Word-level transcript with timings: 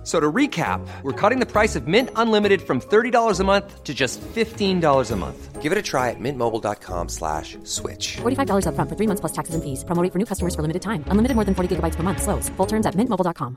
F- 0.00 0.06
So 0.06 0.18
to 0.18 0.32
recap, 0.32 0.80
we're 1.02 1.12
cutting 1.12 1.40
the 1.40 1.46
price 1.46 1.76
of 1.76 1.86
Mint 1.86 2.08
Unlimited 2.16 2.62
from 2.62 2.80
$30 2.80 3.38
a 3.38 3.44
month 3.44 3.84
to 3.84 3.92
just 3.92 4.18
$15 4.34 5.10
a 5.10 5.16
month. 5.16 5.60
Give 5.60 5.72
it 5.72 5.76
a 5.78 5.82
try 5.82 6.08
at 6.08 6.16
mintmobile.com 6.18 7.08
slash 7.10 7.58
switch. 7.64 8.16
$45 8.22 8.64
upfront 8.64 8.88
for 8.88 8.96
three 8.96 9.06
months 9.06 9.20
plus 9.20 9.32
taxes 9.32 9.54
and 9.54 9.62
fees. 9.62 9.84
Promo 9.84 10.02
rate 10.02 10.10
for 10.12 10.18
new 10.18 10.24
customers 10.24 10.54
for 10.54 10.62
limited 10.62 10.80
time. 10.80 11.04
Unlimited 11.08 11.34
more 11.36 11.44
than 11.44 11.54
40 11.54 11.76
gigabytes 11.76 11.96
per 11.96 12.02
month. 12.02 12.22
Slows. 12.22 12.48
Full 12.56 12.66
terms 12.66 12.86
at 12.86 12.94
mintmobile.com. 12.96 13.56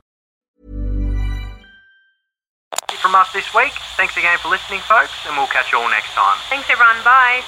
From 3.00 3.14
us 3.16 3.32
this 3.32 3.48
week, 3.54 3.72
thanks 3.96 4.16
again 4.16 4.36
for 4.38 4.48
listening, 4.50 4.80
folks, 4.80 5.12
and 5.26 5.36
we'll 5.36 5.46
catch 5.48 5.72
you 5.72 5.78
all 5.78 5.88
next 5.88 6.12
time. 6.12 6.36
Thanks, 6.50 6.68
everyone. 6.68 7.00
Bye. 7.04 7.40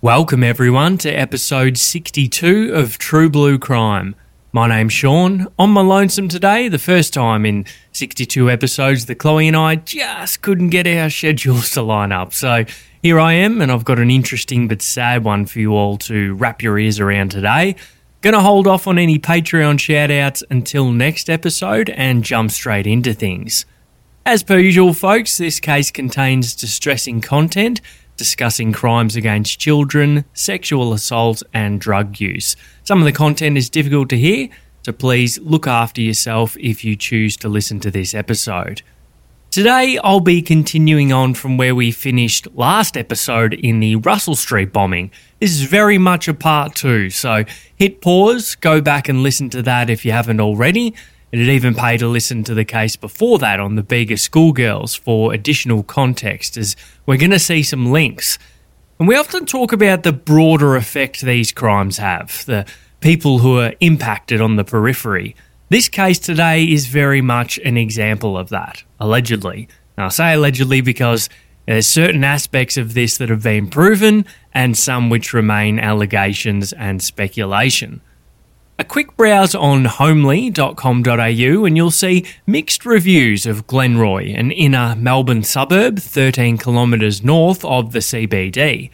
Welcome, 0.00 0.44
everyone, 0.44 0.96
to 0.98 1.10
episode 1.10 1.76
62 1.76 2.72
of 2.72 2.98
True 2.98 3.28
Blue 3.28 3.58
Crime. 3.58 4.14
My 4.52 4.68
name's 4.68 4.92
Sean. 4.92 5.48
On 5.58 5.70
my 5.70 5.80
lonesome 5.80 6.28
today, 6.28 6.68
the 6.68 6.78
first 6.78 7.12
time 7.12 7.44
in 7.44 7.64
62 7.90 8.48
episodes 8.48 9.06
that 9.06 9.16
Chloe 9.16 9.48
and 9.48 9.56
I 9.56 9.74
just 9.74 10.40
couldn't 10.40 10.68
get 10.68 10.86
our 10.86 11.10
schedules 11.10 11.72
to 11.72 11.82
line 11.82 12.12
up. 12.12 12.32
So 12.32 12.64
here 13.02 13.18
I 13.18 13.32
am, 13.32 13.60
and 13.60 13.72
I've 13.72 13.84
got 13.84 13.98
an 13.98 14.08
interesting 14.08 14.68
but 14.68 14.82
sad 14.82 15.24
one 15.24 15.46
for 15.46 15.58
you 15.58 15.72
all 15.72 15.98
to 15.98 16.32
wrap 16.36 16.62
your 16.62 16.78
ears 16.78 17.00
around 17.00 17.32
today. 17.32 17.74
Gonna 18.20 18.40
hold 18.40 18.68
off 18.68 18.86
on 18.86 18.98
any 18.98 19.18
Patreon 19.18 19.80
shout 19.80 20.12
outs 20.12 20.44
until 20.48 20.92
next 20.92 21.28
episode 21.28 21.90
and 21.90 22.22
jump 22.22 22.52
straight 22.52 22.86
into 22.86 23.14
things. 23.14 23.66
As 24.24 24.44
per 24.44 24.58
usual, 24.58 24.94
folks, 24.94 25.38
this 25.38 25.58
case 25.58 25.90
contains 25.90 26.54
distressing 26.54 27.20
content 27.20 27.80
discussing 28.18 28.72
crimes 28.72 29.16
against 29.16 29.58
children, 29.58 30.26
sexual 30.34 30.92
assault, 30.92 31.42
and 31.54 31.80
drug 31.80 32.20
use. 32.20 32.54
Some 32.84 32.98
of 32.98 33.06
the 33.06 33.12
content 33.12 33.56
is 33.56 33.70
difficult 33.70 34.10
to 34.10 34.18
hear, 34.18 34.50
so 34.82 34.92
please 34.92 35.38
look 35.38 35.66
after 35.66 36.02
yourself 36.02 36.56
if 36.58 36.84
you 36.84 36.96
choose 36.96 37.36
to 37.38 37.48
listen 37.48 37.80
to 37.80 37.90
this 37.90 38.12
episode. 38.12 38.82
Today, 39.50 39.98
I'll 40.04 40.20
be 40.20 40.42
continuing 40.42 41.10
on 41.10 41.32
from 41.32 41.56
where 41.56 41.74
we 41.74 41.90
finished 41.90 42.46
last 42.54 42.98
episode 42.98 43.54
in 43.54 43.80
the 43.80 43.96
Russell 43.96 44.34
Street 44.34 44.74
bombing. 44.74 45.10
This 45.40 45.52
is 45.52 45.62
very 45.62 45.96
much 45.96 46.28
a 46.28 46.34
part 46.34 46.74
two, 46.74 47.08
so 47.08 47.44
hit 47.74 48.02
pause, 48.02 48.56
go 48.56 48.82
back 48.82 49.08
and 49.08 49.22
listen 49.22 49.48
to 49.50 49.62
that 49.62 49.88
if 49.88 50.04
you 50.04 50.12
haven't 50.12 50.40
already. 50.40 50.94
It'd 51.30 51.48
even 51.48 51.74
pay 51.74 51.98
to 51.98 52.08
listen 52.08 52.42
to 52.44 52.54
the 52.54 52.64
case 52.64 52.96
before 52.96 53.38
that 53.40 53.60
on 53.60 53.74
the 53.74 53.82
Bega 53.82 54.16
Schoolgirls 54.16 54.94
for 54.94 55.34
additional 55.34 55.82
context, 55.82 56.56
as 56.56 56.74
we're 57.04 57.18
going 57.18 57.32
to 57.32 57.38
see 57.38 57.62
some 57.62 57.92
links. 57.92 58.38
And 58.98 59.06
we 59.06 59.14
often 59.14 59.44
talk 59.44 59.72
about 59.72 60.04
the 60.04 60.12
broader 60.12 60.74
effect 60.74 61.20
these 61.20 61.52
crimes 61.52 61.98
have, 61.98 62.44
the 62.46 62.66
people 63.00 63.40
who 63.40 63.58
are 63.58 63.74
impacted 63.80 64.40
on 64.40 64.56
the 64.56 64.64
periphery. 64.64 65.36
This 65.68 65.90
case 65.90 66.18
today 66.18 66.64
is 66.64 66.86
very 66.86 67.20
much 67.20 67.58
an 67.58 67.76
example 67.76 68.38
of 68.38 68.48
that, 68.48 68.82
allegedly. 68.98 69.68
Now, 69.98 70.06
I 70.06 70.08
say 70.08 70.32
allegedly 70.32 70.80
because 70.80 71.28
there's 71.66 71.86
certain 71.86 72.24
aspects 72.24 72.78
of 72.78 72.94
this 72.94 73.18
that 73.18 73.28
have 73.28 73.42
been 73.42 73.68
proven 73.68 74.24
and 74.54 74.78
some 74.78 75.10
which 75.10 75.34
remain 75.34 75.78
allegations 75.78 76.72
and 76.72 77.02
speculation. 77.02 78.00
A 78.80 78.84
quick 78.84 79.16
browse 79.16 79.56
on 79.56 79.86
homely.com.au 79.86 81.64
and 81.64 81.76
you'll 81.76 81.90
see 81.90 82.24
mixed 82.46 82.86
reviews 82.86 83.44
of 83.44 83.66
Glenroy, 83.66 84.38
an 84.38 84.52
inner 84.52 84.94
Melbourne 84.94 85.42
suburb 85.42 85.98
13 85.98 86.58
kilometres 86.58 87.24
north 87.24 87.64
of 87.64 87.90
the 87.90 87.98
CBD. 87.98 88.90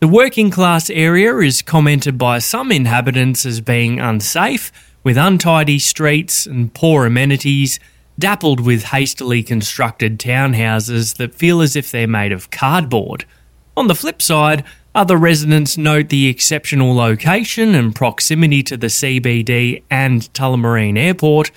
The 0.00 0.08
working 0.08 0.50
class 0.50 0.90
area 0.90 1.36
is 1.38 1.62
commented 1.62 2.18
by 2.18 2.40
some 2.40 2.72
inhabitants 2.72 3.46
as 3.46 3.60
being 3.60 4.00
unsafe, 4.00 4.72
with 5.04 5.16
untidy 5.16 5.78
streets 5.78 6.44
and 6.44 6.74
poor 6.74 7.06
amenities, 7.06 7.78
dappled 8.18 8.58
with 8.58 8.86
hastily 8.86 9.44
constructed 9.44 10.18
townhouses 10.18 11.18
that 11.18 11.36
feel 11.36 11.60
as 11.60 11.76
if 11.76 11.92
they're 11.92 12.08
made 12.08 12.32
of 12.32 12.50
cardboard. 12.50 13.24
On 13.76 13.86
the 13.86 13.94
flip 13.94 14.20
side, 14.20 14.64
other 14.94 15.16
residents 15.16 15.78
note 15.78 16.08
the 16.08 16.28
exceptional 16.28 16.94
location 16.94 17.74
and 17.74 17.94
proximity 17.94 18.62
to 18.64 18.76
the 18.76 18.88
CBD 18.88 19.82
and 19.90 20.22
Tullamarine 20.32 20.98
Airport, 20.98 21.50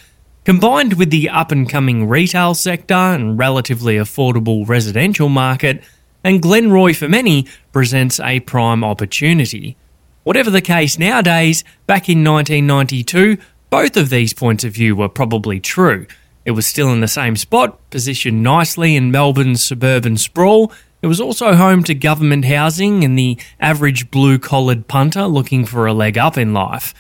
combined 0.44 0.94
with 0.94 1.10
the 1.10 1.30
up 1.30 1.52
and 1.52 1.68
coming 1.68 2.08
retail 2.08 2.54
sector 2.54 2.94
and 2.94 3.40
relatively 3.40 3.96
affordable 3.96 4.68
residential 4.68 5.30
market, 5.30 5.82
and 6.24 6.42
Glenroy 6.42 6.96
for 6.96 7.10
many 7.10 7.48
presents 7.72 8.20
a 8.20 8.40
prime 8.42 8.84
opportunity. 8.84 9.76
Whatever 10.24 10.50
the 10.50 10.62
case 10.62 11.00
nowadays, 11.00 11.64
back 11.88 12.08
in 12.08 12.24
1992, 12.24 13.38
both 13.70 13.98
of 13.98 14.10
these 14.10 14.34
points 14.34 14.64
of 14.64 14.74
view 14.74 14.96
were 14.96 15.10
probably 15.10 15.60
true. 15.60 16.06
It 16.46 16.52
was 16.52 16.68
still 16.68 16.94
in 16.94 17.02
the 17.02 17.08
same 17.08 17.36
spot, 17.36 17.80
positioned 17.90 18.44
nicely 18.44 18.96
in 18.96 19.12
Melbourne's 19.12 19.64
suburban 19.64 20.18
sprawl. 20.18 20.72
It 21.04 21.08
was 21.08 21.20
also 21.20 21.54
home 21.56 21.84
to 21.84 21.94
government 21.94 22.46
housing 22.46 23.04
and 23.04 23.20
the 23.20 23.38
average 23.60 24.10
blue 24.10 24.40
collared 24.40 24.88
punter 24.88 25.26
looking 25.26 25.66
for 25.66 25.86
a 25.86 25.94
leg 25.94 26.18
up 26.18 26.38
in 26.38 26.54
life. 26.54 26.94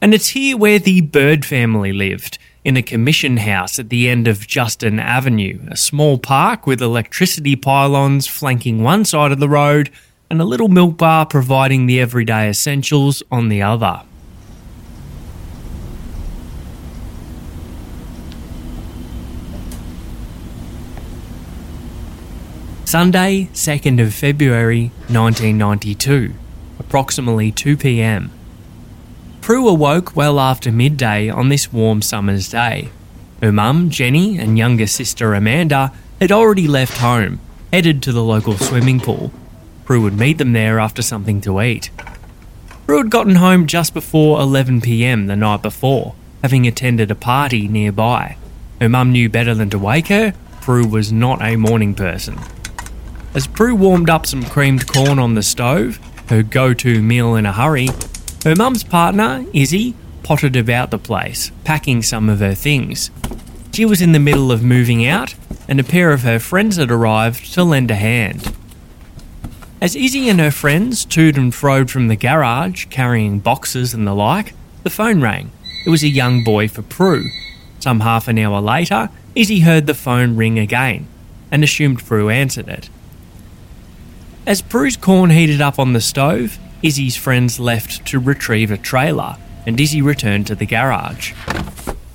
And 0.00 0.14
it's 0.14 0.28
here 0.28 0.56
where 0.56 0.78
the 0.78 1.02
Bird 1.02 1.44
family 1.44 1.92
lived, 1.92 2.38
in 2.64 2.78
a 2.78 2.82
commission 2.82 3.36
house 3.36 3.78
at 3.78 3.90
the 3.90 4.08
end 4.08 4.26
of 4.26 4.46
Justin 4.46 4.98
Avenue, 4.98 5.60
a 5.70 5.76
small 5.76 6.16
park 6.16 6.66
with 6.66 6.80
electricity 6.80 7.54
pylons 7.54 8.26
flanking 8.26 8.82
one 8.82 9.04
side 9.04 9.32
of 9.32 9.38
the 9.38 9.50
road 9.50 9.90
and 10.30 10.40
a 10.40 10.46
little 10.46 10.68
milk 10.68 10.96
bar 10.96 11.26
providing 11.26 11.84
the 11.84 12.00
everyday 12.00 12.48
essentials 12.48 13.22
on 13.30 13.50
the 13.50 13.60
other. 13.60 14.00
Sunday, 22.92 23.48
2nd 23.54 24.02
of 24.02 24.12
February 24.12 24.88
1992, 25.08 26.34
approximately 26.78 27.50
2 27.50 27.74
pm. 27.74 28.30
Prue 29.40 29.66
awoke 29.66 30.14
well 30.14 30.38
after 30.38 30.70
midday 30.70 31.30
on 31.30 31.48
this 31.48 31.72
warm 31.72 32.02
summer's 32.02 32.50
day. 32.50 32.90
Her 33.40 33.50
mum, 33.50 33.88
Jenny, 33.88 34.38
and 34.38 34.58
younger 34.58 34.86
sister 34.86 35.32
Amanda 35.32 35.90
had 36.20 36.30
already 36.30 36.68
left 36.68 36.98
home, 36.98 37.40
headed 37.72 38.02
to 38.02 38.12
the 38.12 38.22
local 38.22 38.58
swimming 38.58 39.00
pool. 39.00 39.32
Prue 39.86 40.02
would 40.02 40.18
meet 40.18 40.36
them 40.36 40.52
there 40.52 40.78
after 40.78 41.00
something 41.00 41.40
to 41.40 41.62
eat. 41.62 41.88
Prue 42.86 42.98
had 42.98 43.10
gotten 43.10 43.36
home 43.36 43.66
just 43.66 43.94
before 43.94 44.38
11 44.38 44.82
pm 44.82 45.28
the 45.28 45.34
night 45.34 45.62
before, 45.62 46.14
having 46.42 46.66
attended 46.66 47.10
a 47.10 47.14
party 47.14 47.68
nearby. 47.68 48.36
Her 48.82 48.90
mum 48.90 49.12
knew 49.12 49.30
better 49.30 49.54
than 49.54 49.70
to 49.70 49.78
wake 49.78 50.08
her, 50.08 50.34
Prue 50.60 50.86
was 50.86 51.10
not 51.10 51.40
a 51.40 51.56
morning 51.56 51.94
person. 51.94 52.38
As 53.34 53.46
Prue 53.46 53.74
warmed 53.74 54.10
up 54.10 54.26
some 54.26 54.42
creamed 54.44 54.86
corn 54.86 55.18
on 55.18 55.34
the 55.34 55.42
stove, 55.42 55.98
her 56.28 56.42
go 56.42 56.74
to 56.74 57.02
meal 57.02 57.34
in 57.34 57.46
a 57.46 57.52
hurry, 57.52 57.88
her 58.44 58.54
mum's 58.54 58.84
partner, 58.84 59.46
Izzy, 59.54 59.94
pottered 60.22 60.54
about 60.54 60.90
the 60.90 60.98
place, 60.98 61.50
packing 61.64 62.02
some 62.02 62.28
of 62.28 62.40
her 62.40 62.54
things. 62.54 63.10
She 63.72 63.86
was 63.86 64.02
in 64.02 64.12
the 64.12 64.18
middle 64.18 64.52
of 64.52 64.62
moving 64.62 65.06
out, 65.06 65.34
and 65.66 65.80
a 65.80 65.84
pair 65.84 66.12
of 66.12 66.22
her 66.22 66.38
friends 66.38 66.76
had 66.76 66.90
arrived 66.90 67.54
to 67.54 67.64
lend 67.64 67.90
a 67.90 67.94
hand. 67.94 68.54
As 69.80 69.96
Izzy 69.96 70.28
and 70.28 70.38
her 70.38 70.50
friends 70.50 71.06
toed 71.06 71.38
and 71.38 71.54
froed 71.54 71.90
from 71.90 72.08
the 72.08 72.16
garage, 72.16 72.84
carrying 72.86 73.38
boxes 73.38 73.94
and 73.94 74.06
the 74.06 74.14
like, 74.14 74.52
the 74.82 74.90
phone 74.90 75.22
rang. 75.22 75.50
It 75.86 75.90
was 75.90 76.02
a 76.02 76.08
young 76.08 76.44
boy 76.44 76.68
for 76.68 76.82
Prue. 76.82 77.30
Some 77.80 78.00
half 78.00 78.28
an 78.28 78.38
hour 78.38 78.60
later, 78.60 79.08
Izzy 79.34 79.60
heard 79.60 79.86
the 79.86 79.94
phone 79.94 80.36
ring 80.36 80.58
again 80.58 81.06
and 81.50 81.64
assumed 81.64 82.04
Prue 82.04 82.28
answered 82.28 82.68
it. 82.68 82.90
As 84.44 84.60
Prue's 84.60 84.96
corn 84.96 85.30
heated 85.30 85.60
up 85.60 85.78
on 85.78 85.92
the 85.92 86.00
stove, 86.00 86.58
Izzy's 86.82 87.14
friends 87.16 87.60
left 87.60 88.04
to 88.06 88.18
retrieve 88.18 88.72
a 88.72 88.76
trailer, 88.76 89.36
and 89.64 89.80
Izzy 89.80 90.02
returned 90.02 90.48
to 90.48 90.56
the 90.56 90.66
garage. 90.66 91.30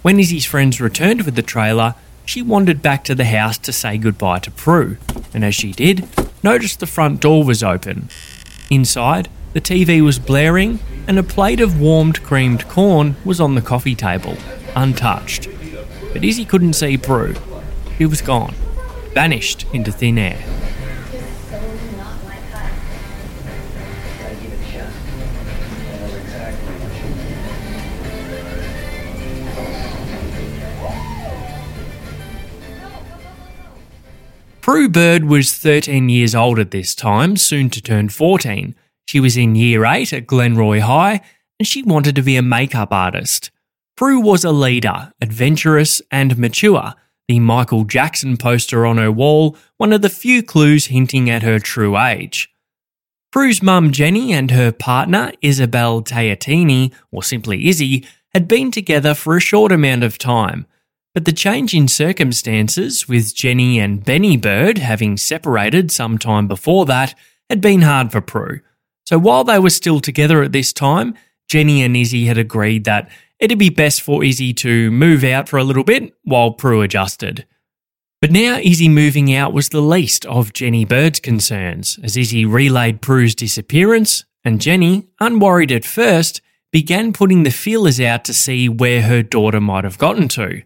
When 0.01 0.19
Izzy's 0.19 0.45
friends 0.45 0.81
returned 0.81 1.21
with 1.21 1.35
the 1.35 1.41
trailer, 1.41 1.95
she 2.25 2.41
wandered 2.41 2.81
back 2.81 3.06
to 3.06 3.15
the 3.15 3.24
house 3.24 3.57
to 3.59 3.71
say 3.71 3.97
goodbye 3.97 4.39
to 4.39 4.51
Prue, 4.51 4.97
and 5.33 5.45
as 5.45 5.56
she 5.56 5.71
did, 5.71 6.06
noticed 6.44 6.81
the 6.81 6.85
front 6.85 7.21
door 7.21 7.45
was 7.45 7.63
open. 7.63 8.09
Inside, 8.69 9.30
the 9.53 9.62
TV 9.62 10.03
was 10.03 10.19
blaring, 10.19 10.80
and 11.07 11.18
a 11.18 11.23
plate 11.23 11.62
of 11.62 11.80
warmed 11.80 12.21
creamed 12.23 12.68
corn 12.68 13.15
was 13.23 13.39
on 13.39 13.56
the 13.56 13.62
coffee 13.62 13.95
table, 13.95 14.35
untouched. 14.75 15.47
But 16.12 16.25
Izzy 16.25 16.44
couldn't 16.44 16.73
see 16.73 16.97
Prue. 16.97 17.35
She 17.97 18.06
was 18.06 18.21
gone. 18.21 18.53
vanished 19.13 19.65
into 19.73 19.94
thin 19.94 20.18
air. 20.18 20.67
Prue 34.68 34.90
Bird 34.90 35.24
was 35.24 35.54
13 35.54 36.10
years 36.10 36.36
old 36.36 36.60
at 36.60 36.72
this 36.72 36.94
time, 36.94 37.38
soon 37.38 37.69
to 37.69 37.81
turn 37.81 38.10
14. 38.10 38.75
She 39.06 39.22
was 39.22 39.38
in 39.38 39.56
year 39.56 39.86
8 39.86 40.12
at 40.12 40.28
Glenroy 40.28 40.81
High, 40.81 41.22
and 41.58 41.66
she 41.66 41.84
wanted 41.84 42.16
to 42.16 42.22
be 42.22 42.36
a 42.36 42.42
makeup 42.42 42.92
artist. 42.92 43.50
Prue 43.96 44.19
was 44.19 44.44
a 44.44 44.52
leader, 44.52 45.14
adventurous, 45.22 46.02
and 46.12 46.38
mature. 46.38 46.96
The 47.30 47.40
Michael 47.40 47.86
Jackson 47.86 48.36
poster 48.36 48.86
on 48.86 48.98
her 48.98 49.10
wall, 49.10 49.56
one 49.78 49.94
of 49.94 50.02
the 50.02 50.10
few 50.10 50.44
clues 50.44 50.88
hinting 50.88 51.30
at 51.30 51.44
her 51.44 51.60
true 51.60 51.98
age. 51.98 52.50
Prue's 53.31 53.64
mum 53.64 53.94
Jenny 53.94 54.34
and 54.34 54.52
her 54.52 54.74
partner 54.74 55.31
Isabel 55.42 56.02
Teatini, 56.02 56.94
or 57.10 57.24
simply 57.24 57.69
Izzy, 57.69 58.06
had 58.34 58.50
been 58.50 58.72
together 58.72 59.14
for 59.14 59.38
a 59.38 59.40
short 59.40 59.72
amount 59.72 60.04
of 60.04 60.18
time. 60.18 60.68
But 61.18 61.25
the 61.25 61.34
change 61.34 61.74
in 61.74 61.88
circumstances, 61.88 63.08
with 63.08 63.34
Jenny 63.34 63.80
and 63.80 64.06
Benny 64.06 64.38
Bird 64.38 64.78
having 64.78 65.18
separated 65.18 65.92
some 65.92 66.19
time 66.19 66.48
before 66.48 66.86
that, 66.86 67.16
had 67.50 67.60
been 67.60 67.81
hard 67.81 68.12
for 68.12 68.22
Prue. 68.22 68.60
So 69.04 69.18
while 69.18 69.44
they 69.44 69.58
were 69.58 69.72
still 69.72 70.00
together 70.00 70.44
at 70.44 70.52
this 70.52 70.72
time, 70.72 71.16
Jenny 71.48 71.81
and 71.81 71.98
Izzy 71.98 72.28
had 72.28 72.38
agreed 72.38 72.84
that 72.84 73.10
it'd 73.40 73.58
be 73.58 73.72
best 73.72 74.04
for 74.04 74.24
Izzy 74.24 74.54
to 74.54 74.92
move 74.92 75.24
out 75.24 75.50
for 75.50 75.58
a 75.58 75.64
little 75.64 75.84
bit 75.84 76.14
while 76.22 76.52
Prue 76.52 76.84
adjusted. 76.84 77.48
But 78.22 78.30
now 78.30 78.60
Izzy 78.60 78.88
moving 78.88 79.34
out 79.34 79.54
was 79.54 79.69
the 79.69 79.81
least 79.81 80.24
of 80.28 80.54
Jenny 80.54 80.86
Bird's 80.86 81.19
concerns, 81.19 81.98
as 82.04 82.16
Izzy 82.16 82.46
relayed 82.46 83.02
Prue's 83.02 83.34
disappearance, 83.34 84.24
and 84.44 84.62
Jenny, 84.62 85.08
unworried 85.19 85.72
at 85.72 85.84
first, 85.84 86.42
began 86.72 87.12
putting 87.12 87.42
the 87.42 87.50
feelers 87.50 88.00
out 88.00 88.24
to 88.25 88.36
see 88.36 88.69
where 88.69 89.02
her 89.02 89.24
daughter 89.24 89.60
might 89.60 89.84
have 89.84 89.98
gotten 89.98 90.28
to. 90.28 90.62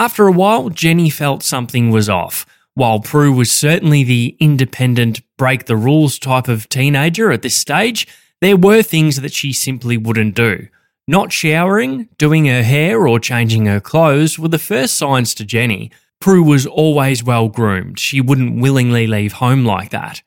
After 0.00 0.26
a 0.26 0.32
while, 0.32 0.70
Jenny 0.70 1.10
felt 1.10 1.42
something 1.42 1.90
was 1.90 2.08
off. 2.08 2.46
While 2.72 3.00
Prue 3.00 3.34
was 3.34 3.52
certainly 3.52 4.02
the 4.02 4.34
independent, 4.40 5.20
break 5.36 5.66
the 5.66 5.76
rules 5.76 6.18
type 6.18 6.48
of 6.48 6.70
teenager 6.70 7.30
at 7.30 7.42
this 7.42 7.54
stage, 7.54 8.08
there 8.40 8.56
were 8.56 8.80
things 8.82 9.20
that 9.20 9.34
she 9.34 9.52
simply 9.52 9.98
wouldn't 9.98 10.34
do. 10.34 10.68
Not 11.06 11.34
showering, 11.34 12.08
doing 12.16 12.46
her 12.46 12.62
hair, 12.62 13.06
or 13.06 13.20
changing 13.20 13.66
her 13.66 13.78
clothes 13.78 14.38
were 14.38 14.48
the 14.48 14.58
first 14.58 14.94
signs 14.94 15.34
to 15.34 15.44
Jenny. 15.44 15.90
Prue 16.18 16.42
was 16.42 16.64
always 16.64 17.22
well 17.22 17.50
groomed. 17.50 17.98
She 17.98 18.22
wouldn't 18.22 18.58
willingly 18.58 19.06
leave 19.06 19.34
home 19.34 19.66
like 19.66 19.90
that. 19.90 20.22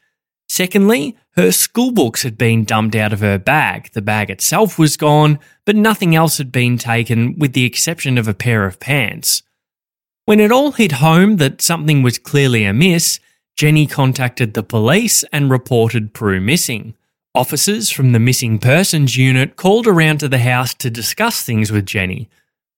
Secondly, 0.47 1.17
her 1.35 1.51
school 1.51 1.91
books 1.91 2.21
had 2.21 2.37
been 2.37 2.63
dumped 2.63 2.95
out 2.95 3.11
of 3.11 3.21
her 3.21 3.39
bag. 3.39 3.89
The 3.93 4.03
bag 4.03 4.29
itself 4.29 4.77
was 4.77 4.97
gone, 4.97 5.39
but 5.65 5.75
nothing 5.75 6.15
else 6.15 6.37
had 6.37 6.51
been 6.51 6.77
taken 6.77 7.39
with 7.39 7.53
the 7.53 7.65
exception 7.65 8.19
of 8.19 8.27
a 8.27 8.35
pair 8.35 8.67
of 8.67 8.79
pants. 8.79 9.41
When 10.25 10.39
it 10.39 10.53
all 10.53 10.71
hit 10.71 10.93
home 10.93 11.35
that 11.37 11.61
something 11.61 12.01
was 12.01 12.17
clearly 12.17 12.63
amiss, 12.63 13.19
Jenny 13.57 13.85
contacted 13.85 14.53
the 14.53 14.63
police 14.63 15.25
and 15.33 15.49
reported 15.49 16.13
Prue 16.13 16.39
missing. 16.39 16.95
Officers 17.35 17.89
from 17.89 18.13
the 18.13 18.19
Missing 18.19 18.59
Persons 18.59 19.17
Unit 19.17 19.57
called 19.57 19.85
around 19.85 20.19
to 20.19 20.29
the 20.29 20.39
house 20.39 20.73
to 20.75 20.89
discuss 20.89 21.41
things 21.41 21.73
with 21.73 21.85
Jenny. 21.85 22.29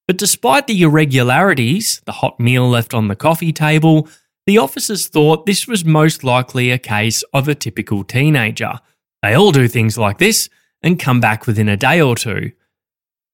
But 0.08 0.18
despite 0.18 0.66
the 0.66 0.82
irregularities, 0.82 2.02
the 2.06 2.14
hot 2.14 2.40
meal 2.40 2.68
left 2.68 2.96
on 2.96 3.10
the 3.10 3.16
coffee 3.16 3.54
table, 3.54 4.08
the 4.48 4.58
officers 4.58 5.08
thought 5.08 5.46
this 5.46 5.68
was 5.68 5.86
most 5.86 6.24
likely 6.24 6.72
a 6.72 6.80
case 6.80 7.24
of 7.32 7.48
a 7.48 7.54
typical 7.54 8.04
teenager. 8.04 8.80
They 9.22 9.36
all 9.36 9.52
do 9.52 9.68
things 9.68 10.00
like 10.00 10.18
this 10.18 10.50
and 10.82 10.98
come 11.00 11.20
back 11.20 11.46
within 11.46 11.70
a 11.70 11.78
day 11.78 12.02
or 12.02 12.16
two. 12.16 12.54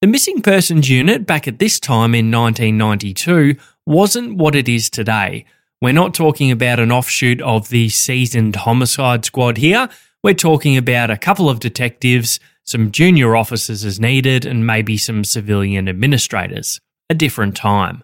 The 0.01 0.07
Missing 0.07 0.41
Persons 0.41 0.89
Unit 0.89 1.27
back 1.27 1.47
at 1.47 1.59
this 1.59 1.79
time 1.79 2.15
in 2.15 2.31
1992 2.31 3.55
wasn't 3.85 4.37
what 4.37 4.55
it 4.55 4.69
is 4.69 4.89
today. 4.89 5.45
We're 5.81 5.93
not 5.93 6.13
talking 6.13 6.51
about 6.51 6.79
an 6.79 6.91
offshoot 6.91 7.41
of 7.41 7.69
the 7.69 7.89
seasoned 7.89 8.55
homicide 8.55 9.25
squad 9.25 9.57
here. 9.57 9.89
We're 10.23 10.35
talking 10.35 10.77
about 10.77 11.09
a 11.09 11.17
couple 11.17 11.49
of 11.49 11.59
detectives, 11.59 12.39
some 12.63 12.91
junior 12.91 13.35
officers 13.35 13.83
as 13.83 13.99
needed, 13.99 14.45
and 14.45 14.67
maybe 14.67 14.97
some 14.97 15.23
civilian 15.23 15.89
administrators. 15.89 16.79
A 17.09 17.15
different 17.15 17.55
time. 17.55 18.03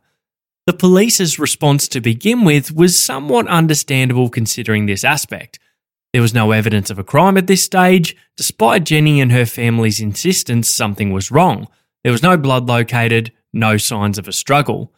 The 0.66 0.74
police's 0.74 1.40
response 1.40 1.88
to 1.90 2.02
begin 2.02 2.44
with 2.44 2.76
was 2.76 2.98
somewhat 2.98 3.48
understandable 3.48 4.30
considering 4.30 4.86
this 4.86 5.04
aspect. 5.04 5.60
There 6.12 6.22
was 6.22 6.34
no 6.34 6.52
evidence 6.52 6.90
of 6.90 6.98
a 6.98 7.04
crime 7.04 7.38
at 7.38 7.48
this 7.48 7.64
stage, 7.64 8.18
despite 8.36 8.84
Jenny 8.84 9.22
and 9.22 9.32
her 9.32 9.46
family's 9.46 10.00
insistence 10.00 10.68
something 10.68 11.14
was 11.14 11.32
wrong. 11.32 11.68
There 12.04 12.12
was 12.12 12.24
no 12.24 12.38
blood 12.38 12.68
located, 12.68 13.32
no 13.54 13.78
signs 13.78 14.18
of 14.18 14.28
a 14.28 14.34
struggle. 14.34 14.92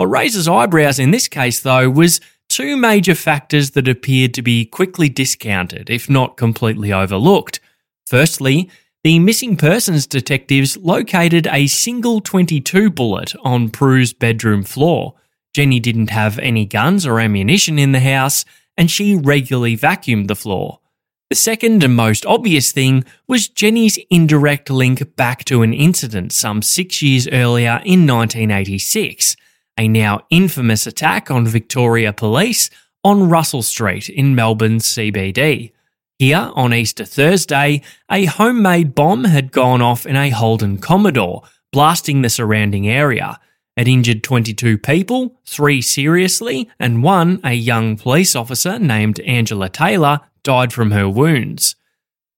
What 0.00 0.08
raises 0.08 0.48
eyebrows 0.48 0.98
in 0.98 1.10
this 1.10 1.28
case, 1.28 1.60
though, 1.60 1.90
was 1.90 2.22
two 2.48 2.78
major 2.78 3.14
factors 3.14 3.72
that 3.72 3.86
appeared 3.86 4.32
to 4.32 4.40
be 4.40 4.64
quickly 4.64 5.10
discounted, 5.10 5.90
if 5.90 6.08
not 6.08 6.38
completely 6.38 6.90
overlooked. 6.90 7.60
Firstly, 8.06 8.70
the 9.04 9.18
missing 9.18 9.58
persons 9.58 10.06
detectives 10.06 10.78
located 10.78 11.46
a 11.48 11.66
single 11.66 12.22
22 12.22 12.88
bullet 12.88 13.34
on 13.44 13.68
Prue's 13.68 14.14
bedroom 14.14 14.62
floor. 14.62 15.16
Jenny 15.52 15.78
didn't 15.78 16.08
have 16.08 16.38
any 16.38 16.64
guns 16.64 17.04
or 17.04 17.20
ammunition 17.20 17.78
in 17.78 17.92
the 17.92 18.00
house, 18.00 18.46
and 18.78 18.90
she 18.90 19.14
regularly 19.14 19.76
vacuumed 19.76 20.28
the 20.28 20.34
floor. 20.34 20.80
The 21.28 21.36
second 21.36 21.84
and 21.84 21.94
most 21.94 22.24
obvious 22.24 22.72
thing 22.72 23.04
was 23.28 23.50
Jenny's 23.50 23.98
indirect 24.08 24.70
link 24.70 25.14
back 25.16 25.44
to 25.44 25.60
an 25.60 25.74
incident 25.74 26.32
some 26.32 26.62
six 26.62 27.02
years 27.02 27.28
earlier 27.28 27.82
in 27.84 28.06
1986 28.06 29.36
a 29.80 29.88
now 29.88 30.20
infamous 30.28 30.86
attack 30.86 31.30
on 31.30 31.46
Victoria 31.46 32.12
Police 32.12 32.68
on 33.02 33.30
Russell 33.30 33.62
Street 33.62 34.10
in 34.10 34.34
Melbourne's 34.34 34.84
CBD. 34.84 35.72
Here, 36.18 36.50
on 36.54 36.74
Easter 36.74 37.06
Thursday, 37.06 37.80
a 38.10 38.26
homemade 38.26 38.94
bomb 38.94 39.24
had 39.24 39.52
gone 39.52 39.80
off 39.80 40.04
in 40.04 40.16
a 40.16 40.28
Holden 40.28 40.76
Commodore, 40.76 41.44
blasting 41.72 42.20
the 42.20 42.28
surrounding 42.28 42.86
area. 42.86 43.40
It 43.74 43.88
injured 43.88 44.22
22 44.22 44.76
people, 44.76 45.40
three 45.46 45.80
seriously, 45.80 46.68
and 46.78 47.02
one, 47.02 47.40
a 47.42 47.54
young 47.54 47.96
police 47.96 48.36
officer 48.36 48.78
named 48.78 49.18
Angela 49.20 49.70
Taylor, 49.70 50.20
died 50.42 50.74
from 50.74 50.90
her 50.90 51.08
wounds. 51.08 51.74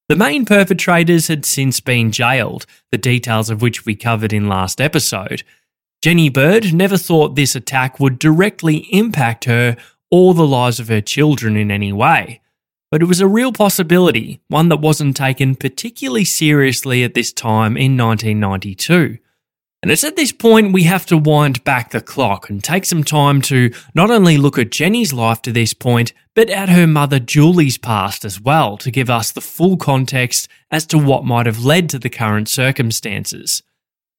The 0.07 0.15
main 0.15 0.45
perpetrators 0.45 1.27
had 1.27 1.43
since 1.43 1.81
been 1.81 2.13
jailed, 2.13 2.65
the 2.89 2.97
details 2.97 3.49
of 3.49 3.61
which 3.61 3.85
we 3.85 3.95
covered 3.95 4.31
in 4.31 4.47
last 4.47 4.79
episode. 4.79 5.43
Jenny 6.03 6.27
Bird 6.27 6.73
never 6.73 6.97
thought 6.97 7.35
this 7.35 7.55
attack 7.55 7.97
would 7.97 8.19
directly 8.19 8.79
impact 8.91 9.45
her 9.45 9.77
or 10.11 10.33
the 10.33 10.45
lives 10.45 10.77
of 10.81 10.89
her 10.89 10.99
children 10.99 11.55
in 11.55 11.71
any 11.71 11.93
way. 11.93 12.41
But 12.91 13.01
it 13.01 13.05
was 13.05 13.21
a 13.21 13.27
real 13.27 13.53
possibility, 13.53 14.41
one 14.49 14.67
that 14.67 14.81
wasn't 14.81 15.15
taken 15.15 15.55
particularly 15.55 16.25
seriously 16.25 17.05
at 17.05 17.13
this 17.13 17.31
time 17.31 17.77
in 17.77 17.95
1992. 17.95 19.17
And 19.81 19.91
it's 19.93 20.03
at 20.03 20.17
this 20.17 20.33
point 20.33 20.73
we 20.73 20.83
have 20.83 21.05
to 21.05 21.17
wind 21.17 21.63
back 21.63 21.91
the 21.91 22.01
clock 22.01 22.49
and 22.49 22.61
take 22.61 22.83
some 22.83 23.05
time 23.05 23.41
to 23.43 23.71
not 23.95 24.11
only 24.11 24.35
look 24.35 24.57
at 24.57 24.71
Jenny's 24.71 25.13
life 25.13 25.41
to 25.43 25.53
this 25.53 25.73
point, 25.73 26.11
but 26.35 26.49
at 26.49 26.67
her 26.67 26.85
mother 26.85 27.19
Julie's 27.19 27.77
past 27.77 28.25
as 28.25 28.41
well 28.41 28.75
to 28.79 28.91
give 28.91 29.09
us 29.09 29.31
the 29.31 29.39
full 29.39 29.77
context 29.77 30.49
as 30.69 30.85
to 30.87 30.97
what 30.97 31.23
might 31.23 31.45
have 31.45 31.63
led 31.63 31.89
to 31.91 31.99
the 31.99 32.09
current 32.09 32.49
circumstances. 32.49 33.63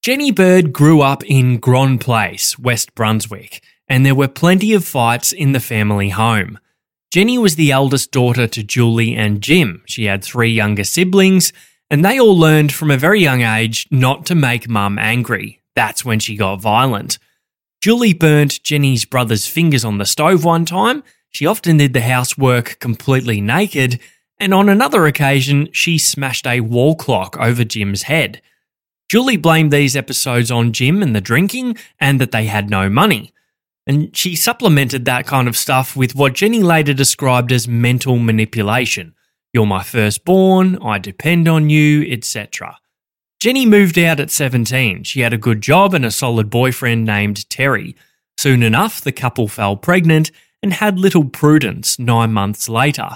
Jenny 0.04 0.32
Bird 0.32 0.70
grew 0.70 1.00
up 1.00 1.24
in 1.24 1.56
Grand 1.56 1.98
Place, 1.98 2.58
West 2.58 2.94
Brunswick, 2.94 3.64
and 3.88 4.04
there 4.04 4.14
were 4.14 4.28
plenty 4.28 4.74
of 4.74 4.84
fights 4.84 5.32
in 5.32 5.52
the 5.52 5.60
family 5.60 6.10
home. 6.10 6.58
Jenny 7.10 7.38
was 7.38 7.56
the 7.56 7.72
eldest 7.72 8.12
daughter 8.12 8.46
to 8.46 8.62
Julie 8.62 9.14
and 9.14 9.40
Jim. 9.40 9.82
She 9.86 10.04
had 10.04 10.22
three 10.22 10.50
younger 10.50 10.84
siblings, 10.84 11.54
and 11.88 12.04
they 12.04 12.20
all 12.20 12.38
learned 12.38 12.70
from 12.70 12.90
a 12.90 12.98
very 12.98 13.22
young 13.22 13.40
age 13.40 13.88
not 13.90 14.26
to 14.26 14.34
make 14.34 14.68
mum 14.68 14.98
angry. 14.98 15.62
That's 15.74 16.04
when 16.04 16.18
she 16.18 16.36
got 16.36 16.60
violent. 16.60 17.18
Julie 17.80 18.12
burnt 18.12 18.62
Jenny's 18.62 19.06
brother's 19.06 19.46
fingers 19.46 19.86
on 19.86 19.96
the 19.96 20.04
stove 20.04 20.44
one 20.44 20.66
time. 20.66 21.02
She 21.30 21.46
often 21.46 21.78
did 21.78 21.94
the 21.94 22.02
housework 22.02 22.78
completely 22.78 23.40
naked, 23.40 24.00
and 24.38 24.52
on 24.52 24.68
another 24.68 25.06
occasion, 25.06 25.70
she 25.72 25.96
smashed 25.96 26.46
a 26.46 26.60
wall 26.60 26.94
clock 26.94 27.38
over 27.40 27.64
Jim's 27.64 28.02
head. 28.02 28.42
Julie 29.14 29.36
blamed 29.36 29.72
these 29.72 29.94
episodes 29.94 30.50
on 30.50 30.72
Jim 30.72 31.00
and 31.00 31.14
the 31.14 31.20
drinking 31.20 31.76
and 32.00 32.20
that 32.20 32.32
they 32.32 32.46
had 32.46 32.68
no 32.68 32.90
money. 32.90 33.32
And 33.86 34.10
she 34.16 34.34
supplemented 34.34 35.04
that 35.04 35.24
kind 35.24 35.46
of 35.46 35.56
stuff 35.56 35.94
with 35.94 36.16
what 36.16 36.32
Jenny 36.32 36.64
later 36.64 36.92
described 36.92 37.52
as 37.52 37.68
mental 37.68 38.18
manipulation. 38.18 39.14
You're 39.52 39.66
my 39.66 39.84
firstborn, 39.84 40.78
I 40.82 40.98
depend 40.98 41.46
on 41.46 41.70
you, 41.70 42.02
etc. 42.10 42.80
Jenny 43.38 43.66
moved 43.66 44.00
out 44.00 44.18
at 44.18 44.32
17. 44.32 45.04
She 45.04 45.20
had 45.20 45.32
a 45.32 45.38
good 45.38 45.60
job 45.60 45.94
and 45.94 46.04
a 46.04 46.10
solid 46.10 46.50
boyfriend 46.50 47.04
named 47.04 47.48
Terry. 47.48 47.94
Soon 48.36 48.64
enough, 48.64 49.00
the 49.00 49.12
couple 49.12 49.46
fell 49.46 49.76
pregnant, 49.76 50.32
and 50.60 50.72
had 50.72 50.98
little 50.98 51.26
Prudence 51.26 52.00
nine 52.00 52.32
months 52.32 52.68
later. 52.68 53.10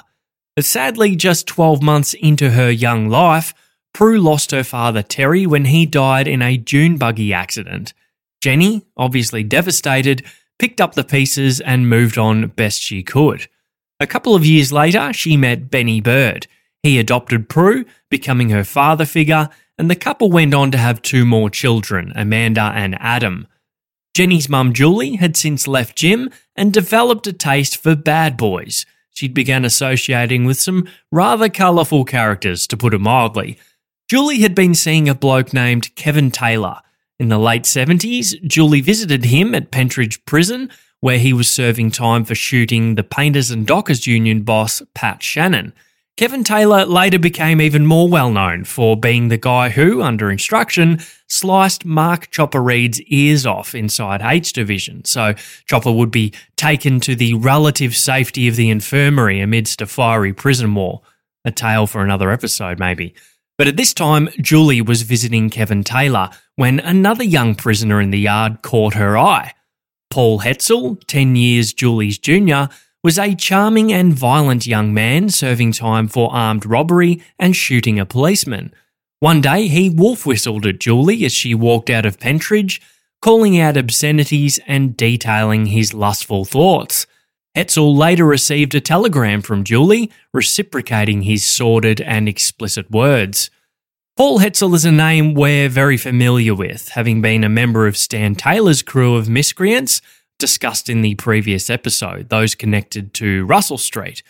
But 0.54 0.64
sadly, 0.64 1.16
just 1.16 1.48
12 1.48 1.82
months 1.82 2.14
into 2.14 2.50
her 2.50 2.70
young 2.70 3.08
life, 3.08 3.52
Prue 3.98 4.20
lost 4.20 4.52
her 4.52 4.62
father 4.62 5.02
Terry 5.02 5.44
when 5.44 5.64
he 5.64 5.84
died 5.84 6.28
in 6.28 6.40
a 6.40 6.56
dune 6.56 6.98
buggy 6.98 7.32
accident. 7.32 7.94
Jenny, 8.40 8.86
obviously 8.96 9.42
devastated, 9.42 10.24
picked 10.56 10.80
up 10.80 10.94
the 10.94 11.02
pieces 11.02 11.60
and 11.60 11.88
moved 11.88 12.16
on 12.16 12.46
best 12.46 12.80
she 12.80 13.02
could. 13.02 13.48
A 13.98 14.06
couple 14.06 14.36
of 14.36 14.46
years 14.46 14.70
later, 14.72 15.12
she 15.12 15.36
met 15.36 15.68
Benny 15.68 16.00
Bird. 16.00 16.46
He 16.80 17.00
adopted 17.00 17.48
Prue, 17.48 17.86
becoming 18.08 18.50
her 18.50 18.62
father 18.62 19.04
figure, 19.04 19.48
and 19.76 19.90
the 19.90 19.96
couple 19.96 20.30
went 20.30 20.54
on 20.54 20.70
to 20.70 20.78
have 20.78 21.02
two 21.02 21.24
more 21.24 21.50
children, 21.50 22.12
Amanda 22.14 22.70
and 22.76 22.94
Adam. 23.00 23.48
Jenny's 24.14 24.48
mum 24.48 24.74
Julie 24.74 25.16
had 25.16 25.36
since 25.36 25.66
left 25.66 25.96
Jim 25.96 26.30
and 26.54 26.72
developed 26.72 27.26
a 27.26 27.32
taste 27.32 27.76
for 27.76 27.96
bad 27.96 28.36
boys. 28.36 28.86
She'd 29.10 29.34
begun 29.34 29.64
associating 29.64 30.44
with 30.44 30.60
some 30.60 30.86
rather 31.10 31.48
colourful 31.48 32.04
characters, 32.04 32.68
to 32.68 32.76
put 32.76 32.94
it 32.94 33.00
mildly. 33.00 33.58
Julie 34.08 34.40
had 34.40 34.54
been 34.54 34.74
seeing 34.74 35.06
a 35.06 35.14
bloke 35.14 35.52
named 35.52 35.94
Kevin 35.94 36.30
Taylor. 36.30 36.80
In 37.20 37.28
the 37.28 37.38
late 37.38 37.64
70s, 37.64 38.42
Julie 38.42 38.80
visited 38.80 39.26
him 39.26 39.54
at 39.54 39.70
Pentridge 39.70 40.24
Prison, 40.24 40.70
where 41.00 41.18
he 41.18 41.34
was 41.34 41.50
serving 41.50 41.90
time 41.90 42.24
for 42.24 42.34
shooting 42.34 42.94
the 42.94 43.04
Painters 43.04 43.50
and 43.50 43.66
Dockers 43.66 44.06
Union 44.06 44.44
boss, 44.44 44.80
Pat 44.94 45.22
Shannon. 45.22 45.74
Kevin 46.16 46.42
Taylor 46.42 46.86
later 46.86 47.18
became 47.18 47.60
even 47.60 47.84
more 47.84 48.08
well 48.08 48.30
known 48.30 48.64
for 48.64 48.96
being 48.96 49.28
the 49.28 49.36
guy 49.36 49.68
who, 49.68 50.00
under 50.00 50.30
instruction, 50.30 51.00
sliced 51.28 51.84
Mark 51.84 52.30
Chopper 52.30 52.62
Read's 52.62 53.02
ears 53.02 53.44
off 53.44 53.74
inside 53.74 54.22
H 54.22 54.54
Division. 54.54 55.04
So 55.04 55.34
Chopper 55.66 55.92
would 55.92 56.10
be 56.10 56.32
taken 56.56 56.98
to 57.00 57.14
the 57.14 57.34
relative 57.34 57.94
safety 57.94 58.48
of 58.48 58.56
the 58.56 58.70
infirmary 58.70 59.38
amidst 59.38 59.82
a 59.82 59.86
fiery 59.86 60.32
prison 60.32 60.74
war. 60.74 61.02
A 61.44 61.52
tale 61.52 61.86
for 61.86 62.02
another 62.02 62.30
episode, 62.30 62.78
maybe. 62.78 63.14
But 63.58 63.66
at 63.66 63.76
this 63.76 63.92
time, 63.92 64.28
Julie 64.40 64.80
was 64.80 65.02
visiting 65.02 65.50
Kevin 65.50 65.82
Taylor 65.82 66.30
when 66.54 66.78
another 66.78 67.24
young 67.24 67.56
prisoner 67.56 68.00
in 68.00 68.10
the 68.10 68.20
yard 68.20 68.62
caught 68.62 68.94
her 68.94 69.18
eye. 69.18 69.52
Paul 70.10 70.40
Hetzel, 70.40 71.02
10 71.08 71.34
years 71.34 71.72
Julie's 71.72 72.18
junior, 72.18 72.68
was 73.02 73.18
a 73.18 73.34
charming 73.34 73.92
and 73.92 74.14
violent 74.14 74.66
young 74.66 74.94
man 74.94 75.28
serving 75.28 75.72
time 75.72 76.06
for 76.06 76.32
armed 76.32 76.66
robbery 76.66 77.20
and 77.38 77.54
shooting 77.56 77.98
a 77.98 78.06
policeman. 78.06 78.72
One 79.18 79.40
day 79.40 79.66
he 79.66 79.90
wolf 79.90 80.24
whistled 80.24 80.64
at 80.64 80.78
Julie 80.78 81.24
as 81.24 81.32
she 81.32 81.52
walked 81.52 81.90
out 81.90 82.06
of 82.06 82.20
Pentridge, 82.20 82.80
calling 83.20 83.58
out 83.58 83.76
obscenities 83.76 84.60
and 84.68 84.96
detailing 84.96 85.66
his 85.66 85.92
lustful 85.92 86.44
thoughts. 86.44 87.07
Hetzel 87.58 87.96
later 87.96 88.24
received 88.24 88.76
a 88.76 88.80
telegram 88.80 89.42
from 89.42 89.64
Julie 89.64 90.12
reciprocating 90.32 91.22
his 91.22 91.44
sordid 91.44 92.00
and 92.00 92.28
explicit 92.28 92.88
words. 92.88 93.50
Paul 94.16 94.38
Hetzel 94.38 94.76
is 94.76 94.84
a 94.84 94.92
name 94.92 95.34
we're 95.34 95.68
very 95.68 95.96
familiar 95.96 96.54
with, 96.54 96.90
having 96.90 97.20
been 97.20 97.42
a 97.42 97.48
member 97.48 97.88
of 97.88 97.96
Stan 97.96 98.36
Taylor's 98.36 98.80
crew 98.82 99.16
of 99.16 99.28
miscreants 99.28 100.00
discussed 100.38 100.88
in 100.88 101.02
the 101.02 101.16
previous 101.16 101.68
episode, 101.68 102.28
those 102.28 102.54
connected 102.54 103.12
to 103.14 103.44
Russell 103.46 103.76
Street. 103.76 104.22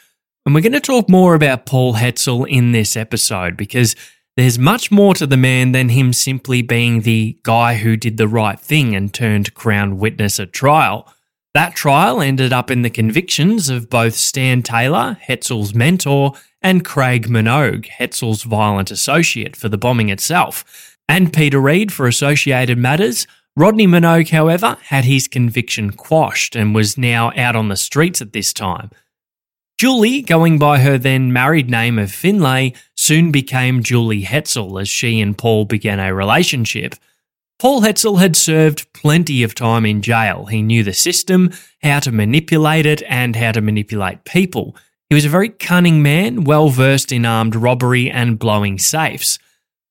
And 0.46 0.54
we're 0.54 0.62
going 0.62 0.72
to 0.72 0.80
talk 0.80 1.10
more 1.10 1.34
about 1.34 1.66
Paul 1.66 1.96
Hetzel 1.96 2.48
in 2.48 2.72
this 2.72 2.96
episode 2.96 3.58
because 3.58 3.94
there's 4.38 4.58
much 4.58 4.90
more 4.90 5.12
to 5.12 5.26
the 5.26 5.36
man 5.36 5.72
than 5.72 5.90
him 5.90 6.14
simply 6.14 6.62
being 6.62 7.02
the 7.02 7.38
guy 7.42 7.74
who 7.74 7.94
did 7.98 8.16
the 8.16 8.28
right 8.28 8.58
thing 8.58 8.96
and 8.96 9.12
turned 9.12 9.52
Crown 9.52 9.98
witness 9.98 10.40
at 10.40 10.54
trial. 10.54 11.12
That 11.58 11.74
trial 11.74 12.22
ended 12.22 12.52
up 12.52 12.70
in 12.70 12.82
the 12.82 12.88
convictions 12.88 13.68
of 13.68 13.90
both 13.90 14.14
Stan 14.14 14.62
Taylor, 14.62 15.18
Hetzel's 15.26 15.74
mentor, 15.74 16.34
and 16.62 16.84
Craig 16.84 17.26
Minogue, 17.26 17.88
Hetzel's 17.88 18.44
violent 18.44 18.92
associate 18.92 19.56
for 19.56 19.68
the 19.68 19.76
bombing 19.76 20.08
itself, 20.08 20.96
and 21.08 21.32
Peter 21.32 21.60
Read 21.60 21.92
for 21.92 22.06
Associated 22.06 22.78
Matters, 22.78 23.26
Rodney 23.56 23.88
Minogue, 23.88 24.30
however, 24.30 24.78
had 24.84 25.04
his 25.04 25.26
conviction 25.26 25.90
quashed 25.90 26.54
and 26.54 26.76
was 26.76 26.96
now 26.96 27.32
out 27.34 27.56
on 27.56 27.66
the 27.66 27.76
streets 27.76 28.22
at 28.22 28.32
this 28.32 28.52
time. 28.52 28.92
Julie, 29.80 30.22
going 30.22 30.60
by 30.60 30.78
her 30.78 30.96
then 30.96 31.32
married 31.32 31.68
name 31.68 31.98
of 31.98 32.12
Finlay, 32.12 32.72
soon 32.96 33.32
became 33.32 33.82
Julie 33.82 34.22
Hetzel 34.22 34.80
as 34.80 34.88
she 34.88 35.20
and 35.20 35.36
Paul 35.36 35.64
began 35.64 35.98
a 35.98 36.14
relationship. 36.14 36.94
Paul 37.58 37.80
Hetzel 37.82 38.20
had 38.20 38.36
served 38.36 38.92
plenty 38.92 39.42
of 39.42 39.52
time 39.52 39.84
in 39.84 40.00
jail. 40.00 40.46
He 40.46 40.62
knew 40.62 40.84
the 40.84 40.92
system, 40.92 41.50
how 41.82 41.98
to 42.00 42.12
manipulate 42.12 42.86
it, 42.86 43.02
and 43.08 43.34
how 43.34 43.50
to 43.50 43.60
manipulate 43.60 44.24
people. 44.24 44.76
He 45.08 45.16
was 45.16 45.24
a 45.24 45.30
very 45.30 45.48
cunning 45.48 46.00
man, 46.00 46.44
well 46.44 46.68
versed 46.68 47.10
in 47.10 47.26
armed 47.26 47.56
robbery 47.56 48.08
and 48.10 48.38
blowing 48.38 48.78
safes. 48.78 49.40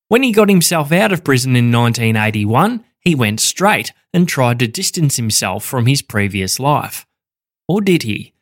When 0.07 0.24
he 0.24 0.31
got 0.31 0.47
himself 0.47 0.93
out 0.93 1.12
of 1.12 1.25
prison 1.25 1.57
in 1.57 1.69
1981, 1.71 2.86
he 3.01 3.15
went 3.15 3.41
straight 3.41 3.91
and 4.13 4.29
tried 4.29 4.59
to 4.59 4.67
distance 4.67 5.17
himself 5.17 5.65
from 5.65 5.88
his 5.88 6.01
previous 6.01 6.62
life. 6.62 7.05
Or 7.67 7.81
did 7.81 8.03
he? 8.03 8.33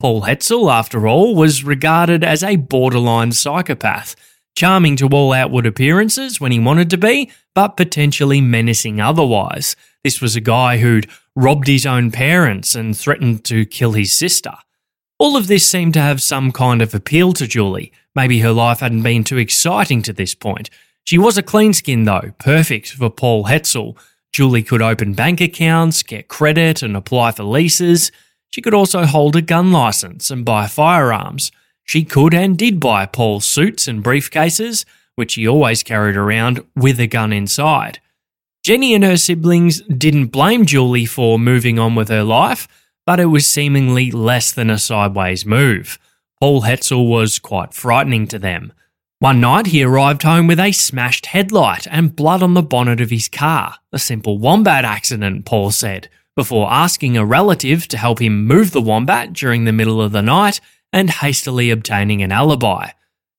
Paul 0.00 0.22
Hetzel, 0.22 0.72
after 0.72 1.06
all, 1.06 1.34
was 1.34 1.62
regarded 1.62 2.24
as 2.24 2.42
a 2.42 2.56
borderline 2.56 3.32
psychopath, 3.32 4.16
charming 4.54 4.96
to 4.96 5.08
all 5.08 5.32
outward 5.32 5.66
appearances 5.66 6.40
when 6.40 6.52
he 6.52 6.58
wanted 6.58 6.90
to 6.90 6.98
be, 6.98 7.30
but 7.54 7.76
potentially 7.76 8.40
menacing 8.40 9.00
otherwise. 9.00 9.76
This 10.04 10.20
was 10.20 10.36
a 10.36 10.40
guy 10.40 10.78
who'd 10.78 11.08
robbed 11.34 11.66
his 11.66 11.86
own 11.86 12.10
parents 12.10 12.74
and 12.74 12.96
threatened 12.96 13.44
to 13.44 13.64
kill 13.64 13.92
his 13.92 14.12
sister. 14.12 14.52
All 15.18 15.36
of 15.36 15.46
this 15.46 15.66
seemed 15.66 15.94
to 15.94 16.00
have 16.00 16.20
some 16.20 16.50
kind 16.52 16.82
of 16.82 16.94
appeal 16.94 17.32
to 17.34 17.46
Julie. 17.46 17.92
Maybe 18.14 18.40
her 18.40 18.52
life 18.52 18.80
hadn't 18.80 19.02
been 19.02 19.24
too 19.24 19.38
exciting 19.38 20.02
to 20.02 20.12
this 20.12 20.34
point. 20.34 20.68
She 21.04 21.18
was 21.18 21.38
a 21.38 21.42
clean 21.42 21.72
skin, 21.72 22.04
though, 22.04 22.32
perfect 22.38 22.90
for 22.90 23.10
Paul 23.10 23.44
Hetzel. 23.44 23.96
Julie 24.32 24.62
could 24.62 24.82
open 24.82 25.14
bank 25.14 25.40
accounts, 25.40 26.02
get 26.02 26.28
credit, 26.28 26.82
and 26.82 26.96
apply 26.96 27.32
for 27.32 27.44
leases. 27.44 28.10
She 28.50 28.60
could 28.60 28.74
also 28.74 29.04
hold 29.04 29.36
a 29.36 29.42
gun 29.42 29.72
license 29.72 30.30
and 30.30 30.44
buy 30.44 30.66
firearms. 30.66 31.52
She 31.84 32.04
could 32.04 32.34
and 32.34 32.56
did 32.56 32.80
buy 32.80 33.06
Paul's 33.06 33.44
suits 33.44 33.88
and 33.88 34.02
briefcases, 34.02 34.84
which 35.14 35.34
he 35.34 35.46
always 35.46 35.82
carried 35.82 36.16
around 36.16 36.64
with 36.74 36.98
a 37.00 37.06
gun 37.06 37.32
inside. 37.32 38.00
Jenny 38.64 38.94
and 38.94 39.02
her 39.04 39.16
siblings 39.16 39.82
didn't 39.82 40.26
blame 40.26 40.66
Julie 40.66 41.06
for 41.06 41.38
moving 41.38 41.78
on 41.78 41.94
with 41.94 42.08
her 42.08 42.22
life, 42.22 42.68
but 43.04 43.18
it 43.18 43.26
was 43.26 43.50
seemingly 43.50 44.10
less 44.10 44.52
than 44.52 44.70
a 44.70 44.78
sideways 44.78 45.44
move. 45.44 45.98
Paul 46.40 46.62
Hetzel 46.62 47.08
was 47.08 47.38
quite 47.38 47.74
frightening 47.74 48.26
to 48.28 48.38
them. 48.38 48.72
One 49.18 49.40
night 49.40 49.66
he 49.66 49.84
arrived 49.84 50.22
home 50.22 50.46
with 50.46 50.58
a 50.58 50.72
smashed 50.72 51.26
headlight 51.26 51.86
and 51.90 52.16
blood 52.16 52.42
on 52.42 52.54
the 52.54 52.62
bonnet 52.62 53.00
of 53.00 53.10
his 53.10 53.28
car. 53.28 53.76
A 53.92 53.98
simple 53.98 54.38
wombat 54.38 54.84
accident, 54.84 55.44
Paul 55.44 55.70
said, 55.70 56.08
before 56.34 56.72
asking 56.72 57.16
a 57.16 57.24
relative 57.24 57.86
to 57.88 57.96
help 57.96 58.20
him 58.20 58.46
move 58.46 58.70
the 58.72 58.80
wombat 58.80 59.32
during 59.32 59.64
the 59.64 59.72
middle 59.72 60.00
of 60.00 60.12
the 60.12 60.22
night 60.22 60.60
and 60.92 61.10
hastily 61.10 61.70
obtaining 61.70 62.22
an 62.22 62.32
alibi. 62.32 62.90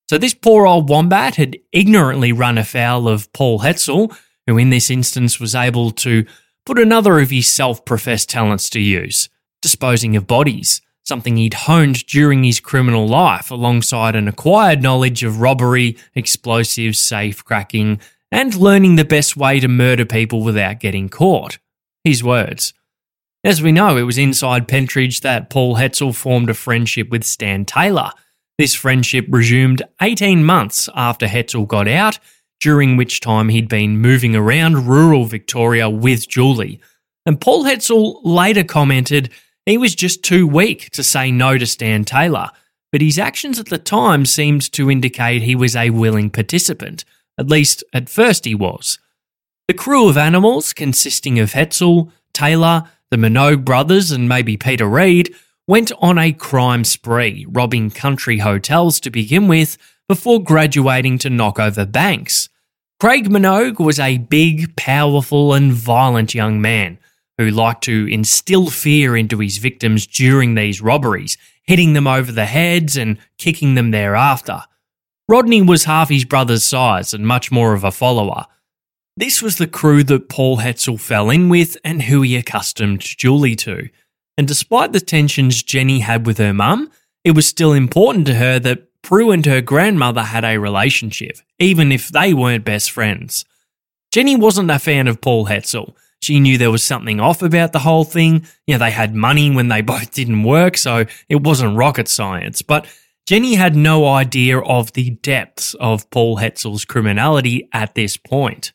So 0.08 0.18
this 0.18 0.34
poor 0.34 0.66
old 0.66 0.88
wombat 0.88 1.36
had 1.36 1.58
ignorantly 1.72 2.32
run 2.32 2.58
afoul 2.58 3.08
of 3.08 3.32
Paul 3.32 3.60
Hetzel, 3.60 4.16
who 4.46 4.58
in 4.58 4.70
this 4.70 4.90
instance 4.90 5.40
was 5.40 5.54
able 5.54 5.90
to 5.92 6.26
put 6.66 6.78
another 6.78 7.20
of 7.20 7.30
his 7.30 7.46
self 7.46 7.84
professed 7.84 8.28
talents 8.28 8.68
to 8.70 8.80
use, 8.80 9.28
disposing 9.62 10.16
of 10.16 10.26
bodies 10.26 10.82
something 11.04 11.36
he'd 11.36 11.54
honed 11.54 12.06
during 12.06 12.42
his 12.42 12.60
criminal 12.60 13.06
life 13.06 13.50
alongside 13.50 14.16
an 14.16 14.26
acquired 14.26 14.82
knowledge 14.82 15.22
of 15.22 15.40
robbery, 15.40 15.96
explosives, 16.14 16.98
safe 16.98 17.44
cracking, 17.44 18.00
and 18.32 18.54
learning 18.54 18.96
the 18.96 19.04
best 19.04 19.36
way 19.36 19.60
to 19.60 19.68
murder 19.68 20.04
people 20.04 20.42
without 20.42 20.80
getting 20.80 21.08
caught. 21.08 21.58
His 22.02 22.24
words. 22.24 22.74
As 23.44 23.60
we 23.60 23.72
know, 23.72 23.98
it 23.98 24.02
was 24.04 24.16
inside 24.16 24.68
Pentridge 24.68 25.20
that 25.20 25.50
Paul 25.50 25.76
Hetzel 25.76 26.14
formed 26.14 26.48
a 26.48 26.54
friendship 26.54 27.10
with 27.10 27.24
Stan 27.24 27.66
Taylor. 27.66 28.10
This 28.56 28.74
friendship 28.74 29.26
resumed 29.28 29.82
18 30.00 30.42
months 30.42 30.88
after 30.94 31.26
Hetzel 31.26 31.68
got 31.68 31.86
out, 31.86 32.18
during 32.60 32.96
which 32.96 33.20
time 33.20 33.50
he'd 33.50 33.68
been 33.68 33.98
moving 33.98 34.34
around 34.34 34.86
rural 34.86 35.26
Victoria 35.26 35.90
with 35.90 36.26
Julie. 36.26 36.80
And 37.26 37.38
Paul 37.38 37.64
Hetzel 37.64 38.20
later 38.24 38.64
commented 38.64 39.30
he 39.66 39.76
was 39.76 39.94
just 39.94 40.22
too 40.22 40.46
weak 40.46 40.88
to 40.90 41.02
say 41.02 41.30
no 41.30 41.58
to 41.58 41.66
Stan 41.66 42.04
Taylor, 42.04 42.48
but 42.92 43.02
his 43.02 43.18
actions 43.18 43.58
at 43.58 43.66
the 43.66 43.76
time 43.76 44.24
seemed 44.24 44.72
to 44.72 44.90
indicate 44.90 45.42
he 45.42 45.54
was 45.54 45.76
a 45.76 45.90
willing 45.90 46.30
participant. 46.30 47.04
At 47.38 47.50
least 47.50 47.84
at 47.92 48.08
first 48.08 48.46
he 48.46 48.54
was. 48.54 48.98
The 49.68 49.74
crew 49.74 50.08
of 50.08 50.16
animals, 50.16 50.72
consisting 50.72 51.38
of 51.38 51.52
Hetzel, 51.52 52.10
Taylor, 52.32 52.88
the 53.14 53.28
Minogue 53.28 53.64
brothers, 53.64 54.10
and 54.10 54.28
maybe 54.28 54.56
Peter 54.56 54.88
Read, 54.88 55.32
went 55.68 55.92
on 56.00 56.18
a 56.18 56.32
crime 56.32 56.82
spree, 56.82 57.46
robbing 57.48 57.88
country 57.88 58.38
hotels 58.38 58.98
to 58.98 59.08
begin 59.08 59.46
with, 59.46 59.78
before 60.08 60.42
graduating 60.42 61.16
to 61.18 61.30
knock 61.30 61.60
over 61.60 61.86
banks. 61.86 62.48
Craig 62.98 63.30
Minogue 63.30 63.78
was 63.78 64.00
a 64.00 64.18
big, 64.18 64.74
powerful, 64.74 65.54
and 65.54 65.72
violent 65.72 66.34
young 66.34 66.60
man 66.60 66.98
who 67.38 67.50
liked 67.50 67.84
to 67.84 68.08
instill 68.10 68.66
fear 68.66 69.16
into 69.16 69.38
his 69.38 69.58
victims 69.58 70.08
during 70.08 70.56
these 70.56 70.80
robberies, 70.80 71.38
hitting 71.62 71.92
them 71.92 72.08
over 72.08 72.32
the 72.32 72.46
heads 72.46 72.96
and 72.96 73.18
kicking 73.38 73.76
them 73.76 73.92
thereafter. 73.92 74.64
Rodney 75.28 75.62
was 75.62 75.84
half 75.84 76.08
his 76.08 76.24
brother's 76.24 76.64
size 76.64 77.14
and 77.14 77.24
much 77.24 77.52
more 77.52 77.74
of 77.74 77.84
a 77.84 77.92
follower. 77.92 78.46
This 79.16 79.40
was 79.40 79.58
the 79.58 79.68
crew 79.68 80.02
that 80.04 80.28
Paul 80.28 80.58
Hetzel 80.58 80.98
fell 80.98 81.30
in 81.30 81.48
with 81.48 81.76
and 81.84 82.02
who 82.02 82.22
he 82.22 82.34
accustomed 82.34 83.00
Julie 83.00 83.54
to. 83.56 83.88
And 84.36 84.48
despite 84.48 84.92
the 84.92 85.00
tensions 85.00 85.62
Jenny 85.62 86.00
had 86.00 86.26
with 86.26 86.38
her 86.38 86.52
mum, 86.52 86.90
it 87.22 87.30
was 87.30 87.46
still 87.46 87.72
important 87.72 88.26
to 88.26 88.34
her 88.34 88.58
that 88.58 88.88
Prue 89.02 89.30
and 89.30 89.46
her 89.46 89.60
grandmother 89.60 90.22
had 90.22 90.44
a 90.44 90.58
relationship, 90.58 91.36
even 91.60 91.92
if 91.92 92.08
they 92.08 92.34
weren't 92.34 92.64
best 92.64 92.90
friends. 92.90 93.44
Jenny 94.10 94.34
wasn't 94.34 94.70
a 94.70 94.80
fan 94.80 95.06
of 95.06 95.20
Paul 95.20 95.46
Hetzel. 95.46 95.94
She 96.20 96.40
knew 96.40 96.58
there 96.58 96.70
was 96.70 96.82
something 96.82 97.20
off 97.20 97.42
about 97.42 97.72
the 97.72 97.80
whole 97.80 98.04
thing. 98.04 98.46
You 98.66 98.74
know, 98.74 98.78
they 98.78 98.90
had 98.90 99.14
money 99.14 99.50
when 99.50 99.68
they 99.68 99.80
both 99.94 100.10
didn't 100.12 100.42
work, 100.42 100.76
so 100.76 101.04
it 101.28 101.42
wasn't 101.42 101.76
rocket 101.76 102.08
science. 102.08 102.62
But 102.62 102.86
Jenny 103.26 103.54
had 103.54 103.76
no 103.76 104.06
idea 104.06 104.58
of 104.58 104.92
the 104.94 105.10
depths 105.10 105.74
of 105.74 106.10
Paul 106.10 106.38
Hetzel's 106.38 106.84
criminality 106.84 107.68
at 107.72 107.94
this 107.94 108.16
point. 108.16 108.73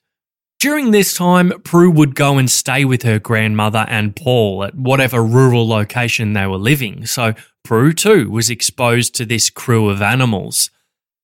During 0.60 0.92
this 0.92 1.14
time, 1.14 1.54
Prue 1.64 1.90
would 1.90 2.16
go 2.16 2.38
and 2.38 2.52
stay 2.52 2.84
with 2.84 3.04
her 3.04 3.18
grandmother 3.18 3.86
and 3.88 4.14
Paul 4.14 4.66
at 4.66 4.76
whatever 4.76 5.24
rural 5.24 5.66
location 5.66 6.34
they 6.34 6.46
were 6.48 6.58
living, 6.58 7.06
so 7.06 7.34
Prue 7.64 7.94
too 7.94 8.30
was 8.30 8.50
exposed 8.50 9.16
to 9.16 9.26
this 9.26 9.50
crew 9.50 9.90
of 9.90 10.02
animals. 10.02 10.70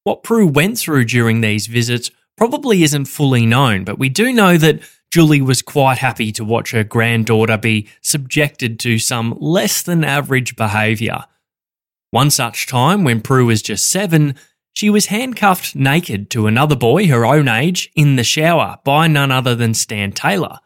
What 0.05 0.23
Prue 0.23 0.47
went 0.47 0.77
through 0.77 1.05
during 1.05 1.41
these 1.41 1.67
visits 1.67 2.11
probably 2.37 2.81
isn't 2.83 3.05
fully 3.05 3.45
known, 3.45 3.83
but 3.83 3.99
we 3.99 4.07
do 4.07 4.31
know 4.31 4.55
that 4.57 4.79
Julie 5.11 5.41
was 5.41 5.61
quite 5.61 5.97
happy 5.97 6.31
to 6.31 6.45
watch 6.45 6.71
her 6.71 6.85
granddaughter 6.85 7.57
be 7.57 7.89
subjected 8.01 8.79
to 8.81 8.99
some 8.99 9.35
less 9.41 9.81
than 9.81 10.05
average 10.05 10.55
behaviour. 10.55 11.25
One 12.11 12.29
such 12.29 12.67
time, 12.67 13.03
when 13.03 13.19
Prue 13.19 13.47
was 13.47 13.61
just 13.61 13.89
seven, 13.91 14.35
she 14.75 14.89
was 14.89 15.05
handcuffed 15.07 15.73
naked 15.73 16.29
to 16.29 16.47
another 16.47 16.75
boy 16.75 17.07
her 17.07 17.25
own 17.25 17.47
age 17.47 17.89
in 17.95 18.17
the 18.17 18.23
shower 18.23 18.77
by 18.83 19.07
none 19.07 19.31
other 19.31 19.55
than 19.55 19.73
Stan 19.73 20.11
Taylor. 20.11 20.59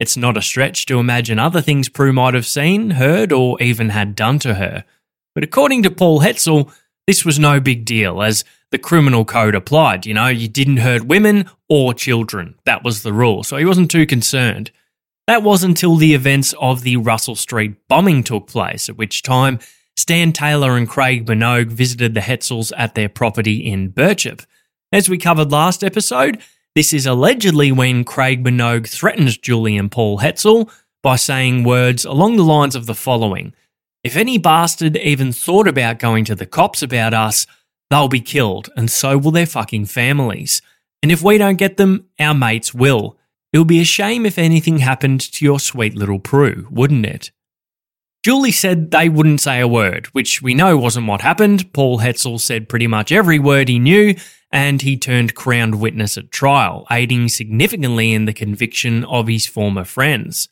It's 0.00 0.16
not 0.16 0.36
a 0.36 0.42
stretch 0.42 0.84
to 0.86 0.98
imagine 0.98 1.38
other 1.38 1.60
things 1.60 1.88
Prue 1.88 2.12
might 2.12 2.34
have 2.34 2.46
seen, 2.46 2.90
heard, 2.90 3.30
or 3.32 3.62
even 3.62 3.90
had 3.90 4.16
done 4.16 4.40
to 4.40 4.54
her. 4.54 4.84
But 5.32 5.44
according 5.44 5.84
to 5.84 5.92
Paul 5.92 6.20
Hetzel, 6.22 6.72
this 7.06 7.24
was 7.24 7.38
no 7.38 7.60
big 7.60 7.84
deal 7.84 8.20
as 8.20 8.44
the 8.72 8.78
criminal 8.78 9.24
code 9.24 9.54
applied. 9.54 10.06
You 10.06 10.14
know, 10.14 10.26
you 10.26 10.48
didn't 10.48 10.78
hurt 10.78 11.04
women 11.04 11.48
or 11.68 11.94
children. 11.94 12.56
That 12.64 12.82
was 12.82 13.04
the 13.04 13.12
rule. 13.12 13.44
So 13.44 13.56
he 13.56 13.64
wasn't 13.64 13.92
too 13.92 14.06
concerned. 14.06 14.72
That 15.28 15.44
was 15.44 15.62
until 15.62 15.94
the 15.94 16.14
events 16.14 16.52
of 16.60 16.82
the 16.82 16.96
Russell 16.96 17.36
Street 17.36 17.76
bombing 17.86 18.24
took 18.24 18.48
place, 18.48 18.88
at 18.88 18.96
which 18.96 19.22
time 19.22 19.60
Stan 19.96 20.32
Taylor 20.32 20.76
and 20.76 20.88
Craig 20.88 21.26
Minogue 21.26 21.68
visited 21.68 22.14
the 22.14 22.20
Hetzels 22.20 22.72
at 22.76 22.94
their 22.94 23.08
property 23.08 23.58
in 23.58 23.92
Birchip. 23.92 24.44
As 24.90 25.08
we 25.08 25.18
covered 25.18 25.52
last 25.52 25.84
episode, 25.84 26.42
this 26.74 26.92
is 26.92 27.06
allegedly 27.06 27.70
when 27.70 28.04
Craig 28.04 28.42
Minogue 28.42 28.88
threatens 28.88 29.36
Julie 29.36 29.76
and 29.76 29.90
Paul 29.90 30.18
Hetzel 30.18 30.70
by 31.02 31.16
saying 31.16 31.64
words 31.64 32.04
along 32.04 32.36
the 32.36 32.44
lines 32.44 32.74
of 32.74 32.86
the 32.86 32.94
following 32.94 33.54
If 34.02 34.16
any 34.16 34.38
bastard 34.38 34.96
even 34.96 35.32
thought 35.32 35.68
about 35.68 35.98
going 35.98 36.24
to 36.26 36.34
the 36.34 36.46
cops 36.46 36.82
about 36.82 37.12
us, 37.12 37.46
they'll 37.90 38.08
be 38.08 38.20
killed, 38.20 38.70
and 38.76 38.90
so 38.90 39.18
will 39.18 39.30
their 39.30 39.46
fucking 39.46 39.86
families. 39.86 40.62
And 41.02 41.12
if 41.12 41.22
we 41.22 41.36
don't 41.36 41.56
get 41.56 41.76
them, 41.76 42.06
our 42.18 42.34
mates 42.34 42.72
will. 42.72 43.18
It 43.52 43.58
would 43.58 43.68
be 43.68 43.80
a 43.80 43.84
shame 43.84 44.24
if 44.24 44.38
anything 44.38 44.78
happened 44.78 45.20
to 45.20 45.44
your 45.44 45.60
sweet 45.60 45.94
little 45.94 46.18
Prue, 46.18 46.66
wouldn't 46.70 47.04
it? 47.04 47.32
Julie 48.22 48.52
said 48.52 48.92
they 48.92 49.08
wouldn't 49.08 49.40
say 49.40 49.60
a 49.60 49.66
word, 49.66 50.06
which 50.08 50.40
we 50.40 50.54
know 50.54 50.76
wasn't 50.76 51.08
what 51.08 51.22
happened. 51.22 51.72
Paul 51.72 51.98
Hetzel 51.98 52.38
said 52.38 52.68
pretty 52.68 52.86
much 52.86 53.10
every 53.10 53.40
word 53.40 53.68
he 53.68 53.80
knew, 53.80 54.14
and 54.52 54.80
he 54.80 54.96
turned 54.96 55.34
Crown 55.34 55.80
witness 55.80 56.16
at 56.16 56.30
trial, 56.30 56.86
aiding 56.88 57.28
significantly 57.28 58.12
in 58.12 58.26
the 58.26 58.32
conviction 58.32 59.02
of 59.04 59.26
his 59.26 59.46
former 59.46 59.84
friends. 59.84 60.48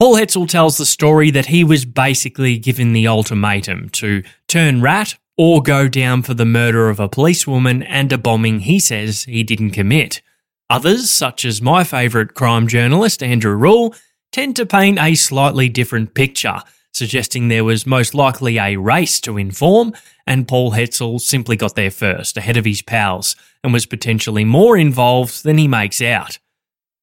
Paul 0.00 0.16
Hetzel 0.16 0.48
tells 0.48 0.78
the 0.78 0.86
story 0.86 1.30
that 1.30 1.46
he 1.46 1.62
was 1.62 1.84
basically 1.84 2.56
given 2.56 2.94
the 2.94 3.06
ultimatum 3.06 3.90
to 3.90 4.22
turn 4.48 4.80
rat 4.80 5.16
or 5.36 5.62
go 5.62 5.88
down 5.88 6.22
for 6.22 6.32
the 6.32 6.46
murder 6.46 6.88
of 6.88 7.00
a 7.00 7.08
policewoman 7.08 7.82
and 7.82 8.12
a 8.12 8.18
bombing 8.18 8.60
he 8.60 8.78
says 8.78 9.24
he 9.24 9.42
didn't 9.42 9.72
commit. 9.72 10.22
Others, 10.70 11.10
such 11.10 11.44
as 11.44 11.60
my 11.60 11.84
favourite 11.84 12.32
crime 12.32 12.66
journalist 12.66 13.22
Andrew 13.22 13.54
Rule, 13.54 13.94
tend 14.32 14.56
to 14.56 14.64
paint 14.64 14.98
a 14.98 15.14
slightly 15.14 15.68
different 15.68 16.14
picture 16.14 16.60
suggesting 16.94 17.48
there 17.48 17.64
was 17.64 17.86
most 17.86 18.14
likely 18.14 18.56
a 18.58 18.76
race 18.76 19.20
to 19.20 19.36
inform, 19.36 19.92
and 20.26 20.48
Paul 20.48 20.72
Hetzel 20.72 21.20
simply 21.20 21.56
got 21.56 21.74
there 21.74 21.90
first, 21.90 22.36
ahead 22.36 22.56
of 22.56 22.64
his 22.64 22.80
pals, 22.80 23.36
and 23.62 23.72
was 23.72 23.84
potentially 23.84 24.44
more 24.44 24.76
involved 24.78 25.42
than 25.42 25.58
he 25.58 25.68
makes 25.68 26.00
out. 26.00 26.38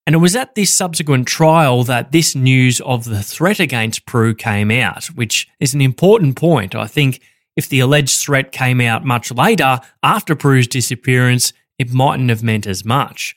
And 0.08 0.16
it 0.16 0.20
was 0.20 0.36
at 0.36 0.56
this 0.56 0.74
subsequent 0.74 1.28
trial 1.28 1.84
that 1.84 2.12
this 2.12 2.36
news 2.36 2.82
of 2.82 3.04
the 3.04 3.22
threat 3.22 3.60
against 3.60 4.08
Prue 4.08 4.34
came 4.34 4.72
out, 4.72 5.06
which 5.08 5.48
is 5.60 5.74
an 5.74 5.82
important 5.82 6.36
point. 6.36 6.74
I 6.74 6.88
think 6.88 7.22
if 7.56 7.70
the 7.70 7.82
alleged 7.82 8.20
threat 8.20 8.52
came 8.52 8.82
out 8.82 9.06
much 9.06 9.32
later, 9.32 9.80
after 10.02 10.36
Prue's 10.36 10.68
disappearance, 10.68 11.54
it 11.78 11.94
mightn't 11.94 12.30
have 12.30 12.42
meant 12.42 12.66
as 12.66 12.84
much. 12.84 13.36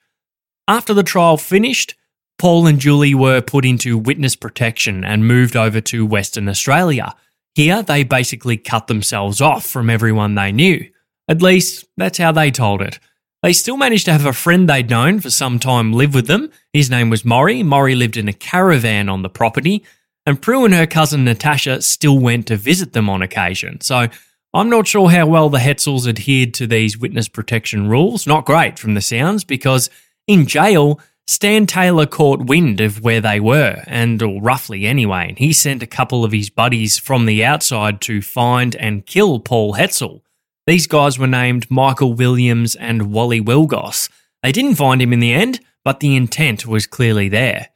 After 0.66 0.94
the 0.94 1.02
trial 1.02 1.36
finished, 1.36 1.94
Paul 2.38 2.66
and 2.66 2.78
Julie 2.78 3.14
were 3.14 3.40
put 3.40 3.64
into 3.64 3.96
witness 3.96 4.36
protection 4.36 5.04
and 5.04 5.26
moved 5.26 5.56
over 5.56 5.80
to 5.82 6.06
Western 6.06 6.48
Australia. 6.48 7.14
Here, 7.54 7.82
they 7.82 8.02
basically 8.02 8.56
cut 8.56 8.88
themselves 8.88 9.40
off 9.40 9.64
from 9.64 9.88
everyone 9.88 10.34
they 10.34 10.50
knew. 10.50 10.90
At 11.28 11.42
least, 11.42 11.86
that's 11.96 12.18
how 12.18 12.32
they 12.32 12.50
told 12.50 12.82
it. 12.82 12.98
They 13.42 13.52
still 13.52 13.76
managed 13.76 14.06
to 14.06 14.12
have 14.12 14.26
a 14.26 14.32
friend 14.32 14.68
they'd 14.68 14.90
known 14.90 15.20
for 15.20 15.30
some 15.30 15.58
time 15.58 15.92
live 15.92 16.14
with 16.14 16.26
them. 16.26 16.50
His 16.72 16.90
name 16.90 17.10
was 17.10 17.24
Maury. 17.24 17.62
Maury 17.62 17.94
lived 17.94 18.16
in 18.16 18.26
a 18.26 18.32
caravan 18.32 19.08
on 19.08 19.22
the 19.22 19.28
property, 19.28 19.84
and 20.26 20.40
Prue 20.40 20.64
and 20.64 20.74
her 20.74 20.86
cousin 20.86 21.24
Natasha 21.24 21.82
still 21.82 22.18
went 22.18 22.46
to 22.46 22.56
visit 22.56 22.94
them 22.94 23.10
on 23.10 23.22
occasion. 23.22 23.80
So 23.82 24.08
I'm 24.54 24.70
not 24.70 24.86
sure 24.86 25.10
how 25.10 25.26
well 25.26 25.50
the 25.50 25.58
Hetzels 25.58 26.08
adhered 26.08 26.54
to 26.54 26.66
these 26.66 26.98
witness 26.98 27.28
protection 27.28 27.88
rules. 27.88 28.26
Not 28.26 28.46
great 28.46 28.78
from 28.78 28.94
the 28.94 29.02
sounds, 29.02 29.44
because 29.44 29.90
in 30.26 30.46
jail, 30.46 30.98
Stan 31.26 31.66
Taylor 31.66 32.04
caught 32.04 32.46
wind 32.46 32.82
of 32.82 33.02
where 33.02 33.20
they 33.20 33.40
were, 33.40 33.82
and 33.87 34.22
or 34.22 34.42
roughly 34.42 34.84
anyway, 34.84 35.28
and 35.28 35.38
he 35.38 35.54
sent 35.54 35.82
a 35.82 35.87
couple 35.87 36.22
of 36.22 36.32
his 36.32 36.50
buddies 36.50 36.98
from 36.98 37.24
the 37.24 37.42
outside 37.42 38.02
to 38.02 38.20
find 38.20 38.76
and 38.76 39.06
kill 39.06 39.40
Paul 39.40 39.74
Hetzel. 39.74 40.20
These 40.66 40.87
guys 40.87 41.18
were 41.18 41.26
named 41.26 41.70
Michael 41.70 42.12
Williams 42.12 42.74
and 42.74 43.10
Wally 43.10 43.40
Wilgos. 43.40 44.10
They 44.42 44.52
didn't 44.52 44.76
find 44.76 45.00
him 45.00 45.14
in 45.14 45.20
the 45.20 45.32
end, 45.32 45.60
but 45.82 46.00
the 46.00 46.14
intent 46.14 46.66
was 46.66 46.87
clearly 46.87 47.30
there. 47.30 47.68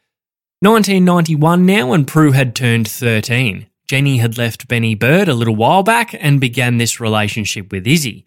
1991 0.60 1.64
now, 1.64 1.92
and 1.92 2.06
Prue 2.06 2.32
had 2.32 2.54
turned 2.54 2.88
13. 2.88 3.66
Jenny 3.88 4.18
had 4.18 4.36
left 4.36 4.68
Benny 4.68 4.94
Bird 4.94 5.28
a 5.28 5.34
little 5.34 5.56
while 5.56 5.82
back 5.82 6.14
and 6.18 6.40
began 6.40 6.76
this 6.76 7.00
relationship 7.00 7.72
with 7.72 7.86
Izzy. 7.86 8.26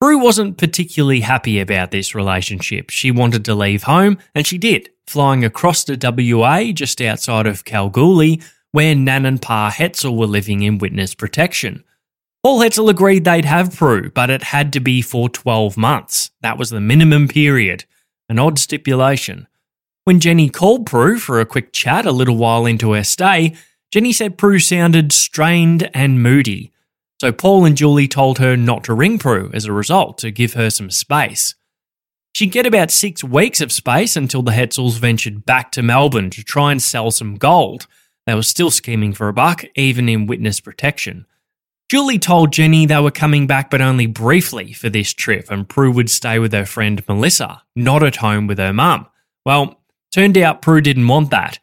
Prue 0.00 0.18
wasn't 0.18 0.58
particularly 0.58 1.20
happy 1.20 1.58
about 1.58 1.90
this 1.90 2.14
relationship. 2.14 2.90
She 2.90 3.10
wanted 3.10 3.44
to 3.44 3.54
leave 3.54 3.82
home, 3.82 4.18
and 4.32 4.46
she 4.46 4.56
did, 4.56 4.90
flying 5.08 5.44
across 5.44 5.82
to 5.84 5.98
WA 6.00 6.70
just 6.72 7.00
outside 7.00 7.48
of 7.48 7.64
Kalgoorlie, 7.64 8.40
where 8.70 8.94
Nan 8.94 9.26
and 9.26 9.42
Pa 9.42 9.70
Hetzel 9.70 10.16
were 10.16 10.26
living 10.26 10.62
in 10.62 10.78
witness 10.78 11.14
protection. 11.14 11.82
Paul 12.44 12.60
Hetzel 12.60 12.88
agreed 12.88 13.24
they'd 13.24 13.44
have 13.44 13.74
Prue, 13.74 14.10
but 14.10 14.30
it 14.30 14.44
had 14.44 14.72
to 14.74 14.80
be 14.80 15.02
for 15.02 15.28
12 15.28 15.76
months. 15.76 16.30
That 16.42 16.58
was 16.58 16.70
the 16.70 16.80
minimum 16.80 17.26
period. 17.26 17.84
An 18.28 18.38
odd 18.38 18.60
stipulation. 18.60 19.48
When 20.04 20.20
Jenny 20.20 20.48
called 20.48 20.86
Prue 20.86 21.18
for 21.18 21.40
a 21.40 21.46
quick 21.46 21.72
chat 21.72 22.06
a 22.06 22.12
little 22.12 22.36
while 22.36 22.66
into 22.66 22.92
her 22.92 23.02
stay, 23.02 23.56
Jenny 23.90 24.12
said 24.12 24.38
Prue 24.38 24.60
sounded 24.60 25.12
strained 25.12 25.90
and 25.92 26.22
moody. 26.22 26.72
So 27.20 27.32
Paul 27.32 27.64
and 27.64 27.76
Julie 27.76 28.06
told 28.06 28.38
her 28.38 28.56
not 28.56 28.84
to 28.84 28.94
ring 28.94 29.18
Prue 29.18 29.50
as 29.52 29.64
a 29.64 29.72
result 29.72 30.18
to 30.18 30.30
give 30.30 30.54
her 30.54 30.70
some 30.70 30.90
space. 30.90 31.56
She'd 32.32 32.52
get 32.52 32.66
about 32.66 32.92
six 32.92 33.24
weeks 33.24 33.60
of 33.60 33.72
space 33.72 34.14
until 34.14 34.42
the 34.42 34.52
Hetzels 34.52 34.98
ventured 34.98 35.44
back 35.44 35.72
to 35.72 35.82
Melbourne 35.82 36.30
to 36.30 36.44
try 36.44 36.70
and 36.70 36.80
sell 36.80 37.10
some 37.10 37.34
gold. 37.34 37.88
They 38.26 38.34
were 38.34 38.42
still 38.42 38.70
scheming 38.70 39.14
for 39.14 39.26
a 39.26 39.32
buck, 39.32 39.64
even 39.74 40.08
in 40.08 40.26
witness 40.26 40.60
protection. 40.60 41.26
Julie 41.90 42.18
told 42.18 42.52
Jenny 42.52 42.86
they 42.86 43.00
were 43.00 43.10
coming 43.10 43.46
back 43.46 43.70
but 43.70 43.80
only 43.80 44.06
briefly 44.06 44.72
for 44.72 44.90
this 44.90 45.12
trip, 45.12 45.50
and 45.50 45.68
Prue 45.68 45.90
would 45.90 46.10
stay 46.10 46.38
with 46.38 46.52
her 46.52 46.66
friend 46.66 47.02
Melissa, 47.08 47.62
not 47.74 48.04
at 48.04 48.16
home 48.16 48.46
with 48.46 48.58
her 48.58 48.74
mum. 48.74 49.06
Well, 49.44 49.80
turned 50.12 50.38
out 50.38 50.62
Prue 50.62 50.82
didn't 50.82 51.08
want 51.08 51.30
that. 51.30 51.58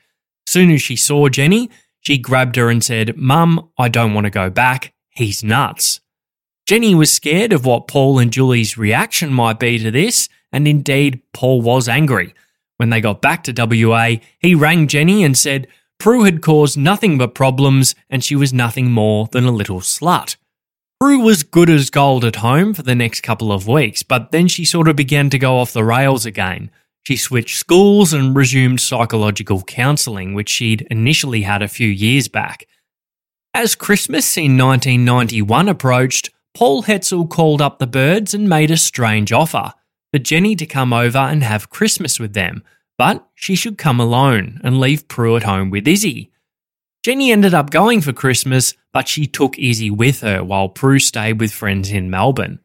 Soon 0.48 0.72
as 0.72 0.82
she 0.82 0.96
saw 0.96 1.30
Jenny, 1.30 1.70
she 2.02 2.18
grabbed 2.18 2.56
her 2.56 2.70
and 2.70 2.84
said, 2.84 3.16
Mum, 3.16 3.70
I 3.78 3.88
don't 3.88 4.14
want 4.16 4.26
to 4.26 4.32
go 4.32 4.50
back 4.50 4.95
he's 5.16 5.44
nuts. 5.44 6.02
Jenny 6.66 6.96
was 6.96 7.12
scared 7.12 7.54
of 7.54 7.66
what 7.66 7.88
Paul 7.88 8.20
and 8.20 8.32
Julie's 8.32 8.78
reaction 8.78 9.32
might 9.32 9.60
be 9.60 9.78
to 9.80 9.92
this, 9.92 10.30
and 10.52 10.68
indeed, 10.68 11.22
Paul 11.34 11.62
was 11.62 11.88
angry. 11.88 12.34
When 12.78 12.90
they 12.90 13.02
got 13.02 13.22
back 13.22 13.44
to 13.44 13.54
WA, 13.88 14.16
he 14.40 14.56
rang 14.56 14.88
Jenny 14.88 15.24
and 15.24 15.38
said, 15.38 15.68
Prue 16.00 16.24
had 16.24 16.42
caused 16.42 16.78
nothing 16.78 17.18
but 17.18 17.36
problems 17.36 17.96
and 18.10 18.24
she 18.24 18.36
was 18.36 18.54
nothing 18.54 18.92
more 18.92 19.28
than 19.32 19.46
a 19.46 19.52
little 19.52 19.80
slut. 19.80 20.36
Prue 21.00 21.20
was 21.20 21.44
good 21.44 21.70
as 21.70 21.90
gold 21.90 22.26
at 22.26 22.38
home 22.38 22.74
for 22.74 22.84
the 22.84 22.96
next 22.96 23.22
couple 23.22 23.52
of 23.52 23.68
weeks, 23.68 24.04
but 24.04 24.32
then 24.32 24.48
she 24.48 24.66
sort 24.66 24.88
of 24.88 24.96
began 24.96 25.30
to 25.30 25.40
go 25.40 25.58
off 25.58 25.74
the 25.74 25.84
rails 25.84 26.26
again. 26.26 26.72
She 27.04 27.18
switched 27.18 27.58
schools 27.58 28.14
and 28.14 28.36
resumed 28.36 28.82
psychological 28.82 29.62
counselling, 29.64 30.34
which 30.34 30.50
she'd 30.50 30.88
initially 30.90 31.42
had 31.42 31.62
a 31.62 31.68
few 31.68 31.88
years 31.88 32.28
back. 32.28 32.66
As 33.56 33.74
Christmas 33.74 34.36
in 34.36 34.58
1991 34.58 35.70
approached, 35.70 36.30
Paul 36.54 36.84
Hetzel 36.84 37.30
called 37.30 37.62
up 37.62 37.80
the 37.80 37.88
birds 37.88 38.34
and 38.34 38.50
made 38.50 38.70
a 38.70 38.76
strange 38.76 39.32
offer 39.32 39.72
for 40.12 40.20
Jenny 40.20 40.58
to 40.58 40.66
come 40.66 40.92
over 40.92 41.20
and 41.20 41.42
have 41.42 41.70
Christmas 41.70 42.20
with 42.20 42.34
them, 42.34 42.64
but 42.98 43.26
she 43.34 43.56
should 43.56 43.78
come 43.78 44.02
alone 44.02 44.60
and 44.62 44.82
leave 44.82 45.08
Prue 45.08 45.38
at 45.38 45.44
home 45.44 45.70
with 45.70 45.88
Izzy. 45.88 46.34
Jenny 47.02 47.32
ended 47.32 47.54
up 47.54 47.70
going 47.70 48.02
for 48.02 48.12
Christmas, 48.12 48.74
but 48.92 49.08
she 49.08 49.26
took 49.26 49.58
Izzy 49.58 49.90
with 49.90 50.20
her 50.20 50.44
while 50.44 50.68
Prue 50.68 51.00
stayed 51.00 51.40
with 51.40 51.54
friends 51.54 51.90
in 51.90 52.10
Melbourne. 52.10 52.60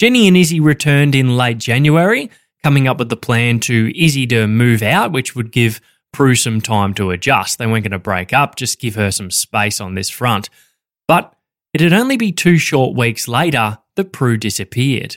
Jenny 0.00 0.28
and 0.28 0.36
Izzy 0.36 0.60
returned 0.60 1.16
in 1.16 1.36
late 1.36 1.58
January, 1.58 2.30
coming 2.62 2.86
up 2.86 3.00
with 3.00 3.08
the 3.08 3.16
plan 3.16 3.58
to 3.60 3.90
Izzy 4.00 4.28
to 4.28 4.46
move 4.46 4.80
out, 4.80 5.10
which 5.10 5.34
would 5.34 5.50
give 5.50 5.80
Prue 6.14 6.36
some 6.36 6.60
time 6.60 6.94
to 6.94 7.10
adjust. 7.10 7.58
They 7.58 7.66
weren't 7.66 7.82
going 7.82 7.90
to 7.90 7.98
break 7.98 8.32
up, 8.32 8.54
just 8.54 8.78
give 8.78 8.94
her 8.94 9.10
some 9.10 9.32
space 9.32 9.80
on 9.80 9.96
this 9.96 10.08
front. 10.08 10.48
But 11.08 11.34
it'd 11.72 11.92
only 11.92 12.16
be 12.16 12.30
two 12.30 12.56
short 12.56 12.96
weeks 12.96 13.26
later 13.26 13.78
that 13.96 14.12
Prue 14.12 14.36
disappeared. 14.36 15.16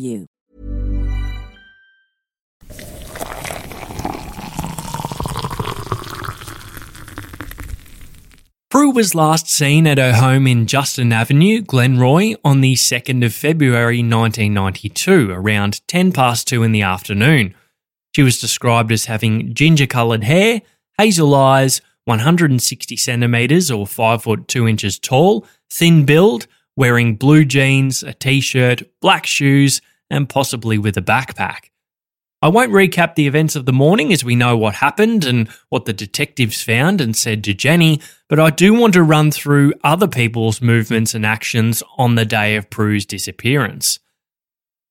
you. 0.00 0.26
Prue 8.70 8.90
was 8.92 9.16
last 9.16 9.48
seen 9.48 9.86
at 9.88 9.98
her 9.98 10.12
home 10.12 10.46
in 10.46 10.66
Justin 10.66 11.12
Avenue, 11.12 11.60
Glenroy, 11.60 12.36
on 12.44 12.60
the 12.60 12.74
2nd 12.74 13.26
of 13.26 13.34
February 13.34 13.98
1992, 13.98 15.32
around 15.32 15.86
10 15.88 16.12
past 16.12 16.46
2 16.46 16.62
in 16.62 16.70
the 16.70 16.82
afternoon. 16.82 17.52
She 18.14 18.22
was 18.22 18.38
described 18.38 18.92
as 18.92 19.06
having 19.06 19.54
ginger 19.54 19.88
coloured 19.88 20.22
hair, 20.22 20.62
hazel 20.98 21.34
eyes, 21.34 21.80
160 22.04 22.96
centimetres 22.96 23.72
or 23.72 23.88
5 23.88 24.22
foot 24.22 24.46
2 24.46 24.68
inches 24.68 25.00
tall, 25.00 25.44
thin 25.68 26.06
build, 26.06 26.46
wearing 26.76 27.16
blue 27.16 27.44
jeans, 27.44 28.04
a 28.04 28.14
t 28.14 28.40
shirt, 28.40 28.82
black 29.00 29.26
shoes, 29.26 29.80
and 30.10 30.28
possibly 30.28 30.76
with 30.76 30.96
a 30.96 31.02
backpack. 31.02 31.70
I 32.42 32.48
won't 32.48 32.72
recap 32.72 33.16
the 33.16 33.26
events 33.26 33.54
of 33.54 33.66
the 33.66 33.72
morning 33.72 34.12
as 34.12 34.24
we 34.24 34.34
know 34.34 34.56
what 34.56 34.76
happened 34.76 35.26
and 35.26 35.46
what 35.68 35.84
the 35.84 35.92
detectives 35.92 36.62
found 36.62 37.00
and 37.00 37.14
said 37.14 37.44
to 37.44 37.54
Jenny, 37.54 38.00
but 38.28 38.40
I 38.40 38.48
do 38.48 38.72
want 38.72 38.94
to 38.94 39.02
run 39.02 39.30
through 39.30 39.74
other 39.84 40.08
people's 40.08 40.62
movements 40.62 41.14
and 41.14 41.26
actions 41.26 41.82
on 41.98 42.14
the 42.14 42.24
day 42.24 42.56
of 42.56 42.70
Prue's 42.70 43.04
disappearance. 43.04 43.98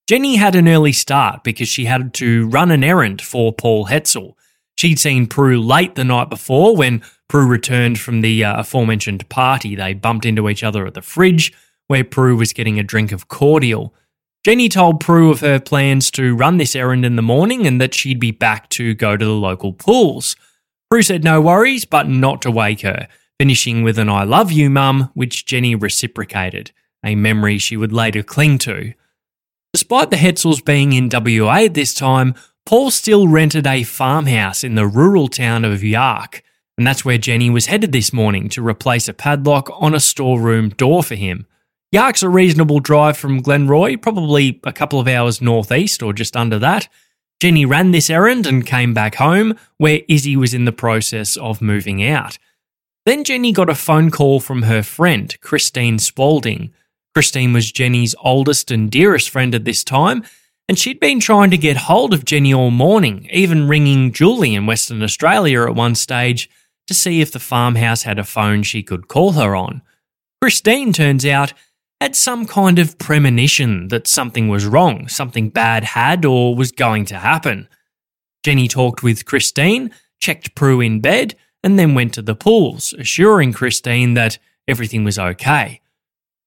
Jenny 0.08 0.36
had 0.36 0.56
an 0.56 0.68
early 0.68 0.92
start 0.92 1.44
because 1.44 1.68
she 1.68 1.86
had 1.86 2.14
to 2.16 2.48
run 2.50 2.70
an 2.70 2.84
errand 2.84 3.20
for 3.22 3.52
Paul 3.52 3.88
Hetzel. 3.88 4.36
She'd 4.76 5.00
seen 5.00 5.26
Prue 5.26 5.60
late 5.60 5.96
the 5.96 6.04
night 6.04 6.30
before 6.30 6.76
when 6.76 7.04
Prue 7.28 7.48
returned 7.48 8.00
from 8.00 8.22
the 8.22 8.44
uh, 8.44 8.60
aforementioned 8.60 9.28
party. 9.30 9.76
They 9.76 9.94
bumped 9.94 10.26
into 10.26 10.50
each 10.50 10.64
other 10.64 10.86
at 10.86 10.94
the 10.94 11.02
fridge, 11.02 11.52
where 11.88 12.04
Prue 12.04 12.36
was 12.36 12.54
getting 12.54 12.80
a 12.80 12.84
drink 12.84 13.12
of 13.12 13.28
cordial. 13.28 13.94
Jenny 14.46 14.70
told 14.70 15.02
Prue 15.02 15.32
of 15.32 15.42
her 15.42 15.60
plans 15.60 16.10
to 16.12 16.34
run 16.34 16.58
this 16.58 16.76
errand 16.76 17.06
in 17.06 17.18
the 17.18 17.22
morning 17.22 17.68
and 17.68 17.82
that 17.82 17.94
she'd 17.94 18.20
be 18.20 18.32
back 18.32 18.70
to 18.70 18.94
go 18.94 19.18
to 19.18 19.26
the 19.26 19.32
local 19.32 19.74
pools. 19.74 20.38
Prue 20.90 21.02
said 21.02 21.24
no 21.26 21.42
worries, 21.42 21.84
but 21.84 22.08
not 22.08 22.42
to 22.44 22.52
wake 22.52 22.82
her, 22.82 23.10
finishing 23.38 23.84
with 23.84 24.00
an 24.00 24.08
I 24.08 24.24
love 24.24 24.50
you, 24.50 24.70
mum, 24.70 25.12
which 25.14 25.46
Jenny 25.46 25.76
reciprocated, 25.76 26.72
a 27.04 27.16
memory 27.16 27.58
she 27.58 27.76
would 27.76 27.92
later 27.92 28.24
cling 28.24 28.60
to. 28.60 28.94
Despite 29.74 30.10
the 30.10 30.18
Hetzels 30.18 30.64
being 30.64 30.94
in 30.94 31.10
WA 31.12 31.66
at 31.66 31.74
this 31.74 31.94
time, 31.94 32.34
Paul 32.66 32.92
still 32.92 33.28
rented 33.28 33.68
a 33.68 33.84
farmhouse 33.84 34.64
in 34.64 34.76
the 34.76 34.88
rural 34.88 35.28
town 35.28 35.66
of 35.66 35.82
Yarck, 35.82 36.42
and 36.78 36.88
that's 36.88 37.04
where 37.04 37.18
Jenny 37.18 37.50
was 37.50 37.66
headed 37.66 37.92
this 37.92 38.14
morning 38.14 38.48
to 38.50 38.66
replace 38.66 39.10
a 39.10 39.14
padlock 39.14 39.70
on 39.82 39.94
a 39.94 40.00
storeroom 40.00 40.70
door 40.70 41.04
for 41.04 41.16
him. 41.16 41.46
Yarck's 41.92 42.22
a 42.22 42.30
reasonable 42.30 42.80
drive 42.80 43.18
from 43.18 43.42
Glenroy, 43.42 44.00
probably 44.00 44.60
a 44.64 44.72
couple 44.72 45.00
of 45.00 45.08
hours 45.08 45.42
northeast 45.42 46.04
or 46.04 46.14
just 46.14 46.38
under 46.38 46.60
that. 46.60 46.88
Jenny 47.42 47.66
ran 47.66 47.92
this 47.92 48.10
errand 48.10 48.46
and 48.46 48.66
came 48.66 48.94
back 48.94 49.16
home, 49.16 49.58
where 49.78 50.02
Izzy 50.08 50.36
was 50.36 50.54
in 50.54 50.66
the 50.66 50.72
process 50.72 51.36
of 51.38 51.62
moving 51.62 52.06
out. 52.06 52.38
Then 53.06 53.24
Jenny 53.24 53.52
got 53.52 53.70
a 53.70 53.76
phone 53.76 54.12
call 54.12 54.40
from 54.40 54.64
her 54.64 54.84
friend, 54.84 55.36
Christine 55.42 55.98
Spalding. 55.98 56.72
Christine 57.16 57.54
was 57.54 57.72
Jenny's 57.72 58.14
oldest 58.24 58.70
and 58.70 58.92
dearest 58.92 59.30
friend 59.30 59.56
at 59.56 59.66
this 59.66 59.84
time, 59.84 60.24
and 60.68 60.78
she'd 60.78 61.00
been 61.00 61.20
trying 61.20 61.50
to 61.50 61.58
get 61.58 61.78
hold 61.78 62.14
of 62.14 62.26
Jenny 62.26 62.54
all 62.54 62.70
morning, 62.70 63.28
even 63.32 63.68
ringing 63.68 64.12
Julie 64.12 64.54
in 64.54 64.68
Western 64.68 65.02
Australia 65.02 65.64
at 65.64 65.74
one 65.74 65.96
stage 65.96 66.50
to 66.86 66.94
see 66.94 67.22
if 67.22 67.32
the 67.32 67.40
farmhouse 67.40 68.04
had 68.04 68.20
a 68.20 68.24
phone 68.24 68.62
she 68.62 68.84
could 68.84 69.08
call 69.08 69.32
her 69.32 69.56
on. 69.56 69.82
Christine 70.42 70.94
turns 70.94 71.26
out 71.26 71.54
had 72.02 72.16
some 72.16 72.46
kind 72.46 72.80
of 72.80 72.98
premonition 72.98 73.90
that 73.90 74.08
something 74.08 74.48
was 74.48 74.66
wrong, 74.66 75.08
something 75.08 75.50
bad 75.50 75.84
had 75.84 76.24
or 76.26 76.56
was 76.56 76.72
going 76.72 77.06
to 77.06 77.18
happen. 77.18 77.68
Jenny 78.44 78.68
talked 78.68 79.04
with 79.04 79.26
Christine, 79.26 79.92
checked 80.20 80.56
Prue 80.56 80.80
in 80.80 81.02
bed, 81.02 81.36
and 81.62 81.78
then 81.78 81.96
went 81.96 82.14
to 82.14 82.22
the 82.22 82.36
pools, 82.36 82.94
assuring 82.94 83.52
Christine 83.52 84.14
that 84.14 84.38
everything 84.68 85.04
was 85.04 85.20
okay. 85.20 85.82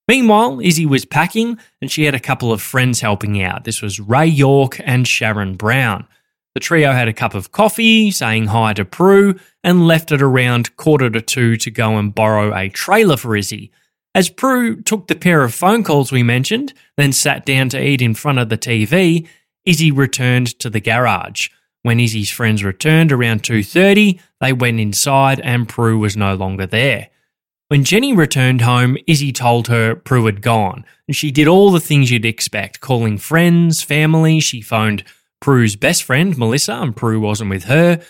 Meanwhile, 0.08 0.60
Izzy 0.60 0.86
was 0.86 1.04
packing 1.04 1.58
and 1.80 1.90
she 1.90 2.04
had 2.04 2.14
a 2.14 2.20
couple 2.20 2.50
of 2.50 2.62
friends 2.62 3.00
helping 3.00 3.40
out. 3.42 3.64
This 3.64 3.82
was 3.82 4.00
Ray 4.00 4.26
York 4.26 4.80
and 4.84 5.06
Sharon 5.06 5.54
Brown. 5.54 6.06
The 6.54 6.60
trio 6.60 6.92
had 6.92 7.08
a 7.08 7.14
cup 7.14 7.34
of 7.34 7.52
coffee, 7.52 8.10
saying 8.10 8.46
hi 8.46 8.74
to 8.74 8.84
Prue, 8.84 9.38
and 9.64 9.86
left 9.86 10.12
at 10.12 10.20
around 10.20 10.76
quarter 10.76 11.08
to 11.08 11.20
two 11.20 11.56
to 11.58 11.70
go 11.70 11.96
and 11.96 12.14
borrow 12.14 12.54
a 12.54 12.68
trailer 12.68 13.16
for 13.16 13.36
Izzy, 13.36 13.70
as 14.14 14.28
Prue 14.28 14.80
took 14.82 15.06
the 15.06 15.14
pair 15.14 15.42
of 15.42 15.54
phone 15.54 15.82
calls 15.82 16.12
we 16.12 16.22
mentioned, 16.22 16.74
then 16.96 17.12
sat 17.12 17.46
down 17.46 17.68
to 17.70 17.82
eat 17.82 18.02
in 18.02 18.14
front 18.14 18.38
of 18.38 18.48
the 18.48 18.58
TV, 18.58 19.26
Izzy 19.64 19.90
returned 19.90 20.58
to 20.58 20.68
the 20.68 20.80
garage. 20.80 21.48
When 21.82 22.00
Izzy's 22.00 22.30
friends 22.30 22.62
returned 22.62 23.10
around 23.10 23.42
2:30, 23.42 24.20
they 24.40 24.52
went 24.52 24.80
inside 24.80 25.40
and 25.40 25.68
Prue 25.68 25.98
was 25.98 26.16
no 26.16 26.34
longer 26.34 26.66
there. 26.66 27.08
When 27.68 27.84
Jenny 27.84 28.12
returned 28.12 28.60
home, 28.60 28.98
Izzy 29.06 29.32
told 29.32 29.68
her 29.68 29.94
Prue 29.94 30.26
had 30.26 30.42
gone, 30.42 30.84
and 31.08 31.16
she 31.16 31.30
did 31.30 31.48
all 31.48 31.70
the 31.70 31.80
things 31.80 32.10
you'd 32.10 32.26
expect, 32.26 32.80
calling 32.80 33.16
friends, 33.16 33.82
family, 33.82 34.40
she 34.40 34.60
phoned 34.60 35.04
Prue's 35.40 35.74
best 35.74 36.02
friend, 36.02 36.36
Melissa, 36.36 36.74
and 36.74 36.94
Prue 36.94 37.18
wasn't 37.18 37.50
with 37.50 37.64
her. 37.64 38.00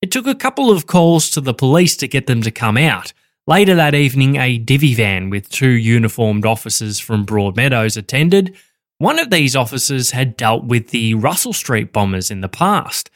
It 0.00 0.10
took 0.10 0.26
a 0.26 0.34
couple 0.34 0.70
of 0.70 0.86
calls 0.86 1.28
to 1.30 1.40
the 1.40 1.52
police 1.52 1.96
to 1.96 2.08
get 2.08 2.26
them 2.26 2.40
to 2.42 2.50
come 2.50 2.78
out. 2.78 3.12
Later 3.46 3.74
that 3.74 3.94
evening, 3.94 4.36
a 4.36 4.58
divvy 4.58 4.94
van 4.94 5.30
with 5.30 5.48
two 5.48 5.70
uniformed 5.70 6.44
officers 6.44 7.00
from 7.00 7.26
Broadmeadows 7.26 7.96
attended. 7.96 8.54
One 8.98 9.18
of 9.18 9.30
these 9.30 9.56
officers 9.56 10.10
had 10.10 10.36
dealt 10.36 10.64
with 10.64 10.90
the 10.90 11.14
Russell 11.14 11.52
Street 11.52 11.92
bombers 11.92 12.30
in 12.30 12.42
the 12.42 12.48
past. 12.48 13.10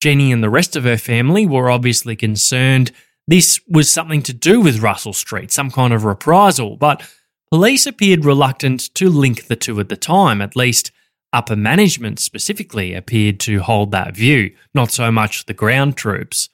Jenny 0.00 0.32
and 0.32 0.42
the 0.42 0.50
rest 0.50 0.76
of 0.76 0.84
her 0.84 0.96
family 0.96 1.46
were 1.46 1.70
obviously 1.70 2.16
concerned 2.16 2.92
this 3.28 3.60
was 3.68 3.90
something 3.90 4.22
to 4.22 4.32
do 4.32 4.60
with 4.60 4.80
Russell 4.80 5.12
Street, 5.12 5.52
some 5.52 5.70
kind 5.70 5.92
of 5.92 6.04
reprisal, 6.04 6.76
but 6.76 7.02
police 7.50 7.86
appeared 7.86 8.24
reluctant 8.24 8.92
to 8.94 9.10
link 9.10 9.46
the 9.46 9.56
two 9.56 9.78
at 9.80 9.90
the 9.90 9.96
time, 9.96 10.40
at 10.40 10.56
least 10.56 10.90
upper 11.32 11.56
management 11.56 12.18
specifically 12.18 12.94
appeared 12.94 13.38
to 13.40 13.60
hold 13.60 13.90
that 13.90 14.16
view, 14.16 14.54
not 14.74 14.90
so 14.90 15.12
much 15.12 15.44
the 15.44 15.52
ground 15.52 15.96
troops. 15.96 16.48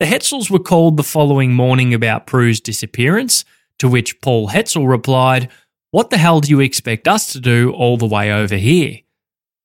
The 0.00 0.06
Hetzels 0.06 0.50
were 0.50 0.58
called 0.58 0.96
the 0.96 1.02
following 1.02 1.52
morning 1.52 1.92
about 1.92 2.26
Prue's 2.26 2.58
disappearance, 2.58 3.44
to 3.78 3.86
which 3.86 4.22
Paul 4.22 4.48
Hetzel 4.48 4.88
replied, 4.88 5.50
What 5.90 6.08
the 6.08 6.16
hell 6.16 6.40
do 6.40 6.48
you 6.48 6.60
expect 6.60 7.06
us 7.06 7.30
to 7.34 7.38
do 7.38 7.72
all 7.72 7.98
the 7.98 8.06
way 8.06 8.32
over 8.32 8.56
here? 8.56 9.00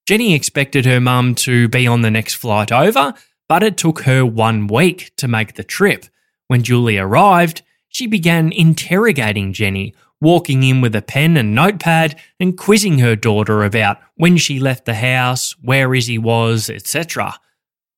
Jenny 0.06 0.34
expected 0.34 0.86
her 0.86 1.00
mum 1.00 1.36
to 1.36 1.70
be 1.70 1.88
on 1.88 2.02
the 2.02 2.12
next 2.12 2.34
flight 2.34 2.70
over, 2.70 3.14
but 3.48 3.64
it 3.64 3.78
took 3.78 4.02
her 4.02 4.26
one 4.26 4.68
week 4.68 5.14
to 5.16 5.30
make 5.30 5.54
the 5.54 5.64
trip. 5.64 6.06
When 6.48 6.64
Julie 6.64 6.98
arrived, 6.98 7.62
she 7.88 8.06
began 8.06 8.52
interrogating 8.52 9.54
Jenny, 9.54 9.96
walking 10.20 10.64
in 10.64 10.82
with 10.82 10.98
a 10.98 11.02
pen 11.02 11.38
and 11.38 11.56
notepad 11.56 12.20
and 12.42 12.58
quizzing 12.58 13.00
her 13.00 13.16
daughter 13.16 13.64
about 13.64 14.00
when 14.16 14.36
she 14.36 14.60
left 14.60 14.84
the 14.84 14.96
house, 14.96 15.56
where 15.62 15.96
Izzy 15.96 16.18
was, 16.18 16.70
etc. 16.70 17.40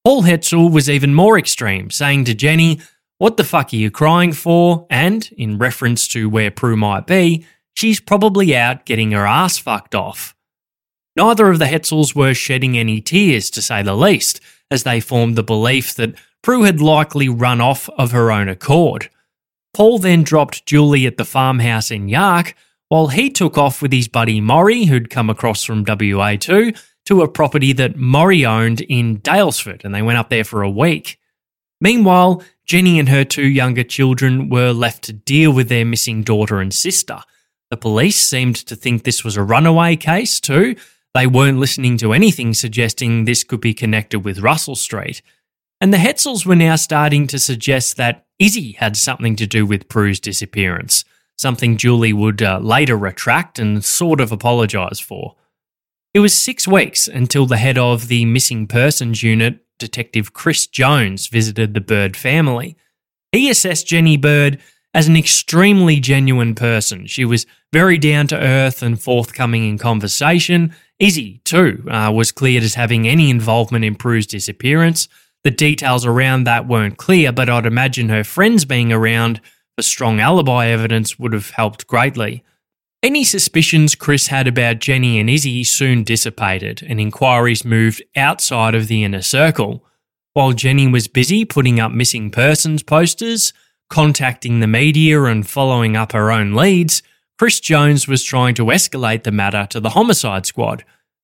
Paul 0.07 0.23
Hetzel 0.23 0.71
was 0.71 0.89
even 0.89 1.13
more 1.13 1.37
extreme, 1.37 1.91
saying 1.91 2.23
to 2.23 2.33
Jenny, 2.33 2.79
What 3.17 3.35
the 3.35 3.43
fuck 3.43 3.73
are 3.73 3.75
you 3.75 3.91
crying 3.91 4.31
for? 4.31 4.87
And, 4.89 5.29
in 5.37 5.57
reference 5.57 6.07
to 6.07 6.29
where 6.29 6.49
Prue 6.49 6.77
might 6.77 7.05
be, 7.05 7.45
she's 7.73 7.99
probably 7.99 8.55
out 8.55 8.85
getting 8.85 9.11
her 9.11 9.27
ass 9.27 9.57
fucked 9.57 9.93
off. 9.93 10.33
Neither 11.17 11.49
of 11.49 11.59
the 11.59 11.65
Hetzels 11.65 12.15
were 12.15 12.33
shedding 12.33 12.77
any 12.77 13.01
tears, 13.01 13.49
to 13.49 13.61
say 13.61 13.83
the 13.83 13.97
least, 13.97 14.39
as 14.71 14.83
they 14.83 15.01
formed 15.01 15.35
the 15.35 15.43
belief 15.43 15.93
that 15.95 16.15
Prue 16.41 16.63
had 16.63 16.79
likely 16.79 17.27
run 17.27 17.59
off 17.59 17.89
of 17.97 18.11
her 18.11 18.31
own 18.31 18.47
accord. 18.47 19.09
Paul 19.73 19.99
then 19.99 20.23
dropped 20.23 20.65
Julie 20.65 21.05
at 21.05 21.17
the 21.17 21.25
farmhouse 21.25 21.91
in 21.91 22.07
Yarck, 22.07 22.53
while 22.87 23.07
he 23.07 23.29
took 23.29 23.57
off 23.57 23.81
with 23.81 23.91
his 23.91 24.07
buddy 24.07 24.39
Maury, 24.39 24.85
who'd 24.85 25.09
come 25.09 25.29
across 25.29 25.65
from 25.65 25.83
WA2, 25.83 26.81
to 27.07 27.21
a 27.21 27.27
property 27.27 27.71
that 27.71 27.95
Maury 27.95 28.45
owned 28.45 28.81
in 28.81 29.19
Daylesford, 29.21 29.85
and 29.85 29.95
they 29.95 30.01
went 30.01 30.17
up 30.17 30.29
there 30.29 30.43
for 30.43 30.61
a 30.61 30.69
week. 30.69 31.17
Meanwhile, 31.79 32.43
Jenny 32.65 32.99
and 32.99 33.07
her 33.07 33.23
two 33.23 33.47
younger 33.47 33.83
children 33.83 34.49
were 34.49 34.73
left 34.73 35.03
to 35.03 35.13
deal 35.13 35.53
with 35.53 35.69
their 35.69 35.85
missing 35.85 36.21
daughter 36.21 36.59
and 36.59 36.73
sister. 36.73 37.21
The 37.69 37.77
police 37.77 38.19
seemed 38.19 38.57
to 38.57 38.75
think 38.75 39.03
this 39.03 39.23
was 39.23 39.37
a 39.37 39.43
runaway 39.43 39.95
case, 39.95 40.41
too. 40.41 40.75
They 41.13 41.27
weren't 41.27 41.59
listening 41.59 41.97
to 41.99 42.11
anything 42.11 42.53
suggesting 42.53 43.23
this 43.23 43.45
could 43.45 43.61
be 43.61 43.73
connected 43.73 44.25
with 44.25 44.39
Russell 44.39 44.75
Street. 44.75 45.21
And 45.79 45.93
the 45.93 45.97
Hetzels 45.97 46.45
were 46.45 46.55
now 46.57 46.75
starting 46.75 47.25
to 47.27 47.39
suggest 47.39 47.95
that 47.95 48.25
Izzy 48.37 48.73
had 48.73 48.97
something 48.97 49.37
to 49.37 49.47
do 49.47 49.65
with 49.65 49.87
Prue's 49.87 50.19
disappearance, 50.19 51.05
something 51.37 51.77
Julie 51.77 52.11
would 52.11 52.41
uh, 52.41 52.59
later 52.59 52.97
retract 52.97 53.59
and 53.59 53.85
sort 53.85 54.19
of 54.19 54.33
apologise 54.33 54.99
for. 54.99 55.35
It 56.13 56.19
was 56.19 56.35
six 56.35 56.67
weeks 56.67 57.07
until 57.07 57.45
the 57.45 57.57
head 57.57 57.77
of 57.77 58.07
the 58.07 58.25
Missing 58.25 58.67
Persons 58.67 59.21
Unit, 59.21 59.59
Detective 59.77 60.33
Chris 60.33 60.65
Jones, 60.65 61.27
visited 61.27 61.73
the 61.73 61.81
Bird 61.81 62.15
family. 62.17 62.75
He 63.31 63.49
assessed 63.49 63.87
Jenny 63.87 64.17
Bird 64.17 64.59
as 64.93 65.07
an 65.07 65.17
extremely 65.17 65.99
genuine 65.99 66.55
person. 66.55 67.05
She 67.05 67.25
was 67.25 67.45
very 67.71 67.97
down 67.97 68.27
to 68.27 68.39
earth 68.39 68.81
and 68.81 68.99
forthcoming 68.99 69.67
in 69.67 69.77
conversation. 69.77 70.73
Izzy, 70.97 71.41
too, 71.43 71.85
uh, 71.89 72.11
was 72.11 72.31
cleared 72.31 72.63
as 72.63 72.75
having 72.75 73.07
any 73.07 73.29
involvement 73.29 73.85
in 73.85 73.95
Prue's 73.95 74.25
disappearance. 74.25 75.07
The 75.43 75.51
details 75.51 76.05
around 76.05 76.45
that 76.45 76.67
weren't 76.67 76.97
clear, 76.97 77.31
but 77.31 77.49
I'd 77.49 77.65
imagine 77.65 78.09
her 78.09 78.23
friends 78.23 78.65
being 78.65 78.91
around 78.91 79.39
for 79.75 79.83
strong 79.83 80.19
alibi 80.19 80.67
evidence 80.67 81.19
would 81.19 81.33
have 81.33 81.51
helped 81.51 81.85
greatly. 81.85 82.43
Any 83.07 83.23
suspicions 83.23 83.95
Chris 83.95 84.27
had 84.27 84.49
about 84.49 84.79
Jenny 84.79 85.17
and 85.17 85.29
Izzy 85.29 85.63
soon 85.63 86.03
dissipated, 86.03 86.83
and 86.85 86.99
inquiries 86.99 87.63
moved 87.63 88.03
outside 88.17 88.75
of 88.75 88.89
the 88.89 89.05
inner 89.05 89.21
circle. 89.21 89.81
While 90.33 90.51
Jenny 90.51 90.89
was 90.89 91.07
busy 91.07 91.45
putting 91.45 91.79
up 91.79 91.93
missing 91.93 92.31
persons 92.31 92.83
posters, 92.83 93.53
contacting 93.89 94.59
the 94.59 94.67
media, 94.67 95.23
and 95.23 95.47
following 95.47 95.95
up 95.95 96.11
her 96.11 96.33
own 96.33 96.53
leads, 96.53 97.01
Chris 97.39 97.61
Jones 97.61 98.09
was 98.09 98.25
trying 98.25 98.55
to 98.55 98.65
escalate 98.65 99.23
the 99.23 99.31
matter 99.31 99.65
to 99.69 99.79
the 99.79 99.91
homicide 99.91 100.45
squad. 100.45 100.83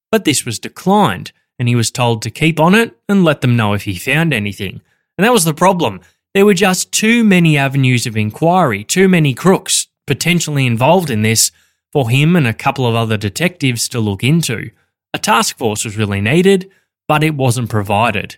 But 0.09 0.23
this 0.23 0.45
was 0.45 0.59
declined, 0.59 1.33
and 1.59 1.67
he 1.67 1.75
was 1.75 1.91
told 1.91 2.21
to 2.21 2.31
keep 2.31 2.61
on 2.61 2.75
it 2.75 2.97
and 3.09 3.25
let 3.25 3.41
them 3.41 3.57
know 3.57 3.73
if 3.73 3.83
he 3.83 3.95
found 3.95 4.33
anything. 4.33 4.79
And 5.17 5.25
that 5.25 5.33
was 5.33 5.43
the 5.43 5.53
problem. 5.53 5.99
There 6.33 6.45
were 6.45 6.53
just 6.53 6.93
too 6.93 7.25
many 7.25 7.57
avenues 7.57 8.07
of 8.07 8.15
inquiry, 8.15 8.85
too 8.85 9.09
many 9.09 9.33
crooks 9.33 9.87
potentially 10.07 10.65
involved 10.65 11.09
in 11.09 11.23
this 11.23 11.51
for 11.93 12.09
him 12.09 12.35
and 12.35 12.47
a 12.47 12.53
couple 12.53 12.87
of 12.87 12.95
other 12.95 13.17
detectives 13.17 13.87
to 13.87 13.99
look 13.99 14.23
into. 14.23 14.71
A 15.13 15.19
task 15.19 15.57
force 15.57 15.85
was 15.85 15.95
really 15.95 16.19
needed, 16.19 16.69
but 17.07 17.23
it 17.23 17.35
wasn't 17.35 17.69
provided. 17.69 18.37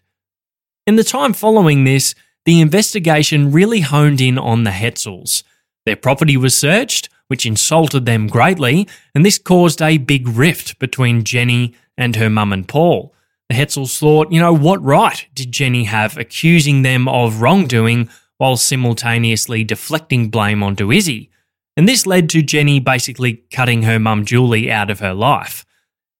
In 0.86 0.98
the 0.98 1.06
time 1.06 1.32
following 1.32 1.86
this, 1.86 2.14
the 2.44 2.60
investigation 2.60 3.54
really 3.54 3.80
honed 3.80 4.20
in 4.20 4.38
on 4.38 4.66
the 4.66 4.72
Hetzels. 4.72 5.44
Their 5.86 5.96
property 5.96 6.36
was 6.36 6.56
searched, 6.56 7.08
which 7.28 7.46
insulted 7.46 8.06
them 8.06 8.28
greatly, 8.28 8.88
and 9.16 9.26
this 9.26 9.40
caused 9.40 9.82
a 9.82 9.98
big 9.98 10.28
rift 10.28 10.78
between 10.78 11.24
Jenny 11.24 11.74
and 11.98 12.18
her 12.18 12.30
mum 12.30 12.52
and 12.52 12.68
Paul. 12.68 13.16
The 13.50 13.56
Hetzels 13.56 13.98
thought, 13.98 14.32
you 14.32 14.40
know, 14.42 14.54
what 14.54 14.84
right 14.84 15.26
did 15.34 15.52
Jenny 15.52 15.86
have 15.86 16.18
accusing 16.18 16.82
them 16.82 17.08
of 17.08 17.42
wrongdoing 17.42 18.10
while 18.38 18.58
simultaneously 18.58 19.64
deflecting 19.64 20.30
blame 20.30 20.62
onto 20.62 20.92
Izzy? 20.92 21.32
And 21.78 21.88
this 21.88 22.06
led 22.06 22.30
to 22.30 22.42
Jenny 22.42 22.80
basically 22.80 23.44
cutting 23.52 23.84
her 23.84 24.00
mum 24.00 24.26
Julie 24.26 24.72
out 24.72 24.90
of 24.90 25.00
her 25.00 25.14
life. 25.14 25.66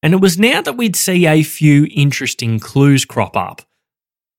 And 0.04 0.14
it 0.14 0.22
was 0.22 0.38
now 0.38 0.62
that 0.62 0.78
we'd 0.78 0.96
see 0.96 1.26
a 1.26 1.44
few 1.44 1.88
interesting 1.92 2.60
clues 2.60 3.06
crop 3.06 3.38
up. 3.38 3.62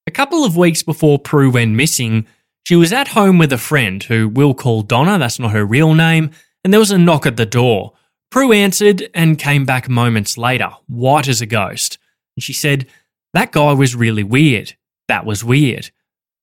A 0.07 0.13
couple 0.13 0.45
of 0.45 0.57
weeks 0.57 0.83
before 0.83 1.19
Prue 1.19 1.51
went 1.51 1.75
missing, 1.75 2.27
she 2.65 2.77
was 2.77 2.93
at 2.93 3.09
home 3.09 3.39
with 3.39 3.53
a 3.53 3.59
friend 3.59 4.03
who 4.03 4.29
we'll 4.29 4.55
call 4.55 4.83
Donna, 4.83 5.19
that's 5.19 5.39
not 5.39 5.53
her 5.53 5.65
real 5.65 5.95
name, 5.95 6.31
and 6.63 6.73
there 6.73 6.81
was 6.81 6.91
a 6.91 6.99
knock 6.99 7.27
at 7.27 7.37
the 7.37 7.47
door. 7.47 7.95
Prue 8.31 8.53
answered 8.53 9.09
and 9.15 9.39
came 9.39 9.65
back 9.65 9.89
moments 9.89 10.37
later, 10.37 10.71
white 10.87 11.29
as 11.29 11.41
a 11.41 11.47
ghost. 11.47 11.99
And 12.37 12.43
she 12.43 12.53
said, 12.53 12.87
That 13.33 13.53
guy 13.53 13.73
was 13.73 13.95
really 13.95 14.25
weird. 14.25 14.75
That 15.09 15.25
was 15.25 15.45
weird. 15.45 15.91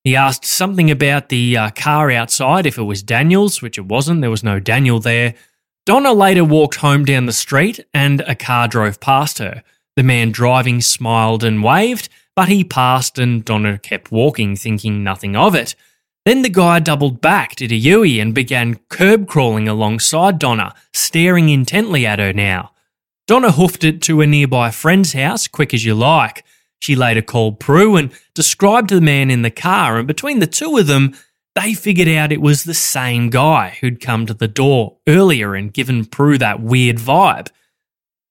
He 0.04 0.18
asked 0.18 0.46
something 0.46 0.92
about 0.92 1.30
the 1.30 1.56
uh, 1.56 1.70
car 1.72 2.12
outside, 2.12 2.66
if 2.66 2.78
it 2.78 2.84
was 2.84 3.02
Daniel's, 3.02 3.62
which 3.62 3.78
it 3.78 3.86
wasn't. 3.86 4.20
There 4.20 4.30
was 4.30 4.44
no 4.44 4.60
Daniel 4.60 5.00
there. 5.00 5.34
Donna 5.86 6.14
later 6.14 6.44
walked 6.44 6.76
home 6.76 7.06
down 7.06 7.26
the 7.26 7.34
street 7.34 7.80
and 7.94 8.22
a 8.22 8.36
car 8.36 8.68
drove 8.68 9.00
past 9.00 9.38
her. 9.38 9.64
The 9.96 10.04
man 10.04 10.32
driving 10.32 10.82
smiled 10.82 11.44
and 11.44 11.64
waved, 11.64 12.10
but 12.36 12.50
he 12.50 12.64
passed 12.64 13.18
and 13.18 13.46
Donna 13.46 13.78
kept 13.78 14.12
walking, 14.12 14.56
thinking 14.56 15.04
nothing 15.04 15.36
of 15.36 15.56
it. 15.56 15.76
Then 16.26 16.42
the 16.42 16.50
guy 16.50 16.80
doubled 16.80 17.22
back, 17.22 17.56
did 17.56 17.72
a 17.72 17.76
Yui, 17.76 18.20
and 18.20 18.34
began 18.34 18.80
curb 18.90 19.28
crawling 19.28 19.68
alongside 19.68 20.40
Donna, 20.40 20.74
staring 20.94 21.50
intently 21.50 22.06
at 22.06 22.20
her 22.20 22.34
now. 22.34 22.72
Donna 23.28 23.52
hoofed 23.52 23.84
it 23.84 24.02
to 24.04 24.22
a 24.22 24.28
nearby 24.28 24.72
friend's 24.72 25.14
house, 25.14 25.48
quick 25.48 25.74
as 25.74 25.86
you 25.86 25.96
like. 25.96 26.44
She 26.84 26.98
later 26.98 27.22
called 27.22 27.62
Prue 27.62 27.96
and 27.96 28.12
described 28.34 28.90
the 28.90 29.00
man 29.00 29.32
in 29.32 29.42
the 29.42 29.50
car, 29.50 29.98
and 29.98 30.06
between 30.06 30.40
the 30.40 30.48
two 30.48 30.78
of 30.78 30.86
them, 30.86 31.16
they 31.56 31.74
figured 31.74 32.10
out 32.10 32.34
it 32.34 32.42
was 32.42 32.66
the 32.66 32.74
same 32.74 33.30
guy 33.30 33.78
who'd 33.80 34.02
come 34.02 34.26
to 34.26 34.34
the 34.34 34.50
door 34.50 34.98
earlier 35.08 35.56
and 35.56 35.72
given 35.72 36.04
Prue 36.04 36.38
that 36.40 36.60
weird 36.60 36.98
vibe. 36.98 37.48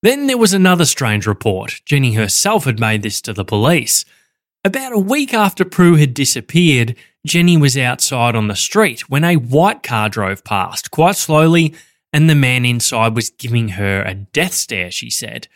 Then 0.03 0.27
there 0.27 0.37
was 0.37 0.53
another 0.53 0.85
strange 0.85 1.27
report. 1.27 1.81
Jenny 1.87 2.12
herself 2.12 2.65
had 2.67 2.79
made 2.79 3.01
this 3.01 3.23
to 3.23 3.33
the 3.33 3.43
police. 3.43 4.05
About 4.67 4.93
a 4.93 4.99
week 4.99 5.33
after 5.33 5.65
Prue 5.65 5.97
had 5.97 6.12
disappeared, 6.12 6.95
Jenny 7.27 7.57
was 7.57 7.79
outside 7.79 8.37
on 8.37 8.49
the 8.49 8.55
street 8.55 9.09
when 9.09 9.25
a 9.25 9.37
white 9.37 9.83
car 9.83 10.11
drove 10.11 10.45
past 10.45 10.91
quite 10.91 11.17
slowly, 11.17 11.73
and 12.12 12.29
the 12.29 12.35
man 12.35 12.67
inside 12.67 13.15
was 13.15 13.31
giving 13.31 13.69
her 13.71 14.03
a 14.03 14.12
death 14.15 14.53
stare, 14.53 14.91
she 14.91 15.09
said. 15.09 15.49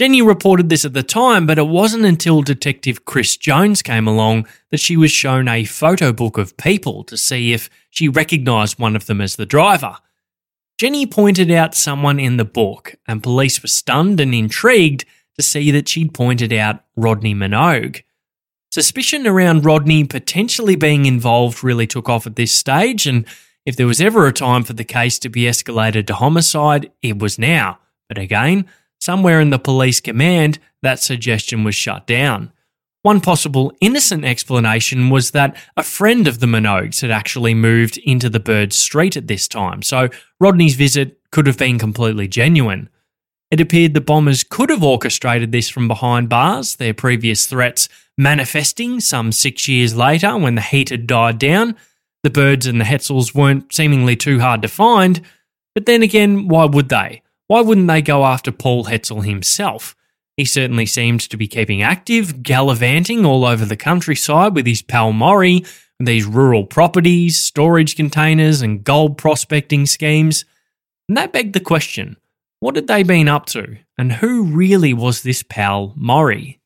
Jenny 0.00 0.22
reported 0.22 0.70
this 0.70 0.86
at 0.86 0.94
the 0.94 1.02
time, 1.02 1.44
but 1.44 1.58
it 1.58 1.66
wasn't 1.66 2.06
until 2.06 2.40
Detective 2.40 3.04
Chris 3.04 3.36
Jones 3.36 3.82
came 3.82 4.08
along 4.08 4.46
that 4.70 4.80
she 4.80 4.96
was 4.96 5.10
shown 5.10 5.46
a 5.46 5.64
photo 5.64 6.10
book 6.10 6.38
of 6.38 6.56
people 6.56 7.04
to 7.04 7.18
see 7.18 7.52
if 7.52 7.68
she 7.90 8.08
recognised 8.08 8.78
one 8.78 8.96
of 8.96 9.04
them 9.04 9.20
as 9.20 9.36
the 9.36 9.44
driver. 9.44 9.98
Jenny 10.78 11.04
pointed 11.04 11.50
out 11.50 11.74
someone 11.74 12.18
in 12.18 12.38
the 12.38 12.46
book, 12.46 12.94
and 13.06 13.22
police 13.22 13.62
were 13.62 13.68
stunned 13.68 14.20
and 14.20 14.34
intrigued 14.34 15.04
to 15.36 15.42
see 15.42 15.70
that 15.70 15.86
she'd 15.86 16.14
pointed 16.14 16.50
out 16.50 16.82
Rodney 16.96 17.34
Minogue. 17.34 18.02
Suspicion 18.70 19.26
around 19.26 19.66
Rodney 19.66 20.04
potentially 20.04 20.76
being 20.76 21.04
involved 21.04 21.62
really 21.62 21.86
took 21.86 22.08
off 22.08 22.26
at 22.26 22.36
this 22.36 22.52
stage, 22.52 23.06
and 23.06 23.26
if 23.66 23.76
there 23.76 23.86
was 23.86 24.00
ever 24.00 24.26
a 24.26 24.32
time 24.32 24.62
for 24.62 24.72
the 24.72 24.82
case 24.82 25.18
to 25.18 25.28
be 25.28 25.42
escalated 25.42 26.06
to 26.06 26.14
homicide, 26.14 26.90
it 27.02 27.18
was 27.18 27.38
now. 27.38 27.80
But 28.08 28.16
again, 28.16 28.64
somewhere 29.00 29.40
in 29.40 29.50
the 29.50 29.58
police 29.58 30.00
command, 30.00 30.58
that 30.82 31.00
suggestion 31.00 31.64
was 31.64 31.74
shut 31.74 32.06
down. 32.06 32.52
One 33.02 33.22
possible 33.22 33.72
innocent 33.80 34.26
explanation 34.26 35.08
was 35.08 35.30
that 35.30 35.56
a 35.74 35.82
friend 35.82 36.28
of 36.28 36.40
the 36.40 36.46
Minogues 36.46 37.00
had 37.00 37.10
actually 37.10 37.54
moved 37.54 37.96
into 37.98 38.28
the 38.28 38.40
Bird 38.40 38.74
Street 38.74 39.16
at 39.16 39.26
this 39.26 39.48
time, 39.48 39.82
so 39.82 40.10
Rodney's 40.38 40.74
visit 40.74 41.18
could 41.32 41.46
have 41.46 41.56
been 41.56 41.78
completely 41.78 42.28
genuine. 42.28 42.90
It 43.50 43.60
appeared 43.60 43.94
the 43.94 44.02
bombers 44.02 44.44
could 44.44 44.68
have 44.68 44.82
orchestrated 44.82 45.50
this 45.50 45.70
from 45.70 45.88
behind 45.88 46.28
bars, 46.28 46.76
their 46.76 46.94
previous 46.94 47.46
threats 47.46 47.88
manifesting 48.18 49.00
some 49.00 49.32
six 49.32 49.66
years 49.66 49.96
later 49.96 50.36
when 50.36 50.54
the 50.54 50.60
heat 50.60 50.90
had 50.90 51.06
died 51.06 51.38
down. 51.38 51.76
The 52.22 52.30
birds 52.30 52.66
and 52.66 52.78
the 52.78 52.84
Hetzels 52.84 53.34
weren't 53.34 53.72
seemingly 53.72 54.14
too 54.14 54.40
hard 54.40 54.60
to 54.60 54.68
find, 54.68 55.22
but 55.74 55.86
then 55.86 56.02
again, 56.02 56.48
why 56.48 56.66
would 56.66 56.90
they? 56.90 57.22
Why 57.50 57.62
wouldn't 57.62 57.88
they 57.88 58.00
go 58.00 58.24
after 58.26 58.52
Paul 58.52 58.84
Hetzel 58.84 59.24
himself? 59.24 59.96
He 60.36 60.44
certainly 60.44 60.86
seemed 60.86 61.18
to 61.22 61.36
be 61.36 61.48
keeping 61.48 61.82
active, 61.82 62.44
gallivanting 62.44 63.24
all 63.26 63.44
over 63.44 63.64
the 63.64 63.76
countryside 63.76 64.54
with 64.54 64.66
his 64.66 64.82
pal 64.82 65.10
Maury, 65.10 65.64
these 65.98 66.26
rural 66.26 66.64
properties, 66.64 67.42
storage 67.42 67.96
containers, 67.96 68.62
and 68.62 68.84
gold 68.84 69.18
prospecting 69.18 69.84
schemes. 69.86 70.44
And 71.08 71.16
that 71.16 71.32
begged 71.32 71.54
the 71.54 71.58
question 71.58 72.18
what 72.60 72.76
had 72.76 72.86
they 72.86 73.02
been 73.02 73.26
up 73.26 73.46
to, 73.46 73.78
and 73.98 74.12
who 74.12 74.44
really 74.44 74.94
was 74.94 75.24
this 75.24 75.42
pal 75.42 75.92
Maury? 75.96 76.60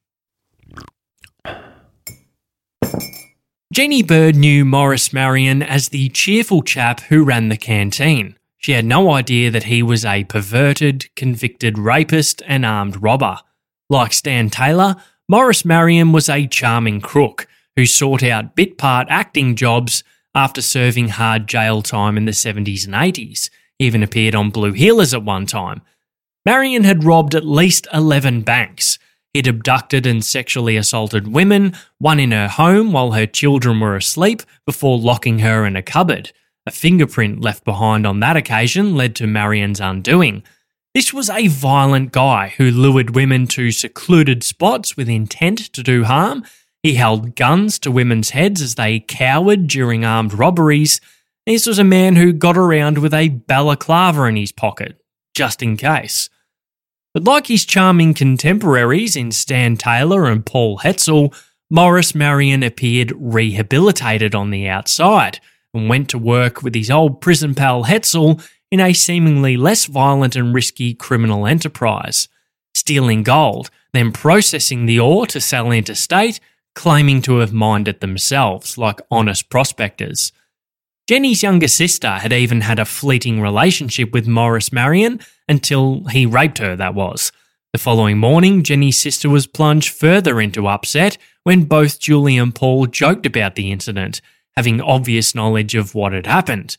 Jenny 3.73 4.03
Bird 4.03 4.37
knew 4.37 4.67
Morris 4.67 5.15
Marion 5.15 5.63
as 5.63 5.89
the 5.89 6.11
cheerful 6.11 6.61
chap 6.61 7.01
who 7.01 7.25
ran 7.25 7.49
the 7.49 7.57
canteen. 7.57 8.37
She 8.65 8.73
had 8.73 8.87
no 8.87 9.11
idea 9.11 9.51
that 9.51 9.65
he 9.65 9.83
was 9.83 10.07
a 10.07 10.25
perverted, 10.25 11.15
convicted 11.17 11.77
rapist 11.77 12.43
and 12.47 12.65
armed 12.65 13.03
robber. 13.03 13.37
Like 13.91 14.15
Stan 14.15 14.49
Taylor, 14.49 14.97
Morris 15.29 15.67
Marion 15.67 16.13
was 16.13 16.31
a 16.31 16.47
charming 16.47 17.03
crook 17.03 17.47
who 17.77 17.85
sought 17.85 18.23
out 18.23 18.57
bit 18.57 18.79
part 18.79 19.07
acting 19.11 19.55
jobs 19.55 20.03
after 20.35 20.63
serving 20.63 21.09
hard 21.09 21.47
jail 21.47 21.83
time 21.83 22.17
in 22.17 22.25
the 22.25 22.33
70s 22.33 22.87
and 22.87 22.95
80s. 22.95 23.51
He 23.79 23.85
even 23.85 24.03
appeared 24.03 24.35
on 24.35 24.49
Blue 24.49 24.73
Heelers 24.73 25.13
at 25.13 25.23
one 25.23 25.45
time. 25.45 25.83
Marion 26.47 26.85
had 26.85 27.05
robbed 27.05 27.35
at 27.35 27.45
least 27.45 27.87
11 27.93 28.45
banks. 28.45 28.99
He'd 29.35 29.47
abducted 29.47 30.07
and 30.07 30.25
sexually 30.25 30.79
assaulted 30.79 31.29
women, 31.29 31.75
one 31.99 32.19
in 32.19 32.33
her 32.33 32.49
home 32.49 32.93
while 32.93 33.11
her 33.11 33.27
children 33.27 33.81
were 33.81 33.95
asleep, 33.95 34.43
before 34.65 34.97
locking 34.97 35.41
her 35.41 35.67
in 35.67 35.77
a 35.77 35.83
cupboard. 35.83 36.33
A 36.67 36.71
fingerprint 36.71 37.43
left 37.43 37.65
behind 37.65 38.07
on 38.07 38.21
that 38.21 38.37
occasion 38.37 38.97
led 38.97 39.15
to 39.17 39.27
Marion's 39.27 39.81
undoing. 39.81 40.43
This 40.95 41.13
was 41.13 41.29
a 41.29 41.49
violent 41.49 42.13
guy 42.13 42.55
who 42.57 42.71
lured 42.71 43.15
women 43.15 43.47
to 43.49 43.71
secluded 43.71 44.43
spots 44.43 44.97
with 44.97 45.09
intent 45.09 45.59
to 45.75 45.83
do 45.83 46.05
harm. 46.05 46.45
He 46.83 46.95
held 46.95 47.37
guns 47.37 47.79
to 47.81 47.91
women's 47.91 48.31
heads 48.31 48.63
as 48.63 48.77
they 48.77 49.01
cowered 49.01 49.67
during 49.67 50.05
armed 50.05 50.33
robberies. 50.33 51.01
This 51.47 51.67
was 51.67 51.79
a 51.79 51.85
man 51.85 52.17
who 52.17 52.33
got 52.33 52.57
around 52.57 52.99
with 52.99 53.13
a 53.13 53.29
balaclava 53.29 54.25
in 54.25 54.37
his 54.37 54.53
pocket, 54.53 54.99
just 55.35 55.63
in 55.63 55.77
case. 55.77 56.31
But 57.13 57.25
like 57.25 57.49
his 57.49 57.67
charming 57.67 58.15
contemporaries 58.15 59.17
in 59.17 59.33
Stan 59.33 59.77
Taylor 59.77 60.25
and 60.25 60.47
Paul 60.47 60.79
Hetzel, 60.79 61.35
Morris 61.71 62.15
Marion 62.15 62.63
appeared 62.63 63.13
rehabilitated 63.17 64.35
on 64.35 64.51
the 64.51 64.69
outside 64.69 65.41
and 65.75 65.89
went 65.89 66.09
to 66.11 66.19
work 66.19 66.63
with 66.63 66.75
his 66.75 66.91
old 66.91 67.21
prison 67.21 67.55
pal 67.55 67.85
Hetzel 67.85 68.43
in 68.71 68.81
a 68.81 68.93
seemingly 68.93 69.57
less 69.57 69.87
violent 69.87 70.37
and 70.37 70.55
risky 70.55 70.95
criminal 70.95 71.47
enterprise, 71.47 72.29
stealing 72.75 73.23
gold, 73.23 73.71
then 73.93 74.13
processing 74.13 74.87
the 74.87 74.99
ore 74.99 75.27
to 75.27 75.41
sell 75.41 75.71
interstate, 75.71 76.41
claiming 76.75 77.23
to 77.23 77.39
have 77.39 77.53
mined 77.53 77.89
it 77.89 78.01
themselves, 78.01 78.77
like 78.79 79.01
honest 79.11 79.49
prospectors. 79.49 80.33
Jenny's 81.07 81.43
younger 81.43 81.69
sister 81.69 82.11
had 82.11 82.33
even 82.33 82.63
had 82.63 82.79
a 82.79 82.85
fleeting 82.85 83.41
relationship 83.41 84.13
with 84.13 84.27
Morris 84.27 84.73
Marion 84.73 85.21
until 85.49 86.05
he 86.07 86.25
raped 86.25 86.59
her, 86.59 86.75
that 86.77 86.95
was. 86.95 87.31
The 87.75 87.79
following 87.79 88.19
morning, 88.19 88.63
Jenny's 88.63 89.01
sister 89.01 89.29
was 89.29 89.47
plunged 89.47 89.93
further 89.93 90.41
into 90.41 90.67
upset 90.67 91.19
when 91.43 91.65
both 91.65 92.01
Julie 92.01 92.39
and 92.39 92.55
Paul 92.55 92.87
joked 92.87 93.27
about 93.27 93.55
the 93.55 93.71
incident, 93.71 94.21
having 94.57 94.81
obvious 94.81 95.35
knowledge 95.35 95.75
of 95.75 95.95
what 95.95 96.13
had 96.13 96.27
happened. 96.27 96.77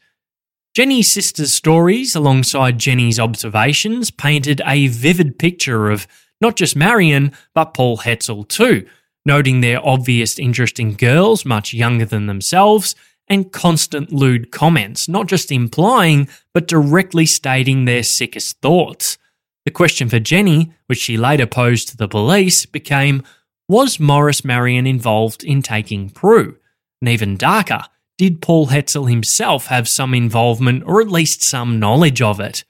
Jenny's 0.75 1.09
sister's 1.09 1.53
stories, 1.53 2.15
alongside 2.15 2.79
Jenny's 2.79 3.19
observations, 3.19 4.11
painted 4.11 4.61
a 4.65 4.87
vivid 4.87 5.39
picture 5.39 5.89
of 5.89 6.05
not 6.41 6.57
just 6.57 6.75
Marion, 6.75 7.31
but 7.53 7.73
Paul 7.73 7.97
Hetzel 7.97 8.47
too, 8.47 8.85
noting 9.25 9.61
their 9.61 9.85
obvious 9.85 10.37
interest 10.37 10.79
in 10.79 10.95
girls 10.95 11.45
much 11.45 11.73
younger 11.73 12.05
than 12.05 12.27
themselves 12.27 12.93
and 13.27 13.51
constant 13.51 14.11
lewd 14.11 14.51
comments, 14.51 15.07
not 15.07 15.27
just 15.27 15.51
implying, 15.51 16.27
but 16.53 16.67
directly 16.67 17.25
stating 17.25 17.85
their 17.85 18.03
sickest 18.03 18.59
thoughts. 18.61 19.17
The 19.65 19.71
question 19.71 20.09
for 20.09 20.19
Jenny, 20.19 20.73
which 20.87 20.99
she 20.99 21.17
later 21.17 21.47
posed 21.47 21.89
to 21.89 21.97
the 21.97 22.07
police, 22.07 22.65
became 22.65 23.23
Was 23.67 23.99
Morris 23.99 24.45
Marion 24.45 24.85
involved 24.85 25.43
in 25.43 25.63
taking 25.63 26.09
Prue? 26.09 26.57
And 27.01 27.09
even 27.09 27.37
darker, 27.37 27.83
did 28.17 28.41
Paul 28.41 28.67
Hetzel 28.67 29.09
himself 29.09 29.67
have 29.67 29.87
some 29.87 30.13
involvement 30.13 30.83
or 30.85 31.01
at 31.01 31.09
least 31.09 31.43
some 31.43 31.79
knowledge 31.79 32.21
of 32.21 32.39
it? 32.39 32.63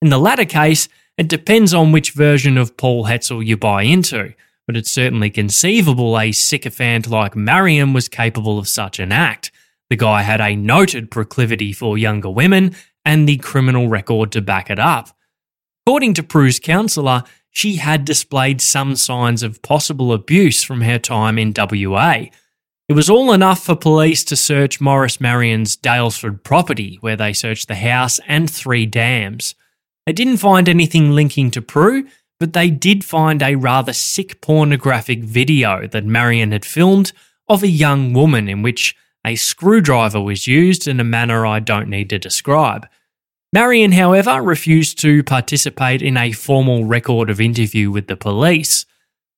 In 0.00 0.10
the 0.10 0.18
latter 0.18 0.44
case, 0.44 0.88
it 1.16 1.28
depends 1.28 1.72
on 1.72 1.92
which 1.92 2.12
version 2.12 2.58
of 2.58 2.76
Paul 2.76 3.06
Hetzel 3.06 3.44
you 3.44 3.56
buy 3.56 3.82
into, 3.82 4.34
but 4.66 4.76
it's 4.76 4.90
certainly 4.90 5.30
conceivable 5.30 6.18
a 6.18 6.32
sycophant 6.32 7.06
like 7.08 7.36
Marion 7.36 7.92
was 7.92 8.08
capable 8.08 8.58
of 8.58 8.68
such 8.68 8.98
an 8.98 9.12
act. 9.12 9.50
The 9.90 9.96
guy 9.96 10.22
had 10.22 10.40
a 10.40 10.56
noted 10.56 11.10
proclivity 11.10 11.72
for 11.72 11.98
younger 11.98 12.30
women 12.30 12.74
and 13.04 13.28
the 13.28 13.36
criminal 13.38 13.88
record 13.88 14.32
to 14.32 14.40
back 14.40 14.70
it 14.70 14.78
up. 14.78 15.16
According 15.86 16.14
to 16.14 16.22
Prue's 16.22 16.58
counsellor, 16.58 17.24
she 17.50 17.76
had 17.76 18.04
displayed 18.04 18.60
some 18.60 18.96
signs 18.96 19.42
of 19.42 19.62
possible 19.62 20.12
abuse 20.12 20.62
from 20.62 20.80
her 20.82 20.98
time 20.98 21.38
in 21.38 21.52
WA, 21.56 22.24
it 22.92 22.94
was 22.94 23.08
all 23.08 23.32
enough 23.32 23.64
for 23.64 23.74
police 23.74 24.22
to 24.22 24.36
search 24.36 24.78
Morris 24.78 25.18
Marion's 25.18 25.78
Daylesford 25.78 26.44
property, 26.44 26.98
where 27.00 27.16
they 27.16 27.32
searched 27.32 27.68
the 27.68 27.74
house 27.74 28.20
and 28.28 28.50
three 28.50 28.84
dams. 28.84 29.54
They 30.04 30.12
didn't 30.12 30.36
find 30.36 30.68
anything 30.68 31.12
linking 31.12 31.50
to 31.52 31.62
Prue, 31.62 32.06
but 32.38 32.52
they 32.52 32.68
did 32.68 33.02
find 33.02 33.42
a 33.42 33.54
rather 33.54 33.94
sick 33.94 34.42
pornographic 34.42 35.24
video 35.24 35.86
that 35.86 36.04
Marion 36.04 36.52
had 36.52 36.66
filmed 36.66 37.12
of 37.48 37.62
a 37.62 37.68
young 37.68 38.12
woman 38.12 38.46
in 38.46 38.60
which 38.60 38.94
a 39.26 39.36
screwdriver 39.36 40.20
was 40.20 40.46
used 40.46 40.86
in 40.86 41.00
a 41.00 41.04
manner 41.04 41.46
I 41.46 41.60
don't 41.60 41.88
need 41.88 42.10
to 42.10 42.18
describe. 42.18 42.86
Marion, 43.54 43.92
however, 43.92 44.42
refused 44.42 44.98
to 44.98 45.22
participate 45.22 46.02
in 46.02 46.18
a 46.18 46.32
formal 46.32 46.84
record 46.84 47.30
of 47.30 47.40
interview 47.40 47.90
with 47.90 48.06
the 48.06 48.16
police. 48.18 48.84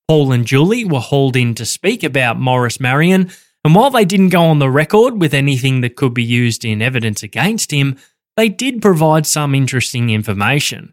Paul 0.09 0.33
and 0.33 0.45
Julie 0.45 0.85
were 0.85 0.99
hauled 0.99 1.37
in 1.37 1.55
to 1.55 1.65
speak 1.65 2.03
about 2.03 2.37
Morris 2.37 2.81
Marion, 2.81 3.31
and 3.65 3.75
while 3.75 3.91
they 3.91 4.05
didn't 4.05 4.29
go 4.29 4.45
on 4.45 4.59
the 4.59 4.71
record 4.71 5.21
with 5.21 5.33
anything 5.33 5.81
that 5.81 5.97
could 5.97 6.13
be 6.13 6.23
used 6.23 6.65
in 6.65 6.83
evidence 6.83 7.23
against 7.23 7.71
him, 7.71 7.97
they 8.37 8.49
did 8.49 8.83
provide 8.83 9.27
some 9.27 9.55
interesting 9.55 10.11
information. 10.11 10.93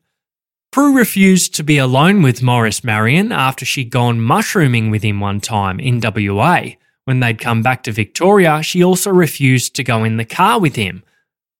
Prue 0.71 0.95
refused 0.95 1.53
to 1.55 1.63
be 1.63 1.77
alone 1.77 2.21
with 2.21 2.41
Morris 2.41 2.81
Marion 2.81 3.33
after 3.33 3.65
she'd 3.65 3.89
gone 3.89 4.21
mushrooming 4.21 4.89
with 4.89 5.03
him 5.03 5.19
one 5.19 5.41
time 5.41 5.81
in 5.81 5.99
WA. 6.01 6.61
When 7.03 7.19
they'd 7.19 7.39
come 7.39 7.61
back 7.61 7.83
to 7.83 7.91
Victoria, 7.91 8.63
she 8.63 8.81
also 8.81 9.11
refused 9.11 9.75
to 9.75 9.83
go 9.83 10.05
in 10.05 10.15
the 10.15 10.23
car 10.23 10.61
with 10.61 10.77
him. 10.77 11.03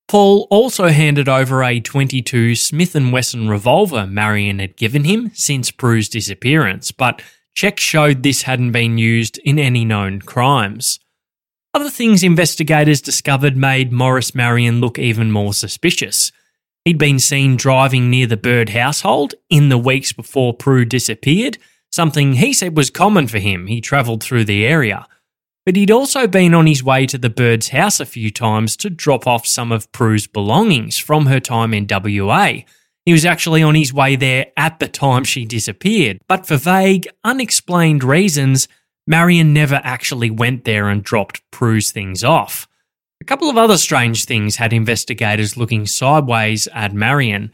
Paul 0.07 0.47
also 0.49 0.87
handed 0.89 1.27
over 1.27 1.63
a 1.63 1.81
22 1.81 2.55
Smith 2.55 2.95
& 2.95 3.11
Wesson 3.11 3.49
revolver 3.49 4.07
Marion 4.07 4.59
had 4.59 4.77
given 4.77 5.03
him 5.03 5.31
since 5.33 5.71
Prue's 5.71 6.07
disappearance, 6.07 6.91
but 6.91 7.21
Checks 7.53 7.83
showed 7.83 8.23
this 8.23 8.43
hadn't 8.43 8.71
been 8.71 8.97
used 8.97 9.37
in 9.39 9.59
any 9.59 9.85
known 9.85 10.21
crimes. 10.21 10.99
Other 11.73 11.89
things 11.89 12.23
investigators 12.23 13.01
discovered 13.01 13.55
made 13.55 13.93
Morris 13.93 14.35
Marion 14.35 14.81
look 14.81 14.99
even 14.99 15.31
more 15.31 15.53
suspicious. 15.53 16.31
He'd 16.83 16.97
been 16.97 17.19
seen 17.19 17.55
driving 17.55 18.09
near 18.09 18.27
the 18.27 18.37
Bird 18.37 18.69
household 18.69 19.35
in 19.49 19.69
the 19.69 19.77
weeks 19.77 20.11
before 20.11 20.53
Prue 20.53 20.83
disappeared, 20.83 21.57
something 21.91 22.33
he 22.33 22.53
said 22.53 22.75
was 22.75 22.89
common 22.89 23.27
for 23.27 23.37
him. 23.37 23.67
He 23.67 23.79
travelled 23.79 24.23
through 24.23 24.45
the 24.45 24.65
area. 24.65 25.07
But 25.65 25.75
he'd 25.75 25.91
also 25.91 26.25
been 26.27 26.55
on 26.55 26.65
his 26.65 26.83
way 26.83 27.05
to 27.05 27.19
the 27.19 27.29
Bird's 27.29 27.69
house 27.69 27.99
a 27.99 28.05
few 28.05 28.31
times 28.31 28.75
to 28.77 28.89
drop 28.89 29.27
off 29.27 29.45
some 29.45 29.71
of 29.71 29.91
Prue's 29.91 30.25
belongings 30.25 30.97
from 30.97 31.27
her 31.27 31.39
time 31.39 31.73
in 31.73 31.87
WA, 31.87 32.63
he 33.05 33.13
was 33.13 33.25
actually 33.25 33.63
on 33.63 33.75
his 33.75 33.93
way 33.93 34.15
there 34.15 34.47
at 34.55 34.79
the 34.79 34.87
time 34.87 35.23
she 35.23 35.45
disappeared, 35.45 36.19
but 36.27 36.45
for 36.45 36.57
vague, 36.57 37.07
unexplained 37.23 38.03
reasons, 38.03 38.67
Marion 39.07 39.53
never 39.53 39.81
actually 39.83 40.29
went 40.29 40.63
there 40.63 40.87
and 40.87 41.03
dropped 41.03 41.41
Prue's 41.51 41.91
things 41.91 42.23
off. 42.23 42.67
A 43.19 43.25
couple 43.25 43.49
of 43.49 43.57
other 43.57 43.77
strange 43.77 44.25
things 44.25 44.55
had 44.55 44.73
investigators 44.73 45.57
looking 45.57 45.85
sideways 45.85 46.67
at 46.73 46.93
Marion. 46.93 47.51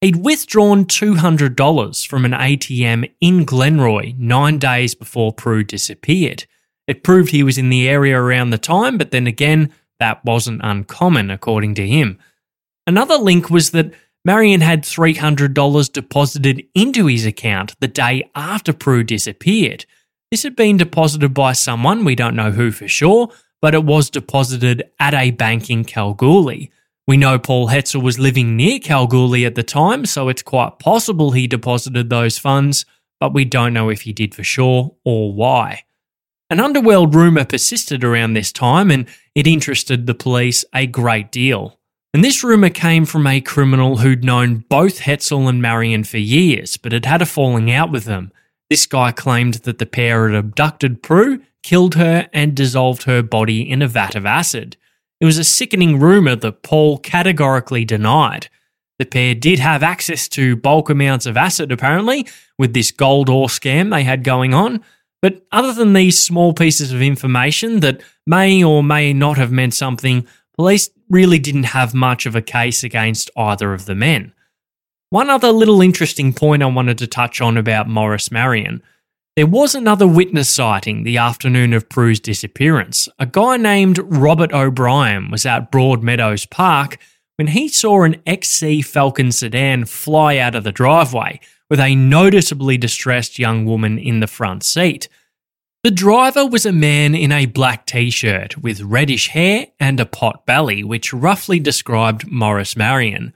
He'd 0.00 0.24
withdrawn 0.24 0.84
$200 0.84 2.06
from 2.06 2.24
an 2.24 2.32
ATM 2.32 3.10
in 3.20 3.46
Glenroy 3.46 4.16
nine 4.18 4.58
days 4.58 4.94
before 4.94 5.32
Prue 5.32 5.64
disappeared. 5.64 6.46
It 6.86 7.02
proved 7.02 7.30
he 7.30 7.42
was 7.42 7.58
in 7.58 7.70
the 7.70 7.88
area 7.88 8.20
around 8.20 8.50
the 8.50 8.58
time, 8.58 8.98
but 8.98 9.10
then 9.12 9.26
again, 9.26 9.72
that 9.98 10.24
wasn't 10.24 10.60
uncommon, 10.64 11.30
according 11.30 11.74
to 11.76 11.86
him. 11.86 12.18
Another 12.86 13.16
link 13.16 13.48
was 13.48 13.70
that 13.70 13.94
Marion 14.26 14.62
had 14.62 14.84
$300 14.84 15.92
deposited 15.92 16.66
into 16.74 17.06
his 17.06 17.26
account 17.26 17.74
the 17.80 17.88
day 17.88 18.30
after 18.34 18.72
Prue 18.72 19.04
disappeared. 19.04 19.84
This 20.30 20.44
had 20.44 20.56
been 20.56 20.78
deposited 20.78 21.34
by 21.34 21.52
someone, 21.52 22.04
we 22.04 22.14
don't 22.14 22.34
know 22.34 22.50
who 22.50 22.70
for 22.70 22.88
sure, 22.88 23.28
but 23.60 23.74
it 23.74 23.84
was 23.84 24.08
deposited 24.08 24.82
at 24.98 25.12
a 25.12 25.30
bank 25.30 25.68
in 25.68 25.84
Kalgoorlie. 25.84 26.70
We 27.06 27.18
know 27.18 27.38
Paul 27.38 27.68
Hetzel 27.68 28.02
was 28.02 28.18
living 28.18 28.56
near 28.56 28.78
Kalgoorlie 28.78 29.44
at 29.44 29.56
the 29.56 29.62
time, 29.62 30.06
so 30.06 30.30
it's 30.30 30.42
quite 30.42 30.78
possible 30.78 31.32
he 31.32 31.46
deposited 31.46 32.08
those 32.08 32.38
funds, 32.38 32.86
but 33.20 33.34
we 33.34 33.44
don't 33.44 33.74
know 33.74 33.90
if 33.90 34.02
he 34.02 34.14
did 34.14 34.34
for 34.34 34.42
sure 34.42 34.96
or 35.04 35.34
why. 35.34 35.84
An 36.48 36.60
underworld 36.60 37.14
rumour 37.14 37.44
persisted 37.44 38.04
around 38.04 38.32
this 38.32 38.52
time 38.52 38.90
and 38.90 39.06
it 39.34 39.46
interested 39.46 40.06
the 40.06 40.14
police 40.14 40.64
a 40.74 40.86
great 40.86 41.30
deal. 41.30 41.78
And 42.14 42.22
this 42.22 42.44
rumour 42.44 42.70
came 42.70 43.06
from 43.06 43.26
a 43.26 43.40
criminal 43.40 43.96
who'd 43.96 44.22
known 44.22 44.64
both 44.68 45.00
Hetzel 45.00 45.48
and 45.48 45.60
Marion 45.60 46.04
for 46.04 46.18
years, 46.18 46.76
but 46.76 46.92
had 46.92 47.06
had 47.06 47.20
a 47.20 47.26
falling 47.26 47.72
out 47.72 47.90
with 47.90 48.04
them. 48.04 48.30
This 48.70 48.86
guy 48.86 49.10
claimed 49.10 49.54
that 49.54 49.78
the 49.78 49.84
pair 49.84 50.28
had 50.28 50.36
abducted 50.36 51.02
Prue, 51.02 51.40
killed 51.64 51.96
her, 51.96 52.28
and 52.32 52.54
dissolved 52.54 53.02
her 53.02 53.20
body 53.20 53.68
in 53.68 53.82
a 53.82 53.88
vat 53.88 54.14
of 54.14 54.26
acid. 54.26 54.76
It 55.20 55.24
was 55.24 55.38
a 55.38 55.44
sickening 55.44 55.98
rumour 55.98 56.36
that 56.36 56.62
Paul 56.62 56.98
categorically 56.98 57.84
denied. 57.84 58.48
The 59.00 59.06
pair 59.06 59.34
did 59.34 59.58
have 59.58 59.82
access 59.82 60.28
to 60.28 60.54
bulk 60.54 60.90
amounts 60.90 61.26
of 61.26 61.36
acid, 61.36 61.72
apparently, 61.72 62.28
with 62.56 62.74
this 62.74 62.92
gold 62.92 63.28
ore 63.28 63.48
scam 63.48 63.90
they 63.90 64.04
had 64.04 64.22
going 64.22 64.54
on, 64.54 64.84
but 65.20 65.44
other 65.50 65.72
than 65.72 65.94
these 65.94 66.22
small 66.22 66.52
pieces 66.52 66.92
of 66.92 67.02
information 67.02 67.80
that 67.80 68.02
may 68.24 68.62
or 68.62 68.84
may 68.84 69.12
not 69.12 69.36
have 69.36 69.50
meant 69.50 69.74
something, 69.74 70.24
police 70.56 70.90
really 71.08 71.38
didn't 71.38 71.64
have 71.64 71.94
much 71.94 72.26
of 72.26 72.34
a 72.34 72.42
case 72.42 72.82
against 72.82 73.30
either 73.36 73.72
of 73.72 73.86
the 73.86 73.94
men. 73.94 74.32
One 75.10 75.30
other 75.30 75.52
little 75.52 75.80
interesting 75.80 76.32
point 76.32 76.62
I 76.62 76.66
wanted 76.66 76.98
to 76.98 77.06
touch 77.06 77.40
on 77.40 77.56
about 77.56 77.88
Morris 77.88 78.30
Marion. 78.30 78.82
There 79.36 79.46
was 79.46 79.74
another 79.74 80.06
witness 80.06 80.48
sighting 80.48 81.02
the 81.02 81.18
afternoon 81.18 81.72
of 81.72 81.88
Prue's 81.88 82.20
disappearance. 82.20 83.08
A 83.18 83.26
guy 83.26 83.56
named 83.56 83.98
Robert 84.04 84.52
O'Brien 84.52 85.30
was 85.30 85.44
at 85.44 85.72
Broadmeadows 85.72 86.48
Park 86.50 86.98
when 87.36 87.48
he 87.48 87.68
saw 87.68 88.02
an 88.02 88.22
XC 88.26 88.82
Falcon 88.82 89.32
sedan 89.32 89.84
fly 89.86 90.38
out 90.38 90.54
of 90.54 90.64
the 90.64 90.72
driveway 90.72 91.40
with 91.68 91.80
a 91.80 91.94
noticeably 91.94 92.76
distressed 92.76 93.38
young 93.38 93.64
woman 93.66 93.98
in 93.98 94.20
the 94.20 94.26
front 94.26 94.62
seat. 94.62 95.08
The 95.84 95.90
driver 95.90 96.46
was 96.46 96.64
a 96.64 96.72
man 96.72 97.14
in 97.14 97.30
a 97.30 97.44
black 97.44 97.84
t 97.84 98.08
shirt 98.08 98.56
with 98.56 98.80
reddish 98.80 99.28
hair 99.28 99.66
and 99.78 100.00
a 100.00 100.06
pot 100.06 100.46
belly, 100.46 100.82
which 100.82 101.12
roughly 101.12 101.60
described 101.60 102.26
Morris 102.26 102.74
Marion. 102.74 103.34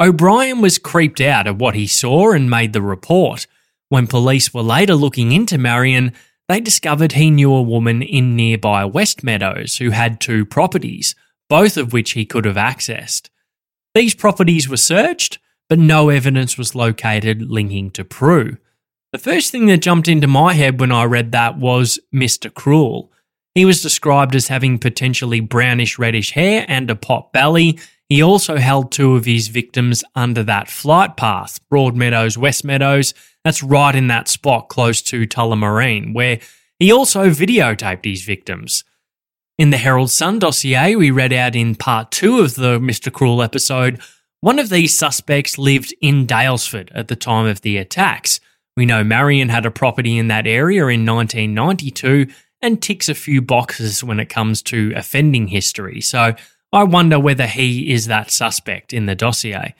O'Brien 0.00 0.60
was 0.60 0.78
creeped 0.78 1.20
out 1.20 1.48
at 1.48 1.58
what 1.58 1.74
he 1.74 1.88
saw 1.88 2.30
and 2.30 2.48
made 2.48 2.72
the 2.72 2.80
report. 2.80 3.48
When 3.88 4.06
police 4.06 4.54
were 4.54 4.62
later 4.62 4.94
looking 4.94 5.32
into 5.32 5.58
Marion, 5.58 6.12
they 6.48 6.60
discovered 6.60 7.12
he 7.12 7.32
knew 7.32 7.52
a 7.52 7.60
woman 7.60 8.00
in 8.00 8.36
nearby 8.36 8.84
West 8.84 9.24
Meadows 9.24 9.78
who 9.78 9.90
had 9.90 10.20
two 10.20 10.46
properties, 10.46 11.16
both 11.48 11.76
of 11.76 11.92
which 11.92 12.12
he 12.12 12.24
could 12.24 12.44
have 12.44 12.54
accessed. 12.54 13.28
These 13.92 14.14
properties 14.14 14.68
were 14.68 14.76
searched, 14.76 15.40
but 15.68 15.80
no 15.80 16.10
evidence 16.10 16.56
was 16.56 16.76
located 16.76 17.50
linking 17.50 17.90
to 17.90 18.04
Prue. 18.04 18.58
The 19.12 19.18
first 19.18 19.52
thing 19.52 19.66
that 19.66 19.82
jumped 19.82 20.08
into 20.08 20.26
my 20.26 20.54
head 20.54 20.80
when 20.80 20.90
I 20.90 21.04
read 21.04 21.32
that 21.32 21.58
was 21.58 21.98
Mr. 22.14 22.52
Cruel. 22.52 23.12
He 23.54 23.66
was 23.66 23.82
described 23.82 24.34
as 24.34 24.48
having 24.48 24.78
potentially 24.78 25.40
brownish 25.40 25.98
reddish 25.98 26.30
hair 26.30 26.64
and 26.66 26.90
a 26.90 26.96
pot 26.96 27.30
belly. 27.30 27.78
He 28.08 28.22
also 28.22 28.56
held 28.56 28.90
two 28.90 29.14
of 29.14 29.26
his 29.26 29.48
victims 29.48 30.02
under 30.14 30.42
that 30.44 30.70
flight 30.70 31.18
path, 31.18 31.60
Broadmeadows, 31.70 32.38
West 32.38 32.64
Meadows. 32.64 33.12
That's 33.44 33.62
right 33.62 33.94
in 33.94 34.06
that 34.06 34.28
spot 34.28 34.70
close 34.70 35.02
to 35.02 35.26
Tullamarine, 35.26 36.14
where 36.14 36.40
he 36.78 36.90
also 36.90 37.28
videotaped 37.28 38.06
his 38.06 38.22
victims. 38.22 38.82
In 39.58 39.68
the 39.68 39.76
Herald 39.76 40.10
Sun 40.10 40.38
dossier 40.38 40.96
we 40.96 41.10
read 41.10 41.34
out 41.34 41.54
in 41.54 41.74
part 41.74 42.12
two 42.12 42.40
of 42.40 42.54
the 42.54 42.78
Mr. 42.78 43.12
Cruel 43.12 43.42
episode, 43.42 44.00
one 44.40 44.58
of 44.58 44.70
these 44.70 44.98
suspects 44.98 45.58
lived 45.58 45.94
in 46.00 46.26
Daylesford 46.26 46.88
at 46.94 47.08
the 47.08 47.16
time 47.16 47.44
of 47.44 47.60
the 47.60 47.76
attacks. 47.76 48.40
We 48.76 48.86
know 48.86 49.04
Marion 49.04 49.48
had 49.50 49.66
a 49.66 49.70
property 49.70 50.16
in 50.16 50.28
that 50.28 50.46
area 50.46 50.86
in 50.86 51.04
1992 51.04 52.26
and 52.62 52.80
ticks 52.80 53.08
a 53.08 53.14
few 53.14 53.42
boxes 53.42 54.02
when 54.02 54.20
it 54.20 54.28
comes 54.28 54.62
to 54.62 54.92
offending 54.96 55.48
history, 55.48 56.00
so 56.00 56.34
I 56.72 56.84
wonder 56.84 57.18
whether 57.18 57.46
he 57.46 57.92
is 57.92 58.06
that 58.06 58.30
suspect 58.30 58.92
in 58.92 59.06
the 59.06 59.14
dossier. 59.14 59.74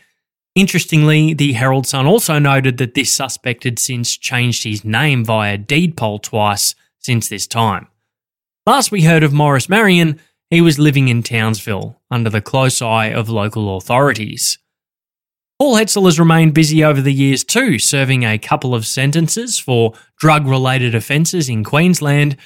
Interestingly, 0.55 1.33
the 1.33 1.55
Herald 1.55 1.87
Sun 1.87 2.07
also 2.07 2.39
noted 2.39 2.77
that 2.77 2.95
this 2.95 3.11
suspect 3.11 3.65
had 3.65 3.79
since 3.79 4.17
changed 4.17 4.65
his 4.65 4.85
name 4.85 5.25
via 5.25 5.57
deed 5.57 5.97
poll 5.97 6.19
twice 6.19 6.75
since 6.99 7.29
this 7.29 7.47
time. 7.47 7.89
Last 8.67 8.93
we 8.93 9.03
heard 9.03 9.23
of 9.23 9.33
Morris 9.33 9.71
Marion, 9.71 10.21
he 10.51 10.61
was 10.61 10.79
living 10.79 11.09
in 11.09 11.23
Townsville 11.23 11.99
under 12.11 12.29
the 12.29 12.43
close 12.43 12.83
eye 12.83 13.07
of 13.07 13.31
local 13.31 13.79
authorities. 13.79 14.59
Paul 15.59 15.77
Hetzel 15.77 16.07
has 16.07 16.19
remained 16.19 16.55
busy 16.55 16.83
over 16.83 17.01
the 17.01 17.13
years 17.13 17.45
too, 17.45 17.79
serving 17.79 18.25
a 18.25 18.39
couple 18.39 18.75
of 18.75 18.87
sentences 18.87 19.59
for 19.59 19.95
drug 20.19 20.47
related 20.47 20.95
offences 20.95 21.49
in 21.49 21.63
Queensland. 21.63 22.37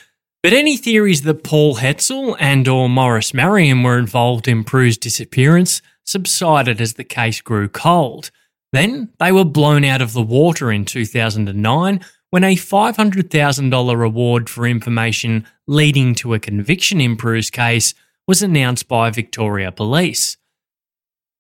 But 0.43 0.53
any 0.53 0.77
theories 0.77 1.23
that 1.23 1.43
Paul 1.43 1.77
Hetzel 1.77 2.37
and 2.39 2.69
or 2.69 2.89
Morris 2.89 3.33
Marion 3.35 3.83
were 3.83 3.99
involved 3.99 4.47
in 4.47 4.65
Prue's 4.65 4.99
disappearance 4.99 5.83
subsided 6.05 6.81
as 6.81 6.95
the 6.95 7.05
case 7.05 7.41
grew 7.41 7.69
cold. 7.69 8.31
Then 8.73 9.11
they 9.19 9.33
were 9.33 9.45
blown 9.45 9.85
out 9.85 10.03
of 10.03 10.13
the 10.13 10.23
water 10.23 10.71
in 10.71 10.85
2009 10.85 12.01
when 12.31 12.45
a 12.45 12.55
$500,000 12.55 13.99
reward 13.99 14.51
for 14.51 14.67
information 14.67 15.47
leading 15.67 16.15
to 16.17 16.35
a 16.35 16.39
conviction 16.39 17.01
in 17.01 17.17
Prue's 17.17 17.51
case 17.51 17.95
was 18.27 18.43
announced 18.43 18.89
by 18.89 19.11
Victoria 19.11 19.73
Police. 19.73 20.37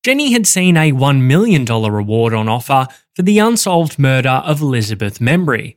Jenny 0.07 0.30
had 0.30 0.46
seen 0.46 0.76
a 0.76 0.92
$1 0.92 1.22
million 1.22 1.64
reward 1.64 2.32
on 2.32 2.48
offer 2.48 2.86
for 3.16 3.22
the 3.22 3.40
unsolved 3.40 3.98
murder 3.98 4.40
of 4.44 4.61
Elizabeth 4.61 5.18
Membrey. 5.18 5.74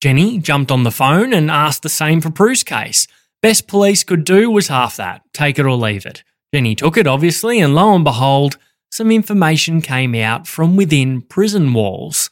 Jenny 0.00 0.38
jumped 0.38 0.72
on 0.72 0.84
the 0.84 0.90
phone 0.90 1.34
and 1.34 1.50
asked 1.50 1.82
the 1.82 1.90
same 1.90 2.22
for 2.22 2.30
Prue's 2.30 2.64
case. 2.64 3.06
Best 3.42 3.68
police 3.68 4.04
could 4.04 4.24
do 4.24 4.50
was 4.50 4.68
half 4.68 4.96
that, 4.96 5.20
take 5.34 5.58
it 5.58 5.66
or 5.66 5.74
leave 5.74 6.06
it. 6.06 6.24
Jenny 6.54 6.74
took 6.74 6.96
it, 6.96 7.06
obviously, 7.06 7.60
and 7.60 7.74
lo 7.74 7.94
and 7.94 8.04
behold, 8.04 8.56
some 8.90 9.10
information 9.10 9.82
came 9.82 10.14
out 10.14 10.46
from 10.46 10.74
within 10.74 11.20
prison 11.20 11.74
walls. 11.74 12.30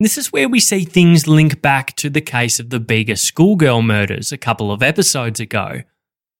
This 0.00 0.18
is 0.18 0.32
where 0.32 0.48
we 0.48 0.58
see 0.58 0.84
things 0.84 1.28
link 1.28 1.62
back 1.62 1.94
to 1.94 2.10
the 2.10 2.20
case 2.20 2.58
of 2.58 2.70
the 2.70 2.80
Bega 2.80 3.16
schoolgirl 3.16 3.82
murders 3.82 4.32
a 4.32 4.36
couple 4.36 4.72
of 4.72 4.82
episodes 4.82 5.38
ago. 5.38 5.82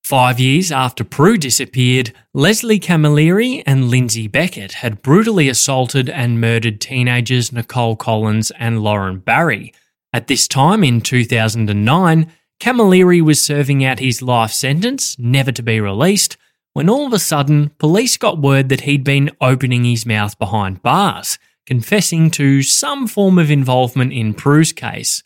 Five 0.04 0.40
years 0.40 0.72
after 0.72 1.04
Prue 1.04 1.38
disappeared, 1.38 2.12
Leslie 2.34 2.80
Camilleri 2.80 3.62
and 3.64 3.88
Lindsay 3.88 4.26
Beckett 4.26 4.72
had 4.72 5.00
brutally 5.00 5.48
assaulted 5.48 6.10
and 6.10 6.40
murdered 6.40 6.80
teenagers 6.80 7.52
Nicole 7.52 7.96
Collins 7.96 8.50
and 8.58 8.82
Lauren 8.82 9.18
Barry. 9.18 9.72
At 10.12 10.26
this 10.26 10.48
time 10.48 10.82
in 10.82 11.00
2009, 11.00 12.26
Camilleri 12.60 13.22
was 13.22 13.42
serving 13.42 13.84
out 13.84 14.00
his 14.00 14.22
life 14.22 14.52
sentence, 14.52 15.18
never 15.18 15.52
to 15.52 15.62
be 15.62 15.80
released, 15.80 16.36
when 16.72 16.88
all 16.88 17.06
of 17.06 17.12
a 17.12 17.18
sudden 17.18 17.70
police 17.78 18.16
got 18.16 18.40
word 18.40 18.68
that 18.70 18.82
he'd 18.82 19.04
been 19.04 19.30
opening 19.40 19.84
his 19.84 20.04
mouth 20.04 20.38
behind 20.38 20.82
bars 20.82 21.38
confessing 21.66 22.30
to 22.30 22.62
some 22.62 23.06
form 23.06 23.38
of 23.38 23.50
involvement 23.50 24.12
in 24.12 24.34
Prue's 24.34 24.72
case. 24.72 25.22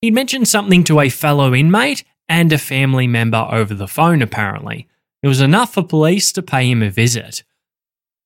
He'd 0.00 0.14
mentioned 0.14 0.48
something 0.48 0.84
to 0.84 1.00
a 1.00 1.08
fellow 1.08 1.54
inmate 1.54 2.04
and 2.28 2.52
a 2.52 2.58
family 2.58 3.06
member 3.06 3.48
over 3.50 3.74
the 3.74 3.88
phone, 3.88 4.22
apparently. 4.22 4.88
It 5.22 5.28
was 5.28 5.40
enough 5.40 5.74
for 5.74 5.82
police 5.82 6.30
to 6.32 6.42
pay 6.42 6.70
him 6.70 6.82
a 6.82 6.90
visit. 6.90 7.42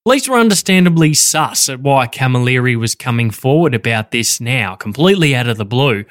Police 0.05 0.29
were 0.29 0.39
understandably 0.39 1.15
sus 1.15 1.69
at 1.69 1.81
why 1.81 2.09
Camilleri 2.09 2.77
was 2.77 2.97
coming 2.97 3.31
forward 3.31 3.75
about 3.75 4.11
this 4.11 4.41
now, 4.41 4.75
completely 4.75 5.35
out 5.35 5.49
of 5.49 5.59
the 5.59 5.65
blue. 5.65 6.05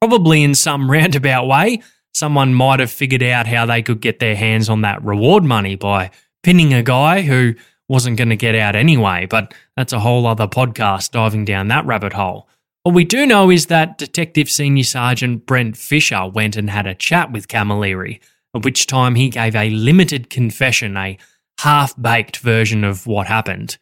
Probably 0.00 0.42
in 0.42 0.54
some 0.54 0.90
roundabout 0.90 1.46
way, 1.46 1.82
someone 2.12 2.54
might 2.54 2.80
have 2.80 2.90
figured 2.90 3.22
out 3.22 3.46
how 3.46 3.64
they 3.66 3.82
could 3.82 4.00
get 4.00 4.18
their 4.18 4.36
hands 4.36 4.68
on 4.68 4.82
that 4.82 5.02
reward 5.02 5.42
money 5.42 5.74
by 5.74 6.10
pinning 6.42 6.74
a 6.74 6.82
guy 6.82 7.22
who 7.22 7.54
wasn't 7.88 8.16
going 8.16 8.28
to 8.28 8.36
get 8.36 8.54
out 8.54 8.76
anyway, 8.76 9.26
but 9.26 9.54
that's 9.76 9.92
a 9.92 10.00
whole 10.00 10.26
other 10.26 10.46
podcast 10.46 11.10
diving 11.10 11.44
down 11.44 11.68
that 11.68 11.86
rabbit 11.86 12.12
hole. 12.12 12.46
What 12.90 12.96
we 12.96 13.04
do 13.04 13.24
know 13.24 13.52
is 13.52 13.66
that 13.66 13.98
Detective 13.98 14.50
Senior 14.50 14.82
Sergeant 14.82 15.46
Brent 15.46 15.76
Fisher 15.76 16.26
went 16.26 16.56
and 16.56 16.68
had 16.68 16.88
a 16.88 16.94
chat 16.96 17.30
with 17.30 17.46
Camilleri, 17.46 18.18
at 18.52 18.64
which 18.64 18.88
time 18.88 19.14
he 19.14 19.28
gave 19.28 19.54
a 19.54 19.70
limited 19.70 20.28
confession, 20.28 20.96
a 20.96 21.16
half 21.60 21.94
baked 22.02 22.38
version 22.38 22.82
of 22.82 23.06
what 23.06 23.28
happened. 23.28 23.78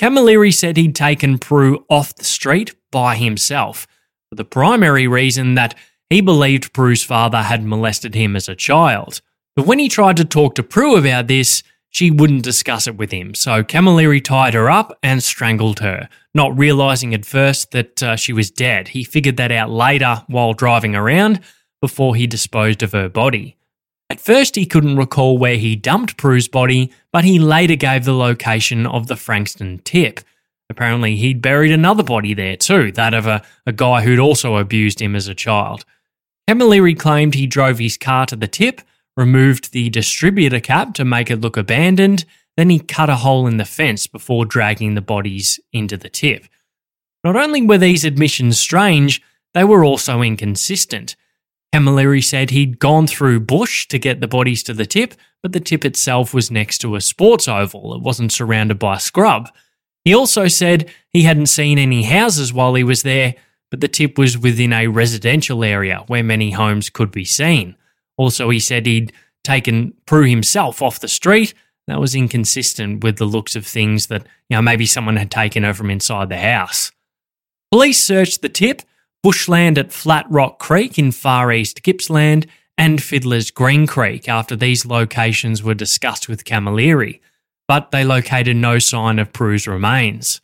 Camilleri 0.00 0.54
said 0.54 0.76
he'd 0.76 0.94
taken 0.94 1.38
Prue 1.38 1.84
off 1.90 2.14
the 2.14 2.22
street 2.22 2.72
by 2.92 3.16
himself, 3.16 3.88
for 4.28 4.36
the 4.36 4.44
primary 4.44 5.08
reason 5.08 5.54
that 5.56 5.74
he 6.08 6.20
believed 6.20 6.72
Prue's 6.72 7.02
father 7.02 7.42
had 7.42 7.64
molested 7.64 8.14
him 8.14 8.36
as 8.36 8.48
a 8.48 8.54
child. 8.54 9.22
But 9.56 9.66
when 9.66 9.80
he 9.80 9.88
tried 9.88 10.18
to 10.18 10.24
talk 10.24 10.54
to 10.54 10.62
Prue 10.62 10.96
about 10.96 11.26
this, 11.26 11.64
she 11.96 12.10
wouldn't 12.10 12.42
discuss 12.42 12.86
it 12.86 12.98
with 12.98 13.10
him, 13.10 13.34
so 13.34 13.64
Camilleri 13.64 14.22
tied 14.22 14.52
her 14.52 14.68
up 14.68 14.98
and 15.02 15.22
strangled 15.22 15.80
her, 15.80 16.10
not 16.34 16.54
realizing 16.58 17.14
at 17.14 17.24
first 17.24 17.70
that 17.70 18.02
uh, 18.02 18.16
she 18.16 18.34
was 18.34 18.50
dead. 18.50 18.88
He 18.88 19.02
figured 19.02 19.38
that 19.38 19.50
out 19.50 19.70
later 19.70 20.22
while 20.26 20.52
driving 20.52 20.94
around 20.94 21.40
before 21.80 22.14
he 22.14 22.26
disposed 22.26 22.82
of 22.82 22.92
her 22.92 23.08
body. 23.08 23.56
At 24.10 24.20
first, 24.20 24.56
he 24.56 24.66
couldn't 24.66 24.98
recall 24.98 25.38
where 25.38 25.56
he 25.56 25.74
dumped 25.74 26.18
Prue's 26.18 26.48
body, 26.48 26.92
but 27.12 27.24
he 27.24 27.38
later 27.38 27.76
gave 27.76 28.04
the 28.04 28.12
location 28.12 28.86
of 28.86 29.06
the 29.06 29.16
Frankston 29.16 29.78
tip. 29.78 30.20
Apparently, 30.68 31.16
he'd 31.16 31.40
buried 31.40 31.72
another 31.72 32.02
body 32.02 32.34
there 32.34 32.58
too, 32.58 32.92
that 32.92 33.14
of 33.14 33.26
a, 33.26 33.42
a 33.64 33.72
guy 33.72 34.02
who'd 34.02 34.20
also 34.20 34.56
abused 34.56 35.00
him 35.00 35.16
as 35.16 35.28
a 35.28 35.34
child. 35.34 35.86
Camilleri 36.46 36.98
claimed 36.98 37.32
he 37.32 37.46
drove 37.46 37.78
his 37.78 37.96
car 37.96 38.26
to 38.26 38.36
the 38.36 38.46
tip, 38.46 38.82
removed 39.16 39.72
the 39.72 39.88
distributor 39.90 40.60
cap 40.60 40.94
to 40.94 41.04
make 41.04 41.30
it 41.30 41.40
look 41.40 41.56
abandoned, 41.56 42.24
then 42.56 42.70
he 42.70 42.78
cut 42.78 43.10
a 43.10 43.16
hole 43.16 43.46
in 43.46 43.56
the 43.56 43.64
fence 43.64 44.06
before 44.06 44.44
dragging 44.44 44.94
the 44.94 45.00
bodies 45.00 45.60
into 45.72 45.96
the 45.96 46.08
tip. 46.08 46.44
Not 47.24 47.36
only 47.36 47.62
were 47.62 47.78
these 47.78 48.04
admissions 48.04 48.58
strange, 48.58 49.22
they 49.54 49.64
were 49.64 49.84
also 49.84 50.22
inconsistent. 50.22 51.16
Camilleri 51.74 52.24
said 52.24 52.50
he'd 52.50 52.78
gone 52.78 53.06
through 53.06 53.40
bush 53.40 53.86
to 53.88 53.98
get 53.98 54.20
the 54.20 54.28
bodies 54.28 54.62
to 54.62 54.72
the 54.72 54.86
tip, 54.86 55.14
but 55.42 55.52
the 55.52 55.60
tip 55.60 55.84
itself 55.84 56.32
was 56.32 56.50
next 56.50 56.78
to 56.78 56.94
a 56.94 57.00
sports 57.00 57.48
oval. 57.48 57.94
It 57.94 58.02
wasn't 58.02 58.32
surrounded 58.32 58.78
by 58.78 58.98
scrub. 58.98 59.50
He 60.04 60.14
also 60.14 60.48
said 60.48 60.90
he 61.10 61.22
hadn't 61.22 61.46
seen 61.46 61.78
any 61.78 62.04
houses 62.04 62.52
while 62.52 62.74
he 62.74 62.84
was 62.84 63.02
there, 63.02 63.34
but 63.70 63.80
the 63.80 63.88
tip 63.88 64.16
was 64.16 64.38
within 64.38 64.72
a 64.72 64.86
residential 64.86 65.64
area 65.64 66.04
where 66.06 66.22
many 66.22 66.52
homes 66.52 66.88
could 66.88 67.10
be 67.10 67.24
seen. 67.24 67.76
Also, 68.16 68.50
he 68.50 68.60
said 68.60 68.86
he'd 68.86 69.12
taken 69.44 69.94
Prue 70.06 70.24
himself 70.24 70.82
off 70.82 71.00
the 71.00 71.08
street. 71.08 71.54
That 71.86 72.00
was 72.00 72.14
inconsistent 72.14 73.04
with 73.04 73.16
the 73.16 73.26
looks 73.26 73.54
of 73.54 73.66
things 73.66 74.08
that, 74.08 74.26
you 74.48 74.56
know, 74.56 74.62
maybe 74.62 74.86
someone 74.86 75.16
had 75.16 75.30
taken 75.30 75.62
her 75.62 75.72
from 75.72 75.90
inside 75.90 76.28
the 76.28 76.38
house. 76.38 76.90
Police 77.70 78.02
searched 78.02 78.42
the 78.42 78.48
tip, 78.48 78.82
bushland 79.22 79.78
at 79.78 79.92
Flat 79.92 80.26
Rock 80.28 80.58
Creek 80.58 80.98
in 80.98 81.12
Far 81.12 81.52
East 81.52 81.82
Gippsland, 81.82 82.46
and 82.78 83.02
Fiddler's 83.02 83.50
Green 83.50 83.86
Creek 83.86 84.28
after 84.28 84.56
these 84.56 84.84
locations 84.84 85.62
were 85.62 85.74
discussed 85.74 86.28
with 86.28 86.44
Camilleri, 86.44 87.20
but 87.68 87.90
they 87.90 88.04
located 88.04 88.56
no 88.56 88.78
sign 88.78 89.18
of 89.18 89.32
Prue's 89.32 89.66
remains. 89.66 90.40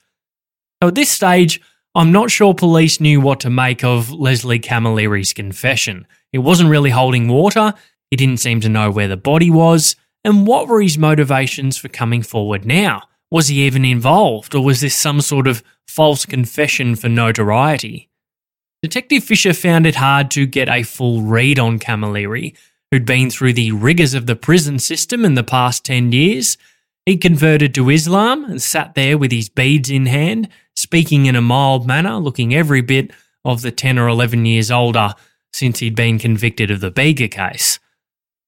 So 0.83 0.89
at 0.89 0.95
this 0.95 1.11
stage, 1.11 1.61
I'm 1.95 2.11
not 2.11 2.31
sure 2.31 2.55
police 2.55 3.01
knew 3.01 3.21
what 3.21 3.41
to 3.41 3.51
make 3.51 3.85
of 3.85 4.11
Leslie 4.11 4.59
Camilleri's 4.59 5.35
confession. 5.35 6.07
It 6.33 6.39
wasn't 6.39 6.71
really 6.71 6.89
holding 6.89 7.29
water, 7.29 7.75
he 8.11 8.17
didn't 8.17 8.41
seem 8.41 8.61
to 8.61 8.69
know 8.69 8.91
where 8.91 9.09
the 9.09 9.17
body 9.17 9.51
was, 9.51 9.97
and 10.25 10.47
what 10.47 10.69
were 10.69 10.81
his 10.81 10.97
motivations 10.97 11.77
for 11.77 11.89
coming 11.89 12.23
forward 12.23 12.65
now? 12.65 13.03
Was 13.31 13.49
he 13.49 13.63
even 13.67 13.85
involved, 13.85 14.55
or 14.55 14.65
was 14.65 14.81
this 14.81 14.95
some 14.95 15.21
sort 15.21 15.47
of 15.47 15.63
false 15.87 16.25
confession 16.25 16.95
for 16.95 17.09
notoriety? 17.09 18.09
Detective 18.83 19.25
Fisher 19.25 19.53
found 19.53 19.87
it 19.87 19.95
hard 19.97 20.31
to 20.33 20.47
get 20.47 20.69
a 20.69 20.83
full 20.83 21.23
read 21.23 21.59
on 21.59 21.79
Camilleri, 21.79 22.55
who'd 22.91 23.07
been 23.07 23.31
through 23.31 23.53
the 23.53 23.73
rigours 23.73 24.15
of 24.15 24.27
the 24.27 24.37
prison 24.37 24.79
system 24.79 25.25
in 25.25 25.35
the 25.35 25.45
past 25.45 25.85
10 25.85 26.13
years. 26.13 26.57
He 27.05 27.17
converted 27.17 27.75
to 27.75 27.91
Islam 27.91 28.45
and 28.45 28.63
sat 28.63 28.95
there 28.95 29.19
with 29.19 29.33
his 29.33 29.49
beads 29.49 29.91
in 29.91 30.07
hand, 30.07 30.49
speaking 30.77 31.27
in 31.27 31.35
a 31.35 31.41
mild 31.41 31.87
manner, 31.87 32.17
looking 32.17 32.55
every 32.55 32.81
bit 32.81 33.11
of 33.45 33.63
the 33.63 33.73
10 33.73 33.99
or 33.99 34.07
11 34.07 34.47
years 34.47 34.71
older 34.71 35.15
since 35.53 35.81
he'd 35.81 35.97
been 35.97 36.19
convicted 36.19 36.71
of 36.71 36.81
the 36.81 36.91
Bega 36.91 37.29
case. 37.29 37.81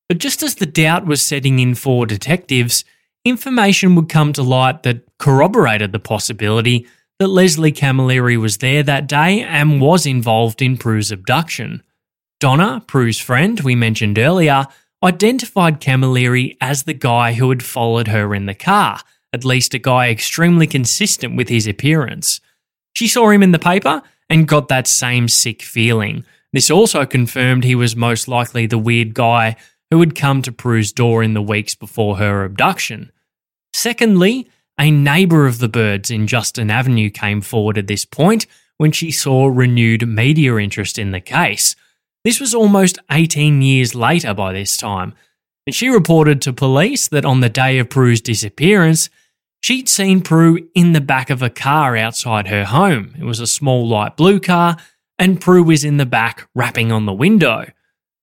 But 0.08 0.18
just 0.18 0.42
as 0.42 0.54
the 0.54 0.66
doubt 0.66 1.06
was 1.06 1.20
setting 1.20 1.58
in 1.58 1.74
for 1.74 2.06
detectives, 2.06 2.84
information 3.24 3.96
would 3.96 4.08
come 4.08 4.32
to 4.34 4.42
light 4.42 4.84
that 4.84 5.04
corroborated 5.18 5.92
the 5.92 5.98
possibility 5.98 6.86
that 7.18 7.28
Leslie 7.28 7.72
Camilleri 7.72 8.40
was 8.40 8.58
there 8.58 8.82
that 8.82 9.08
day 9.08 9.42
and 9.42 9.80
was 9.80 10.06
involved 10.06 10.62
in 10.62 10.76
Prue's 10.76 11.10
abduction. 11.10 11.82
Donna, 12.38 12.82
Prue's 12.86 13.18
friend 13.18 13.58
we 13.60 13.74
mentioned 13.74 14.18
earlier, 14.18 14.66
identified 15.04 15.80
Camilleri 15.80 16.56
as 16.60 16.82
the 16.84 16.94
guy 16.94 17.34
who 17.34 17.50
had 17.50 17.62
followed 17.62 18.08
her 18.08 18.34
in 18.34 18.46
the 18.46 18.54
car, 18.54 19.00
at 19.32 19.44
least 19.44 19.74
a 19.74 19.78
guy 19.78 20.08
extremely 20.08 20.66
consistent 20.66 21.36
with 21.36 21.48
his 21.48 21.66
appearance. 21.66 22.40
She 22.94 23.06
saw 23.06 23.30
him 23.30 23.42
in 23.42 23.52
the 23.52 23.58
paper 23.58 24.02
and 24.30 24.48
got 24.48 24.68
that 24.68 24.86
same 24.86 25.28
sick 25.28 25.62
feeling. 25.62 26.24
This 26.52 26.70
also 26.70 27.04
confirmed 27.04 27.64
he 27.64 27.74
was 27.74 27.96
most 27.96 28.28
likely 28.28 28.66
the 28.66 28.78
weird 28.78 29.12
guy 29.12 29.56
who 29.90 30.00
had 30.00 30.14
come 30.14 30.40
to 30.42 30.52
Prue's 30.52 30.92
door 30.92 31.22
in 31.22 31.34
the 31.34 31.42
weeks 31.42 31.74
before 31.74 32.16
her 32.16 32.44
abduction. 32.44 33.12
Secondly, 33.72 34.48
a 34.78 34.90
neighbour 34.90 35.46
of 35.46 35.58
the 35.58 35.68
birds 35.68 36.10
in 36.10 36.26
Justin 36.26 36.70
Avenue 36.70 37.10
came 37.10 37.40
forward 37.40 37.76
at 37.76 37.86
this 37.86 38.04
point 38.04 38.46
when 38.76 38.92
she 38.92 39.10
saw 39.10 39.46
renewed 39.46 40.08
media 40.08 40.56
interest 40.56 40.98
in 40.98 41.10
the 41.10 41.20
case. 41.20 41.76
This 42.24 42.40
was 42.40 42.54
almost 42.54 42.98
18 43.10 43.60
years 43.60 43.94
later 43.94 44.32
by 44.32 44.54
this 44.54 44.78
time, 44.78 45.14
and 45.66 45.74
she 45.74 45.88
reported 45.88 46.40
to 46.42 46.54
police 46.54 47.06
that 47.08 47.26
on 47.26 47.40
the 47.40 47.50
day 47.50 47.78
of 47.78 47.90
Prue's 47.90 48.22
disappearance, 48.22 49.10
she'd 49.60 49.90
seen 49.90 50.22
Prue 50.22 50.70
in 50.74 50.92
the 50.92 51.02
back 51.02 51.28
of 51.28 51.42
a 51.42 51.50
car 51.50 51.96
outside 51.98 52.48
her 52.48 52.64
home. 52.64 53.14
It 53.18 53.24
was 53.24 53.40
a 53.40 53.46
small 53.46 53.86
light 53.86 54.16
blue 54.16 54.40
car, 54.40 54.78
and 55.18 55.38
Prue 55.38 55.62
was 55.62 55.84
in 55.84 55.98
the 55.98 56.06
back 56.06 56.48
rapping 56.54 56.90
on 56.90 57.04
the 57.04 57.12
window. 57.12 57.66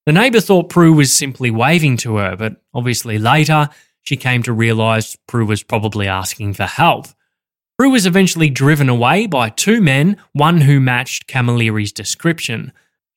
The 0.08 0.14
neighbour 0.14 0.40
thought 0.40 0.70
Prue 0.70 0.94
was 0.94 1.16
simply 1.16 1.52
waving 1.52 1.98
to 1.98 2.18
her, 2.18 2.36
but 2.36 2.58
obviously 2.74 3.20
later 3.20 3.70
she 4.02 4.18
came 4.18 4.42
to 4.44 4.52
realise 4.52 5.16
Prue 5.28 5.46
was 5.46 5.62
probably 5.62 6.08
asking 6.08 6.56
for 6.56 6.66
help. 6.66 7.06
Prue 7.78 7.92
was 7.92 8.08
eventually 8.08 8.50
driven 8.50 8.90
away 8.90 9.28
by 9.28 9.50
two 9.50 9.80
men, 9.80 10.18
one 10.34 10.62
who 10.62 10.80
matched 10.80 11.28
Camilleri's 11.28 11.92
description. 11.92 12.72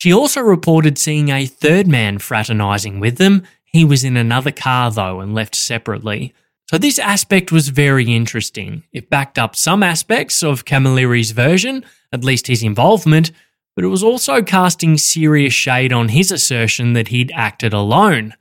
She 0.05 0.13
also 0.13 0.43
reported 0.43 0.99
seeing 0.99 1.31
a 1.31 1.47
third 1.47 1.89
man 1.89 2.19
fraternising 2.19 3.01
with 3.01 3.17
them. 3.17 3.43
He 3.65 3.87
was 3.87 4.05
in 4.05 4.19
another 4.19 4.51
car 4.51 4.91
though 4.91 5.21
and 5.21 5.35
left 5.35 5.55
separately. 5.55 6.35
So 6.69 6.77
this 6.77 6.99
aspect 6.99 7.51
was 7.51 7.71
very 7.71 8.15
interesting. 8.15 8.83
It 8.93 9.09
backed 9.09 9.39
up 9.39 9.57
some 9.57 9.83
aspects 9.83 10.43
of 10.43 10.67
Camilleri's 10.67 11.31
version, 11.31 11.87
at 12.13 12.23
least 12.23 12.49
his 12.49 12.63
involvement, 12.63 13.33
but 13.75 13.83
it 13.83 13.89
was 13.89 14.03
also 14.03 14.43
casting 14.43 14.99
serious 14.99 15.55
shade 15.55 15.91
on 15.91 16.11
his 16.11 16.31
assertion 16.31 16.93
that 16.93 17.09
he'd 17.09 17.33
acted 17.35 17.73
alone. 17.73 18.35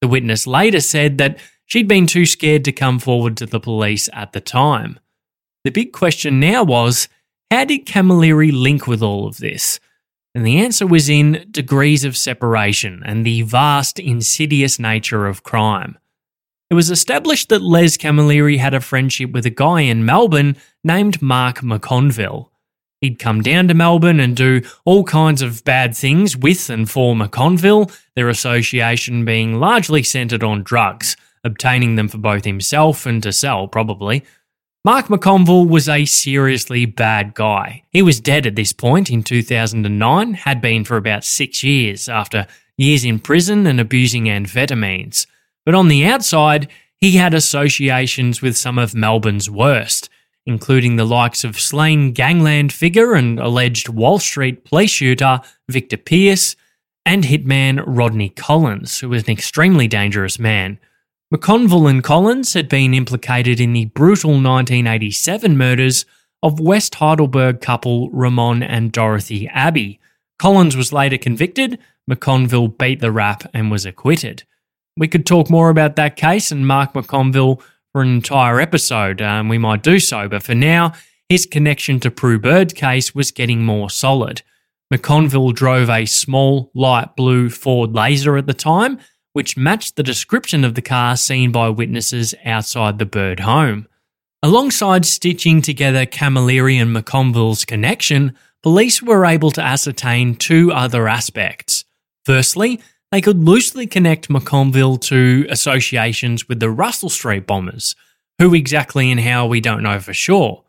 The 0.00 0.06
witness 0.06 0.46
later 0.46 0.80
said 0.80 1.18
that 1.18 1.40
She'd 1.66 1.88
been 1.88 2.06
too 2.06 2.26
scared 2.26 2.64
to 2.64 2.72
come 2.72 3.00
forward 3.00 3.36
to 3.38 3.46
the 3.46 3.58
police 3.58 4.08
at 4.12 4.32
the 4.32 4.40
time. 4.40 5.00
The 5.64 5.70
big 5.70 5.92
question 5.92 6.38
now 6.38 6.62
was 6.62 7.08
how 7.50 7.64
did 7.64 7.86
Camilleri 7.86 8.52
link 8.52 8.86
with 8.86 9.02
all 9.02 9.26
of 9.26 9.38
this? 9.38 9.80
And 10.34 10.46
the 10.46 10.58
answer 10.58 10.86
was 10.86 11.08
in 11.08 11.46
degrees 11.50 12.04
of 12.04 12.16
separation 12.16 13.02
and 13.04 13.24
the 13.24 13.42
vast, 13.42 13.98
insidious 13.98 14.78
nature 14.78 15.26
of 15.26 15.42
crime. 15.42 15.98
It 16.70 16.74
was 16.74 16.90
established 16.90 17.48
that 17.48 17.62
Les 17.62 17.96
Camilleri 17.96 18.58
had 18.58 18.74
a 18.74 18.80
friendship 18.80 19.32
with 19.32 19.46
a 19.46 19.50
guy 19.50 19.80
in 19.80 20.04
Melbourne 20.04 20.56
named 20.84 21.22
Mark 21.22 21.60
McConville. 21.60 22.50
He'd 23.00 23.18
come 23.18 23.42
down 23.42 23.68
to 23.68 23.74
Melbourne 23.74 24.20
and 24.20 24.36
do 24.36 24.60
all 24.84 25.04
kinds 25.04 25.40
of 25.40 25.64
bad 25.64 25.96
things 25.96 26.36
with 26.36 26.68
and 26.68 26.90
for 26.90 27.14
McConville, 27.14 27.96
their 28.14 28.28
association 28.28 29.24
being 29.24 29.58
largely 29.58 30.02
centred 30.02 30.42
on 30.42 30.62
drugs– 30.62 31.16
obtaining 31.44 31.96
them 31.96 32.08
for 32.08 32.18
both 32.18 32.44
himself 32.44 33.06
and 33.06 33.22
to 33.22 33.32
sell, 33.32 33.68
probably. 33.68 34.24
Mark 34.88 35.08
McConville 35.08 35.68
was 35.68 35.86
a 35.86 36.06
seriously 36.06 36.86
bad 36.86 37.34
guy. 37.34 37.82
He 37.90 38.00
was 38.00 38.20
dead 38.20 38.46
at 38.46 38.56
this 38.56 38.72
point 38.72 39.10
in 39.10 39.22
2009, 39.22 40.32
had 40.32 40.62
been 40.62 40.82
for 40.82 40.96
about 40.96 41.24
six 41.24 41.62
years 41.62 42.08
after 42.08 42.46
years 42.78 43.04
in 43.04 43.18
prison 43.18 43.66
and 43.66 43.80
abusing 43.80 44.28
amphetamines. 44.28 45.26
But 45.66 45.74
on 45.74 45.88
the 45.88 46.06
outside, 46.06 46.68
he 46.96 47.18
had 47.18 47.34
associations 47.34 48.40
with 48.40 48.56
some 48.56 48.78
of 48.78 48.94
Melbourne's 48.94 49.50
worst, 49.50 50.08
including 50.46 50.96
the 50.96 51.04
likes 51.04 51.44
of 51.44 51.60
slain 51.60 52.12
gangland 52.12 52.72
figure 52.72 53.12
and 53.12 53.38
alleged 53.38 53.90
Walsh 53.90 54.24
Street 54.24 54.64
police 54.64 54.92
shooter 54.92 55.42
Victor 55.68 55.98
Peirce, 55.98 56.56
and 57.04 57.24
hitman 57.24 57.84
Rodney 57.86 58.30
Collins, 58.30 59.00
who 59.00 59.10
was 59.10 59.24
an 59.24 59.32
extremely 59.32 59.86
dangerous 59.86 60.38
man 60.38 60.78
McConville 61.34 61.90
and 61.90 62.02
Collins 62.02 62.54
had 62.54 62.70
been 62.70 62.94
implicated 62.94 63.60
in 63.60 63.74
the 63.74 63.84
brutal 63.84 64.30
1987 64.30 65.58
murders 65.58 66.06
of 66.42 66.58
West 66.58 66.94
Heidelberg 66.94 67.60
couple 67.60 68.08
Ramon 68.10 68.62
and 68.62 68.90
Dorothy 68.90 69.46
Abbey. 69.48 70.00
Collins 70.38 70.74
was 70.74 70.90
later 70.90 71.18
convicted, 71.18 71.78
McConville 72.10 72.78
beat 72.78 73.00
the 73.00 73.12
rap 73.12 73.42
and 73.52 73.70
was 73.70 73.84
acquitted. 73.84 74.44
We 74.96 75.06
could 75.06 75.26
talk 75.26 75.50
more 75.50 75.68
about 75.68 75.96
that 75.96 76.16
case 76.16 76.50
and 76.50 76.66
Mark 76.66 76.94
McConville 76.94 77.60
for 77.92 78.00
an 78.00 78.08
entire 78.08 78.58
episode, 78.58 79.20
um, 79.20 79.50
we 79.50 79.58
might 79.58 79.82
do 79.82 79.98
so. 79.98 80.28
But 80.28 80.42
for 80.42 80.54
now, 80.54 80.94
his 81.28 81.44
connection 81.44 82.00
to 82.00 82.10
Prue 82.10 82.38
Bird's 82.38 82.72
case 82.72 83.14
was 83.14 83.32
getting 83.32 83.66
more 83.66 83.90
solid. 83.90 84.40
McConville 84.92 85.54
drove 85.54 85.90
a 85.90 86.06
small, 86.06 86.70
light 86.74 87.16
blue 87.16 87.50
Ford 87.50 87.92
Laser 87.94 88.38
at 88.38 88.46
the 88.46 88.54
time, 88.54 88.98
which 89.32 89.56
matched 89.56 89.96
the 89.96 90.02
description 90.02 90.64
of 90.64 90.74
the 90.74 90.82
car 90.82 91.16
seen 91.16 91.52
by 91.52 91.68
witnesses 91.68 92.34
outside 92.44 92.98
the 92.98 93.06
Bird 93.06 93.40
home. 93.40 93.86
Alongside 94.42 95.04
stitching 95.04 95.60
together 95.62 96.06
Camilleri 96.06 96.80
and 96.80 96.94
McConville's 96.94 97.64
connection, 97.64 98.36
police 98.62 99.02
were 99.02 99.26
able 99.26 99.50
to 99.50 99.62
ascertain 99.62 100.36
two 100.36 100.72
other 100.72 101.08
aspects. 101.08 101.84
Firstly, 102.24 102.80
they 103.10 103.20
could 103.20 103.44
loosely 103.44 103.86
connect 103.86 104.28
McConville 104.28 105.00
to 105.02 105.46
associations 105.48 106.48
with 106.48 106.60
the 106.60 106.70
Russell 106.70 107.08
Street 107.08 107.46
bombers. 107.46 107.96
Who 108.38 108.54
exactly 108.54 109.10
and 109.10 109.18
how 109.18 109.46
we 109.46 109.60
don't 109.60 109.82
know 109.82 109.98
for 109.98 110.14
sure. 110.14 110.62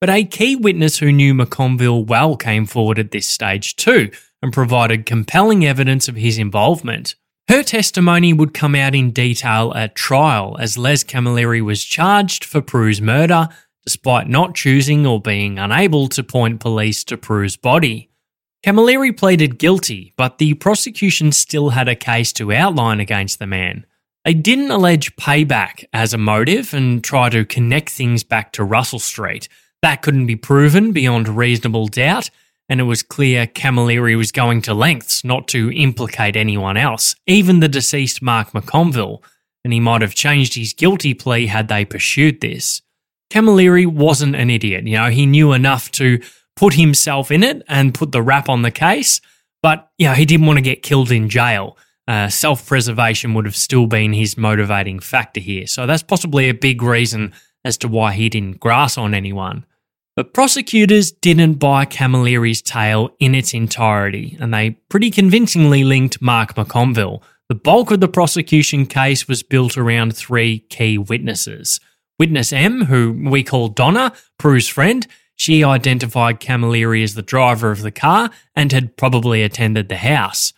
But 0.00 0.10
a 0.10 0.24
key 0.24 0.56
witness 0.56 0.98
who 0.98 1.12
knew 1.12 1.34
McConville 1.34 2.06
well 2.06 2.36
came 2.36 2.66
forward 2.66 2.98
at 2.98 3.12
this 3.12 3.28
stage 3.28 3.76
too 3.76 4.10
and 4.42 4.52
provided 4.52 5.06
compelling 5.06 5.64
evidence 5.64 6.08
of 6.08 6.16
his 6.16 6.38
involvement. 6.38 7.14
Her 7.48 7.62
testimony 7.62 8.32
would 8.32 8.54
come 8.54 8.74
out 8.74 8.94
in 8.94 9.10
detail 9.10 9.72
at 9.74 9.94
trial 9.94 10.56
as 10.58 10.78
Les 10.78 11.04
Camilleri 11.04 11.60
was 11.60 11.84
charged 11.84 12.44
for 12.44 12.62
Prue's 12.62 13.00
murder, 13.00 13.48
despite 13.84 14.28
not 14.28 14.54
choosing 14.54 15.06
or 15.06 15.20
being 15.20 15.58
unable 15.58 16.08
to 16.08 16.22
point 16.22 16.60
police 16.60 17.02
to 17.04 17.16
Prue's 17.16 17.56
body. 17.56 18.10
Camilleri 18.64 19.16
pleaded 19.16 19.58
guilty, 19.58 20.14
but 20.16 20.38
the 20.38 20.54
prosecution 20.54 21.32
still 21.32 21.70
had 21.70 21.88
a 21.88 21.96
case 21.96 22.32
to 22.34 22.52
outline 22.52 23.00
against 23.00 23.40
the 23.40 23.46
man. 23.46 23.84
They 24.24 24.34
didn't 24.34 24.70
allege 24.70 25.16
payback 25.16 25.84
as 25.92 26.14
a 26.14 26.18
motive 26.18 26.72
and 26.72 27.02
try 27.02 27.28
to 27.28 27.44
connect 27.44 27.90
things 27.90 28.22
back 28.22 28.52
to 28.52 28.62
Russell 28.62 29.00
Street, 29.00 29.48
that 29.82 30.00
couldn't 30.00 30.26
be 30.26 30.36
proven 30.36 30.92
beyond 30.92 31.28
reasonable 31.28 31.88
doubt, 31.88 32.30
and 32.68 32.80
it 32.80 32.84
was 32.84 33.02
clear 33.02 33.46
Camilleri 33.46 34.16
was 34.16 34.32
going 34.32 34.62
to 34.62 34.74
lengths 34.74 35.24
not 35.24 35.48
to 35.48 35.70
implicate 35.72 36.36
anyone 36.36 36.76
else, 36.76 37.14
even 37.26 37.60
the 37.60 37.68
deceased 37.68 38.22
Mark 38.22 38.52
McConville, 38.52 39.22
and 39.64 39.72
he 39.72 39.80
might 39.80 40.02
have 40.02 40.14
changed 40.14 40.54
his 40.54 40.72
guilty 40.72 41.14
plea 41.14 41.46
had 41.46 41.68
they 41.68 41.84
pursued 41.84 42.40
this. 42.40 42.82
Camilleri 43.30 43.86
wasn't 43.86 44.36
an 44.36 44.50
idiot, 44.50 44.86
you 44.86 44.96
know, 44.96 45.10
he 45.10 45.26
knew 45.26 45.52
enough 45.52 45.90
to 45.92 46.20
put 46.56 46.74
himself 46.74 47.30
in 47.30 47.42
it 47.42 47.62
and 47.68 47.94
put 47.94 48.12
the 48.12 48.22
rap 48.22 48.48
on 48.48 48.62
the 48.62 48.70
case, 48.70 49.20
but, 49.62 49.90
you 49.98 50.06
know, 50.06 50.14
he 50.14 50.24
didn't 50.24 50.46
want 50.46 50.58
to 50.58 50.62
get 50.62 50.82
killed 50.82 51.10
in 51.10 51.28
jail. 51.28 51.76
Uh, 52.08 52.28
Self 52.28 52.66
preservation 52.66 53.32
would 53.34 53.44
have 53.44 53.56
still 53.56 53.86
been 53.86 54.12
his 54.12 54.36
motivating 54.36 54.98
factor 54.98 55.40
here. 55.40 55.66
So 55.66 55.86
that's 55.86 56.02
possibly 56.02 56.48
a 56.48 56.54
big 56.54 56.82
reason 56.82 57.32
as 57.64 57.78
to 57.78 57.88
why 57.88 58.12
he 58.12 58.28
didn't 58.28 58.58
grass 58.58 58.98
on 58.98 59.14
anyone. 59.14 59.64
But 60.14 60.34
prosecutors 60.34 61.10
didn't 61.10 61.54
buy 61.54 61.86
Camilleri's 61.86 62.60
tale 62.60 63.10
in 63.18 63.34
its 63.34 63.54
entirety, 63.54 64.36
and 64.38 64.52
they 64.52 64.72
pretty 64.90 65.10
convincingly 65.10 65.84
linked 65.84 66.20
Mark 66.20 66.54
McConville. 66.54 67.22
The 67.48 67.54
bulk 67.54 67.90
of 67.90 68.00
the 68.00 68.08
prosecution 68.08 68.84
case 68.84 69.26
was 69.26 69.42
built 69.42 69.78
around 69.78 70.14
three 70.14 70.60
key 70.68 70.98
witnesses. 70.98 71.80
Witness 72.18 72.52
M, 72.52 72.86
who 72.86 73.28
we 73.30 73.42
call 73.42 73.68
Donna, 73.68 74.12
Prue's 74.38 74.68
friend, 74.68 75.06
she 75.34 75.64
identified 75.64 76.40
Camilleri 76.40 77.02
as 77.02 77.14
the 77.14 77.22
driver 77.22 77.70
of 77.70 77.80
the 77.80 77.90
car 77.90 78.30
and 78.54 78.70
had 78.70 78.96
probably 78.98 79.42
attended 79.42 79.88
the 79.88 79.96
house. 79.96 80.52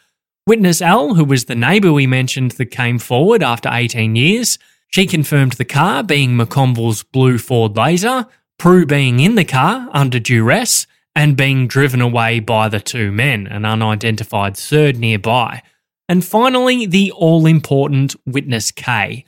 Witness 0.46 0.82
L, 0.82 1.14
who 1.14 1.24
was 1.24 1.44
the 1.44 1.54
neighbour 1.54 1.92
we 1.92 2.06
mentioned 2.06 2.52
that 2.52 2.66
came 2.66 2.98
forward 2.98 3.42
after 3.42 3.70
18 3.72 4.16
years, 4.16 4.58
she 4.90 5.06
confirmed 5.06 5.52
the 5.52 5.64
car 5.64 6.02
being 6.02 6.32
McConville's 6.36 7.02
blue 7.02 7.38
Ford 7.38 7.76
Laser, 7.76 8.26
Prue 8.64 8.86
being 8.86 9.20
in 9.20 9.34
the 9.34 9.44
car 9.44 9.90
under 9.92 10.18
duress 10.18 10.86
and 11.14 11.36
being 11.36 11.66
driven 11.68 12.00
away 12.00 12.40
by 12.40 12.70
the 12.70 12.80
two 12.80 13.12
men, 13.12 13.46
an 13.46 13.66
unidentified 13.66 14.56
third 14.56 14.96
nearby. 14.96 15.62
And 16.08 16.24
finally, 16.24 16.86
the 16.86 17.12
all 17.12 17.44
important 17.44 18.16
witness 18.24 18.70
K. 18.70 19.26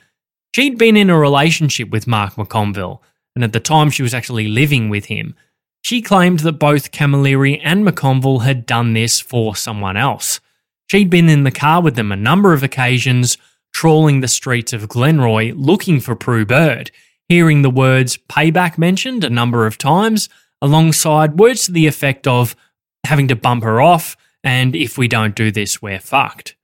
She'd 0.54 0.78
been 0.78 0.96
in 0.96 1.10
a 1.10 1.18
relationship 1.18 1.90
with 1.90 2.06
Mark 2.06 2.36
McConville, 2.36 3.00
and 3.34 3.44
at 3.44 3.52
the 3.52 3.60
time 3.60 3.90
she 3.90 4.02
was 4.02 4.14
actually 4.14 4.48
living 4.48 4.88
with 4.88 5.04
him. 5.04 5.34
She 5.82 6.00
claimed 6.00 6.40
that 6.40 6.52
both 6.52 6.90
Camilleri 6.90 7.60
and 7.62 7.86
McConville 7.86 8.44
had 8.44 8.64
done 8.64 8.94
this 8.94 9.20
for 9.20 9.54
someone 9.54 9.98
else. 9.98 10.40
She'd 10.86 11.10
been 11.10 11.28
in 11.28 11.44
the 11.44 11.50
car 11.50 11.82
with 11.82 11.94
them 11.94 12.10
a 12.10 12.16
number 12.16 12.54
of 12.54 12.62
occasions, 12.62 13.36
trawling 13.74 14.20
the 14.20 14.28
streets 14.28 14.72
of 14.72 14.88
Glenroy 14.88 15.52
looking 15.54 16.00
for 16.00 16.16
Prue 16.16 16.46
Bird, 16.46 16.90
hearing 17.28 17.62
the 17.62 17.70
words 17.70 18.16
payback 18.28 18.78
mentioned 18.78 19.24
a 19.24 19.30
number 19.30 19.66
of 19.66 19.78
times, 19.78 20.28
alongside 20.62 21.38
words 21.38 21.66
to 21.66 21.72
the 21.72 21.86
effect 21.86 22.26
of 22.26 22.56
having 23.04 23.28
to 23.28 23.36
bump 23.36 23.62
her 23.62 23.80
off, 23.80 24.16
and 24.42 24.76
if 24.76 24.96
we 24.96 25.08
don't 25.08 25.34
do 25.34 25.50
this, 25.50 25.82
we're 25.82 25.98
fucked. 25.98 26.56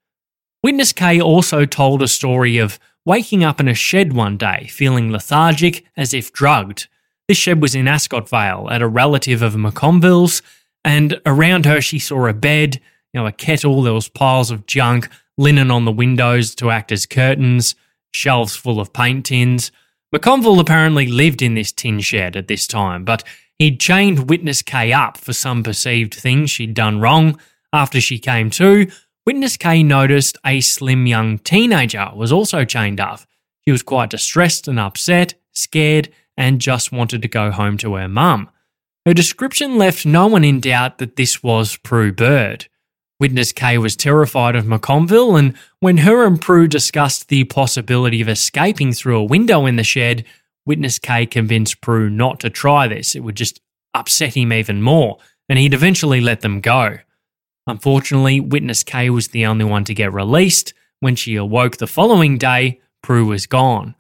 Witness 0.63 0.93
K 0.93 1.21
also 1.21 1.65
told 1.65 2.03
a 2.03 2.09
story 2.09 2.59
of 2.59 2.79
waking 3.05 3.43
up 3.43 3.59
in 3.59 3.69
a 3.69 3.75
shed 3.75 4.13
one 4.13 4.37
day, 4.37 4.69
feeling 4.71 5.11
lethargic 5.11 5.85
as 5.97 6.15
if 6.15 6.33
drugged. 6.33 6.87
This 7.27 7.39
shed 7.39 7.61
was 7.61 7.75
in 7.75 7.89
Ascot 7.89 8.29
Vale 8.29 8.69
at 8.71 8.83
a 8.83 8.89
relative 8.89 9.43
of 9.43 9.55
McConville's, 9.55 10.43
and 10.85 11.21
around 11.27 11.67
her 11.67 11.81
she 11.81 11.99
saw 11.99 12.27
a 12.27 12.33
bed, 12.33 12.77
you 13.13 13.21
know, 13.21 13.27
a 13.27 13.33
kettle, 13.33 13.83
there 13.83 13.93
was 13.93 14.09
piles 14.09 14.51
of 14.51 14.67
junk, 14.67 15.09
linen 15.37 15.71
on 15.71 15.85
the 15.85 15.93
windows 15.93 16.55
to 16.57 16.71
act 16.71 16.93
as 16.93 17.07
curtains, 17.07 17.75
shelves 18.13 18.55
full 18.55 18.79
of 18.81 18.93
paint 18.93 19.27
tins, 19.27 19.73
McConville 20.15 20.61
apparently 20.61 21.07
lived 21.07 21.41
in 21.41 21.55
this 21.55 21.73
tin 21.73 22.01
shed 22.01 22.37
at 22.37 22.47
this 22.47 22.67
time, 22.67 23.05
but 23.05 23.25
he'd 23.59 23.81
chained 23.81 24.29
Witness 24.29 24.61
K 24.61 24.93
up 24.93 25.17
for 25.17 25.33
some 25.33 25.63
perceived 25.63 26.15
things 26.15 26.51
she'd 26.51 26.75
done 26.75 27.01
wrong. 27.01 27.41
After 27.73 28.01
she 28.01 28.19
came 28.19 28.51
to, 28.51 28.91
Witness 29.25 29.57
K 29.57 29.83
noticed 29.83 30.37
a 30.45 30.61
slim 30.61 31.07
young 31.07 31.39
teenager 31.39 32.11
was 32.15 32.31
also 32.31 32.65
chained 32.65 33.01
up. 33.01 33.21
She 33.65 33.73
was 33.73 33.83
quite 33.83 34.11
distressed 34.11 34.69
and 34.69 34.79
upset, 34.79 35.35
scared, 35.53 36.11
and 36.37 36.61
just 36.61 36.93
wanted 36.93 37.23
to 37.23 37.29
go 37.29 37.51
home 37.51 37.79
to 37.79 37.95
her 37.95 38.09
mum. 38.09 38.51
Her 39.07 39.15
description 39.15 39.79
left 39.79 40.05
no 40.05 40.27
one 40.27 40.45
in 40.45 40.61
doubt 40.61 40.99
that 40.99 41.17
this 41.17 41.43
was 41.43 41.77
Prue 41.79 42.13
Bird. 42.13 42.67
Witness 43.23 43.53
K 43.53 43.79
was 43.79 43.95
terrified 43.95 44.57
of 44.57 44.65
McConville, 44.65 45.39
and 45.39 45.57
when 45.79 45.99
her 45.99 46.27
and 46.27 46.41
Prue 46.41 46.67
discussed 46.67 47.29
the 47.29 47.45
possibility 47.45 48.21
of 48.21 48.29
escaping 48.29 48.93
through 48.93 49.17
a 49.17 49.23
window 49.23 49.65
in 49.65 49.77
the 49.77 49.85
shed, 49.85 50.25
Witness 50.67 50.99
K 50.99 51.25
convinced 51.27 51.81
Prue 51.81 52.11
not 52.11 52.41
to 52.41 52.51
try 52.51 52.89
this. 52.89 53.15
It 53.15 53.21
would 53.21 53.37
just 53.37 53.61
upset 53.95 54.35
him 54.35 54.53
even 54.53 54.83
more, 54.83 55.19
and 55.49 55.57
he'd 55.57 55.73
eventually 55.73 56.21
let 56.21 56.41
them 56.41 56.61
go. 56.61 56.97
Unfortunately, 57.69 58.41
Witness 58.41 58.83
K 58.83 59.09
was 59.09 59.29
the 59.29 59.47
only 59.47 59.67
one 59.67 59.85
to 59.85 59.95
get 59.95 60.13
released. 60.13 60.75
When 60.99 61.15
she 61.15 61.37
awoke 61.37 61.77
the 61.77 61.87
following 61.87 62.39
day, 62.39 62.81
Prue 63.05 63.27
was 63.27 63.47
gone. 63.47 63.95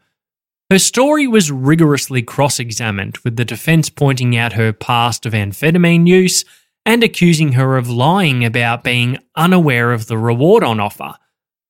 Her 0.68 0.80
story 0.80 1.28
was 1.28 1.52
rigorously 1.52 2.22
cross 2.22 2.58
examined, 2.58 3.18
with 3.18 3.36
the 3.36 3.44
defense 3.44 3.88
pointing 3.88 4.36
out 4.36 4.54
her 4.54 4.72
past 4.72 5.26
of 5.26 5.32
amphetamine 5.32 6.08
use 6.08 6.44
and 6.84 7.04
accusing 7.04 7.52
her 7.52 7.76
of 7.76 7.88
lying 7.88 8.44
about 8.44 8.84
being 8.84 9.18
unaware 9.36 9.92
of 9.92 10.06
the 10.06 10.18
reward 10.18 10.64
on 10.64 10.80
offer. 10.80 11.14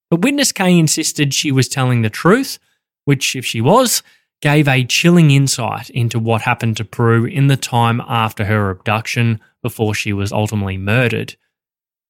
But 0.09 0.21
witness 0.21 0.51
K 0.51 0.77
insisted 0.77 1.33
she 1.33 1.51
was 1.51 1.67
telling 1.67 2.01
the 2.01 2.09
truth, 2.09 2.59
which, 3.05 3.35
if 3.35 3.45
she 3.45 3.61
was, 3.61 4.03
gave 4.41 4.67
a 4.67 4.83
chilling 4.83 5.31
insight 5.31 5.89
into 5.89 6.19
what 6.19 6.41
happened 6.41 6.77
to 6.77 6.85
Prue 6.85 7.25
in 7.25 7.47
the 7.47 7.57
time 7.57 8.01
after 8.07 8.45
her 8.45 8.69
abduction 8.69 9.39
before 9.61 9.95
she 9.95 10.13
was 10.13 10.31
ultimately 10.31 10.77
murdered. 10.77 11.35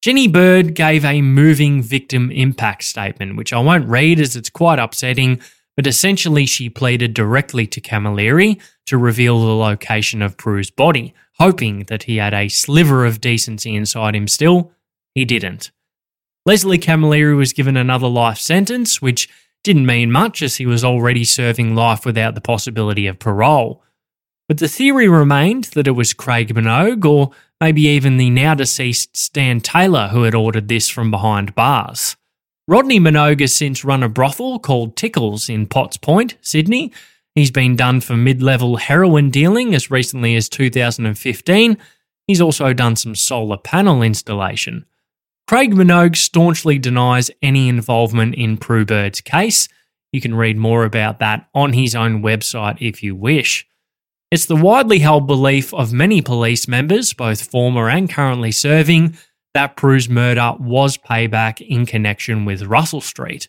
Jenny 0.02 0.28
Bird 0.28 0.74
gave 0.74 1.06
a 1.06 1.22
moving 1.22 1.82
victim 1.82 2.30
impact 2.32 2.84
statement, 2.84 3.38
which 3.38 3.54
I 3.54 3.60
won't 3.60 3.88
read 3.88 4.20
as 4.20 4.36
it's 4.36 4.50
quite 4.50 4.80
upsetting, 4.80 5.40
but 5.76 5.88
essentially 5.88 6.46
she 6.46 6.70
pleaded 6.70 7.14
directly 7.14 7.66
to 7.68 7.82
Camilleri 7.82 8.62
to 8.86 8.98
reveal 8.98 9.40
the 9.40 9.56
location 9.56 10.22
of 10.22 10.38
Prue's 10.38 10.70
body, 10.70 11.14
hoping 11.40 11.86
that 11.86 12.04
he 12.04 12.18
had 12.18 12.34
a 12.34 12.48
sliver 12.48 13.06
of 13.06 13.22
decency 13.22 13.76
inside 13.76 14.16
him 14.16 14.28
still. 14.28 14.72
He 15.16 15.26
didn't. 15.26 15.72
Leslie 16.46 16.80
Camilleri 16.80 17.36
was 17.36 17.54
given 17.54 17.78
another 17.78 18.08
life 18.08 18.38
sentence, 18.38 19.02
which 19.02 19.30
didn't 19.64 19.86
mean 19.86 20.12
much 20.12 20.42
as 20.42 20.58
he 20.58 20.66
was 20.66 20.84
already 20.84 21.24
serving 21.24 21.74
life 21.74 22.06
without 22.06 22.36
the 22.36 22.42
possibility 22.42 23.08
of 23.08 23.20
parole. 23.20 23.82
But 24.50 24.58
the 24.58 24.68
theory 24.68 25.08
remained 25.08 25.66
that 25.76 25.88
it 25.88 25.92
was 25.92 26.14
Craig 26.14 26.54
Minogue 26.54 27.06
or 27.06 27.32
maybe 27.62 27.84
even 27.84 28.18
the 28.18 28.30
now 28.30 28.56
deceased 28.56 29.16
Stan 29.16 29.62
Taylor 29.62 30.10
who 30.10 30.24
had 30.24 30.36
ordered 30.36 30.68
this 30.68 30.90
from 30.90 31.12
behind 31.12 31.56
bars. 31.56 32.18
Rodney 32.68 33.00
Minogue 33.00 33.42
has 33.42 33.56
since 33.56 33.84
run 33.84 34.04
a 34.04 34.10
brothel 34.10 34.60
called 34.60 34.96
Tickles 34.96 35.50
in 35.50 35.68
Potts 35.68 35.98
Point, 35.98 36.38
Sydney, 36.42 36.92
He's 37.36 37.52
been 37.52 37.76
done 37.76 38.00
for 38.02 38.16
mid 38.16 38.44
level 38.44 38.78
heroin 38.78 39.32
dealing 39.32 39.74
as 39.74 39.90
recently 39.90 40.36
as 40.36 40.50
2015. 40.50 41.78
He's 42.28 42.42
also 42.42 42.74
done 42.74 42.96
some 42.96 43.16
solar 43.16 43.58
panel 43.58 44.02
installation. 44.04 44.86
Craig 45.48 45.74
Minogue 45.74 46.16
staunchly 46.16 46.78
denies 46.78 47.32
any 47.42 47.68
involvement 47.68 48.36
in 48.36 48.58
Prue 48.58 48.86
Bird's 48.86 49.20
case. 49.20 49.68
You 50.12 50.22
can 50.22 50.36
read 50.36 50.58
more 50.58 50.86
about 50.86 51.20
that 51.20 51.50
on 51.54 51.74
his 51.74 51.96
own 51.96 52.22
website 52.22 52.78
if 52.80 53.02
you 53.02 53.16
wish. 53.16 53.68
It's 54.32 54.46
the 54.46 54.56
widely 54.56 55.00
held 55.00 55.28
belief 55.28 55.74
of 55.74 55.92
many 55.92 56.22
police 56.22 56.68
members, 56.68 57.14
both 57.14 57.42
former 57.42 57.90
and 57.90 58.10
currently 58.10 58.52
serving, 58.52 59.18
that 59.54 59.76
Prue's 59.76 60.10
murder 60.10 60.54
was 60.60 60.98
payback 60.98 61.62
in 61.62 61.86
connection 61.86 62.46
with 62.46 62.64
Russell 62.64 63.02
Street. 63.02 63.48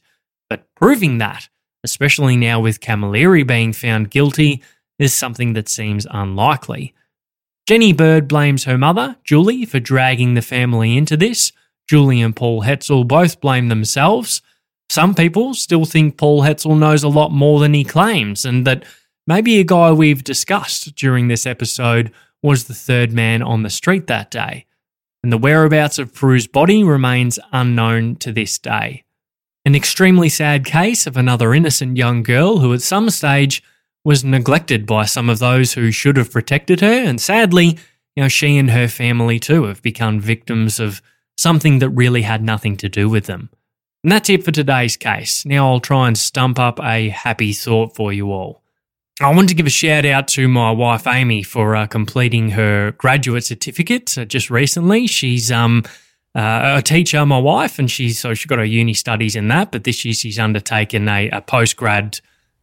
But 0.50 0.66
proving 0.74 1.18
that, 1.18 1.48
especially 1.82 2.36
now 2.36 2.60
with 2.60 2.80
Camilleri 2.80 3.46
being 3.46 3.72
found 3.72 4.10
guilty, 4.10 4.62
is 4.98 5.14
something 5.14 5.54
that 5.54 5.68
seems 5.68 6.06
unlikely. 6.10 6.94
Jenny 7.66 7.92
Bird 7.92 8.28
blames 8.28 8.64
her 8.64 8.76
mother, 8.76 9.16
Julie, 9.24 9.64
for 9.64 9.80
dragging 9.80 10.34
the 10.34 10.42
family 10.42 10.96
into 10.96 11.16
this. 11.16 11.52
Julie 11.88 12.20
and 12.20 12.36
Paul 12.36 12.62
Hetzel 12.62 13.08
both 13.08 13.40
blame 13.40 13.68
themselves. 13.68 14.42
Some 14.90 15.14
people 15.14 15.54
still 15.54 15.86
think 15.86 16.18
Paul 16.18 16.42
Hetzel 16.42 16.78
knows 16.78 17.02
a 17.02 17.08
lot 17.08 17.32
more 17.32 17.60
than 17.60 17.72
he 17.72 17.84
claims, 17.84 18.44
and 18.44 18.66
that 18.66 18.84
maybe 19.26 19.58
a 19.58 19.64
guy 19.64 19.92
we've 19.92 20.22
discussed 20.22 20.94
during 20.94 21.28
this 21.28 21.46
episode 21.46 22.12
was 22.42 22.64
the 22.64 22.74
third 22.74 23.12
man 23.12 23.42
on 23.42 23.62
the 23.62 23.70
street 23.70 24.06
that 24.08 24.30
day. 24.30 24.66
And 25.24 25.32
the 25.32 25.38
whereabouts 25.38 25.98
of 25.98 26.12
Prue's 26.12 26.46
body 26.46 26.84
remains 26.84 27.38
unknown 27.50 28.16
to 28.16 28.30
this 28.30 28.58
day. 28.58 29.04
An 29.64 29.74
extremely 29.74 30.28
sad 30.28 30.66
case 30.66 31.06
of 31.06 31.16
another 31.16 31.54
innocent 31.54 31.96
young 31.96 32.22
girl 32.22 32.58
who, 32.58 32.74
at 32.74 32.82
some 32.82 33.08
stage, 33.08 33.62
was 34.04 34.22
neglected 34.22 34.84
by 34.84 35.06
some 35.06 35.30
of 35.30 35.38
those 35.38 35.72
who 35.72 35.90
should 35.90 36.18
have 36.18 36.30
protected 36.30 36.82
her, 36.82 36.92
and 36.92 37.18
sadly, 37.22 37.78
you 38.14 38.22
know, 38.22 38.28
she 38.28 38.58
and 38.58 38.70
her 38.72 38.86
family 38.86 39.40
too 39.40 39.64
have 39.64 39.80
become 39.80 40.20
victims 40.20 40.78
of 40.78 41.00
something 41.38 41.78
that 41.78 41.88
really 41.88 42.20
had 42.20 42.42
nothing 42.42 42.76
to 42.76 42.90
do 42.90 43.08
with 43.08 43.24
them. 43.24 43.48
And 44.02 44.12
that's 44.12 44.28
it 44.28 44.44
for 44.44 44.52
today's 44.52 44.98
case. 44.98 45.46
Now 45.46 45.72
I'll 45.72 45.80
try 45.80 46.06
and 46.06 46.18
stump 46.18 46.58
up 46.58 46.78
a 46.80 47.08
happy 47.08 47.54
thought 47.54 47.96
for 47.96 48.12
you 48.12 48.30
all. 48.30 48.62
I 49.20 49.32
want 49.32 49.48
to 49.50 49.54
give 49.54 49.66
a 49.66 49.70
shout 49.70 50.04
out 50.04 50.26
to 50.28 50.48
my 50.48 50.72
wife 50.72 51.06
Amy 51.06 51.44
for 51.44 51.76
uh, 51.76 51.86
completing 51.86 52.50
her 52.50 52.90
graduate 52.98 53.44
certificate 53.44 54.18
uh, 54.18 54.24
just 54.24 54.50
recently. 54.50 55.06
She's 55.06 55.52
um, 55.52 55.84
uh, 56.34 56.78
a 56.78 56.82
teacher, 56.82 57.24
my 57.24 57.38
wife, 57.38 57.78
and 57.78 57.88
she's 57.88 58.18
so 58.18 58.34
she 58.34 58.48
got 58.48 58.58
her 58.58 58.64
uni 58.64 58.92
studies 58.92 59.36
in 59.36 59.46
that. 59.48 59.70
But 59.70 59.84
this 59.84 60.04
year 60.04 60.14
she's 60.14 60.36
undertaken 60.36 61.08
a, 61.08 61.30
a 61.30 61.40
post 61.40 61.76
grad 61.76 62.18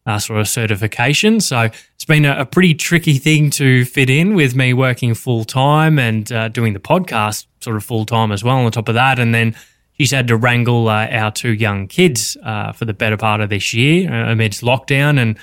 uh, 0.06 0.20
sort 0.20 0.42
of 0.42 0.50
certification. 0.50 1.40
So 1.40 1.70
it's 1.96 2.04
been 2.06 2.26
a, 2.26 2.42
a, 2.42 2.46
pretty 2.46 2.74
tricky 2.74 3.18
thing 3.18 3.50
to 3.52 3.86
fit 3.86 4.10
in 4.10 4.36
with 4.36 4.54
me 4.54 4.74
working 4.74 5.14
full 5.14 5.46
time 5.46 5.98
and 6.00 6.30
uh, 6.34 6.50
doing 6.50 6.74
the 6.74 6.82
podcast 6.82 7.46
sort 7.62 7.78
of 7.78 7.86
full 7.86 8.06
time 8.06 8.34
as 8.34 8.44
well. 8.44 8.58
On 8.58 8.70
top 8.74 8.90
of 8.90 8.96
that, 8.96 9.20
and 9.20 9.34
then 9.34 9.56
she's 9.94 10.12
had 10.12 10.28
to 10.28 10.36
wrangle 10.36 10.90
our 10.90 11.32
two 11.32 11.54
young 11.54 11.88
kids 11.88 12.36
for 12.76 12.84
the 12.84 12.94
better 12.94 13.16
part 13.16 13.40
of 13.40 13.48
this 13.48 13.74
year 13.74 14.12
amidst 14.12 14.64
lockdown, 14.64 15.18
and 15.18 15.38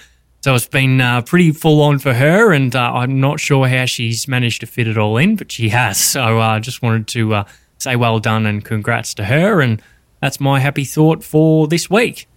so 0.49 0.55
it's 0.55 0.67
been 0.67 0.99
uh, 0.99 1.21
pretty 1.21 1.53
full 1.53 1.83
on 1.83 1.99
for 1.99 2.15
her. 2.15 2.55
And 2.55 2.75
uh, 2.75 2.95
I'm 2.95 3.21
not 3.21 3.39
sure 3.39 3.69
how 3.69 3.85
she's 3.85 4.27
managed 4.27 4.63
to 4.63 4.67
fit 4.67 4.89
it 4.89 4.97
all 4.97 5.19
in, 5.19 5.37
but 5.37 5.53
she 5.53 5.69
has. 5.69 5.99
So 6.01 6.41
uh, 6.41 6.55
I 6.55 6.59
just 6.59 6.81
wanted 6.81 7.07
to 7.09 7.35
uh, 7.35 7.45
say 7.77 7.97
well 7.97 8.19
done 8.19 8.47
and 8.47 8.65
congrats 8.65 9.13
to 9.17 9.27
her. 9.27 9.61
And 9.61 9.83
that's 10.23 10.41
my 10.41 10.59
happy 10.59 10.87
thought 10.87 11.23
for 11.23 11.69
this 11.69 11.91
week. 11.91 12.29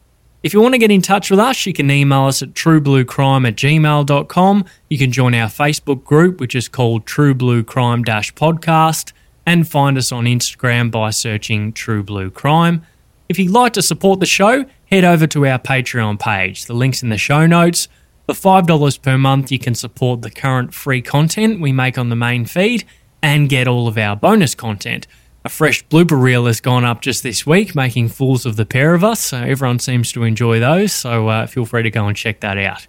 If 0.43 0.53
you 0.53 0.59
want 0.59 0.73
to 0.73 0.77
get 0.77 0.91
in 0.91 1.01
touch 1.01 1.31
with 1.31 1.39
us, 1.39 1.65
you 1.65 1.71
can 1.71 1.89
email 1.89 2.23
us 2.25 2.41
at 2.41 2.53
truebluecrime 2.53 3.47
at 3.47 3.55
gmail.com. 3.55 4.65
You 4.89 4.97
can 4.97 5.13
join 5.13 5.33
our 5.33 5.47
Facebook 5.47 6.03
group, 6.03 6.41
which 6.41 6.53
is 6.53 6.67
called 6.67 7.05
True 7.05 7.33
Blue 7.33 7.63
Crime 7.63 8.03
Podcast, 8.03 9.13
and 9.45 9.65
find 9.65 9.97
us 9.97 10.11
on 10.11 10.25
Instagram 10.25 10.91
by 10.91 11.11
searching 11.11 11.71
True 11.71 12.03
Blue 12.03 12.29
Crime. 12.29 12.85
If 13.29 13.39
you'd 13.39 13.51
like 13.51 13.71
to 13.71 13.81
support 13.81 14.19
the 14.19 14.25
show, 14.25 14.65
head 14.87 15.05
over 15.05 15.27
to 15.27 15.47
our 15.47 15.59
Patreon 15.59 16.19
page. 16.19 16.65
The 16.65 16.73
link's 16.73 17.01
in 17.01 17.07
the 17.07 17.17
show 17.17 17.47
notes. 17.47 17.87
For 18.27 18.35
$5 18.35 19.01
per 19.01 19.17
month, 19.17 19.51
you 19.51 19.59
can 19.59 19.75
support 19.75 20.21
the 20.21 20.31
current 20.31 20.73
free 20.73 21.01
content 21.01 21.59
we 21.59 21.71
make 21.71 21.97
on 21.97 22.09
the 22.09 22.15
main 22.15 22.45
feed 22.45 22.85
and 23.21 23.49
get 23.49 23.67
all 23.67 23.87
of 23.87 23.97
our 23.97 24.15
bonus 24.15 24.55
content. 24.55 25.07
A 25.43 25.49
fresh 25.49 25.85
blooper 25.87 26.21
reel 26.21 26.45
has 26.45 26.61
gone 26.61 26.85
up 26.85 27.01
just 27.01 27.23
this 27.23 27.47
week, 27.47 27.73
making 27.73 28.09
fools 28.09 28.45
of 28.45 28.57
the 28.57 28.65
pair 28.65 28.93
of 28.93 29.03
us. 29.03 29.19
So 29.19 29.37
everyone 29.37 29.79
seems 29.79 30.11
to 30.11 30.23
enjoy 30.23 30.59
those. 30.59 30.93
So 30.93 31.27
uh, 31.29 31.47
feel 31.47 31.65
free 31.65 31.83
to 31.83 31.89
go 31.89 32.07
and 32.07 32.15
check 32.15 32.41
that 32.41 32.57
out. 32.57 32.87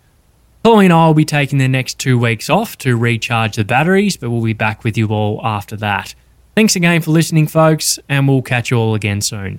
Chloe 0.63 0.85
and 0.85 0.93
I 0.93 1.07
will 1.07 1.15
be 1.15 1.25
taking 1.25 1.59
the 1.59 1.67
next 1.67 1.99
two 1.99 2.19
weeks 2.19 2.49
off 2.49 2.79
to 2.79 2.97
recharge 2.97 3.57
the 3.57 3.65
batteries, 3.65 4.17
but 4.17 4.31
we'll 4.31 4.45
be 4.45 4.53
back 4.53 4.85
with 4.85 4.97
you 4.97 5.09
all 5.09 5.41
after 5.43 5.77
that. 5.77 6.15
Thanks 6.55 6.77
again 6.77 7.01
for 7.01 7.11
listening, 7.11 7.47
folks, 7.47 7.99
and 8.09 8.29
we'll 8.29 8.43
catch 8.43 8.71
you 8.71 8.77
all 8.77 8.95
again 8.95 9.23
soon. 9.23 9.59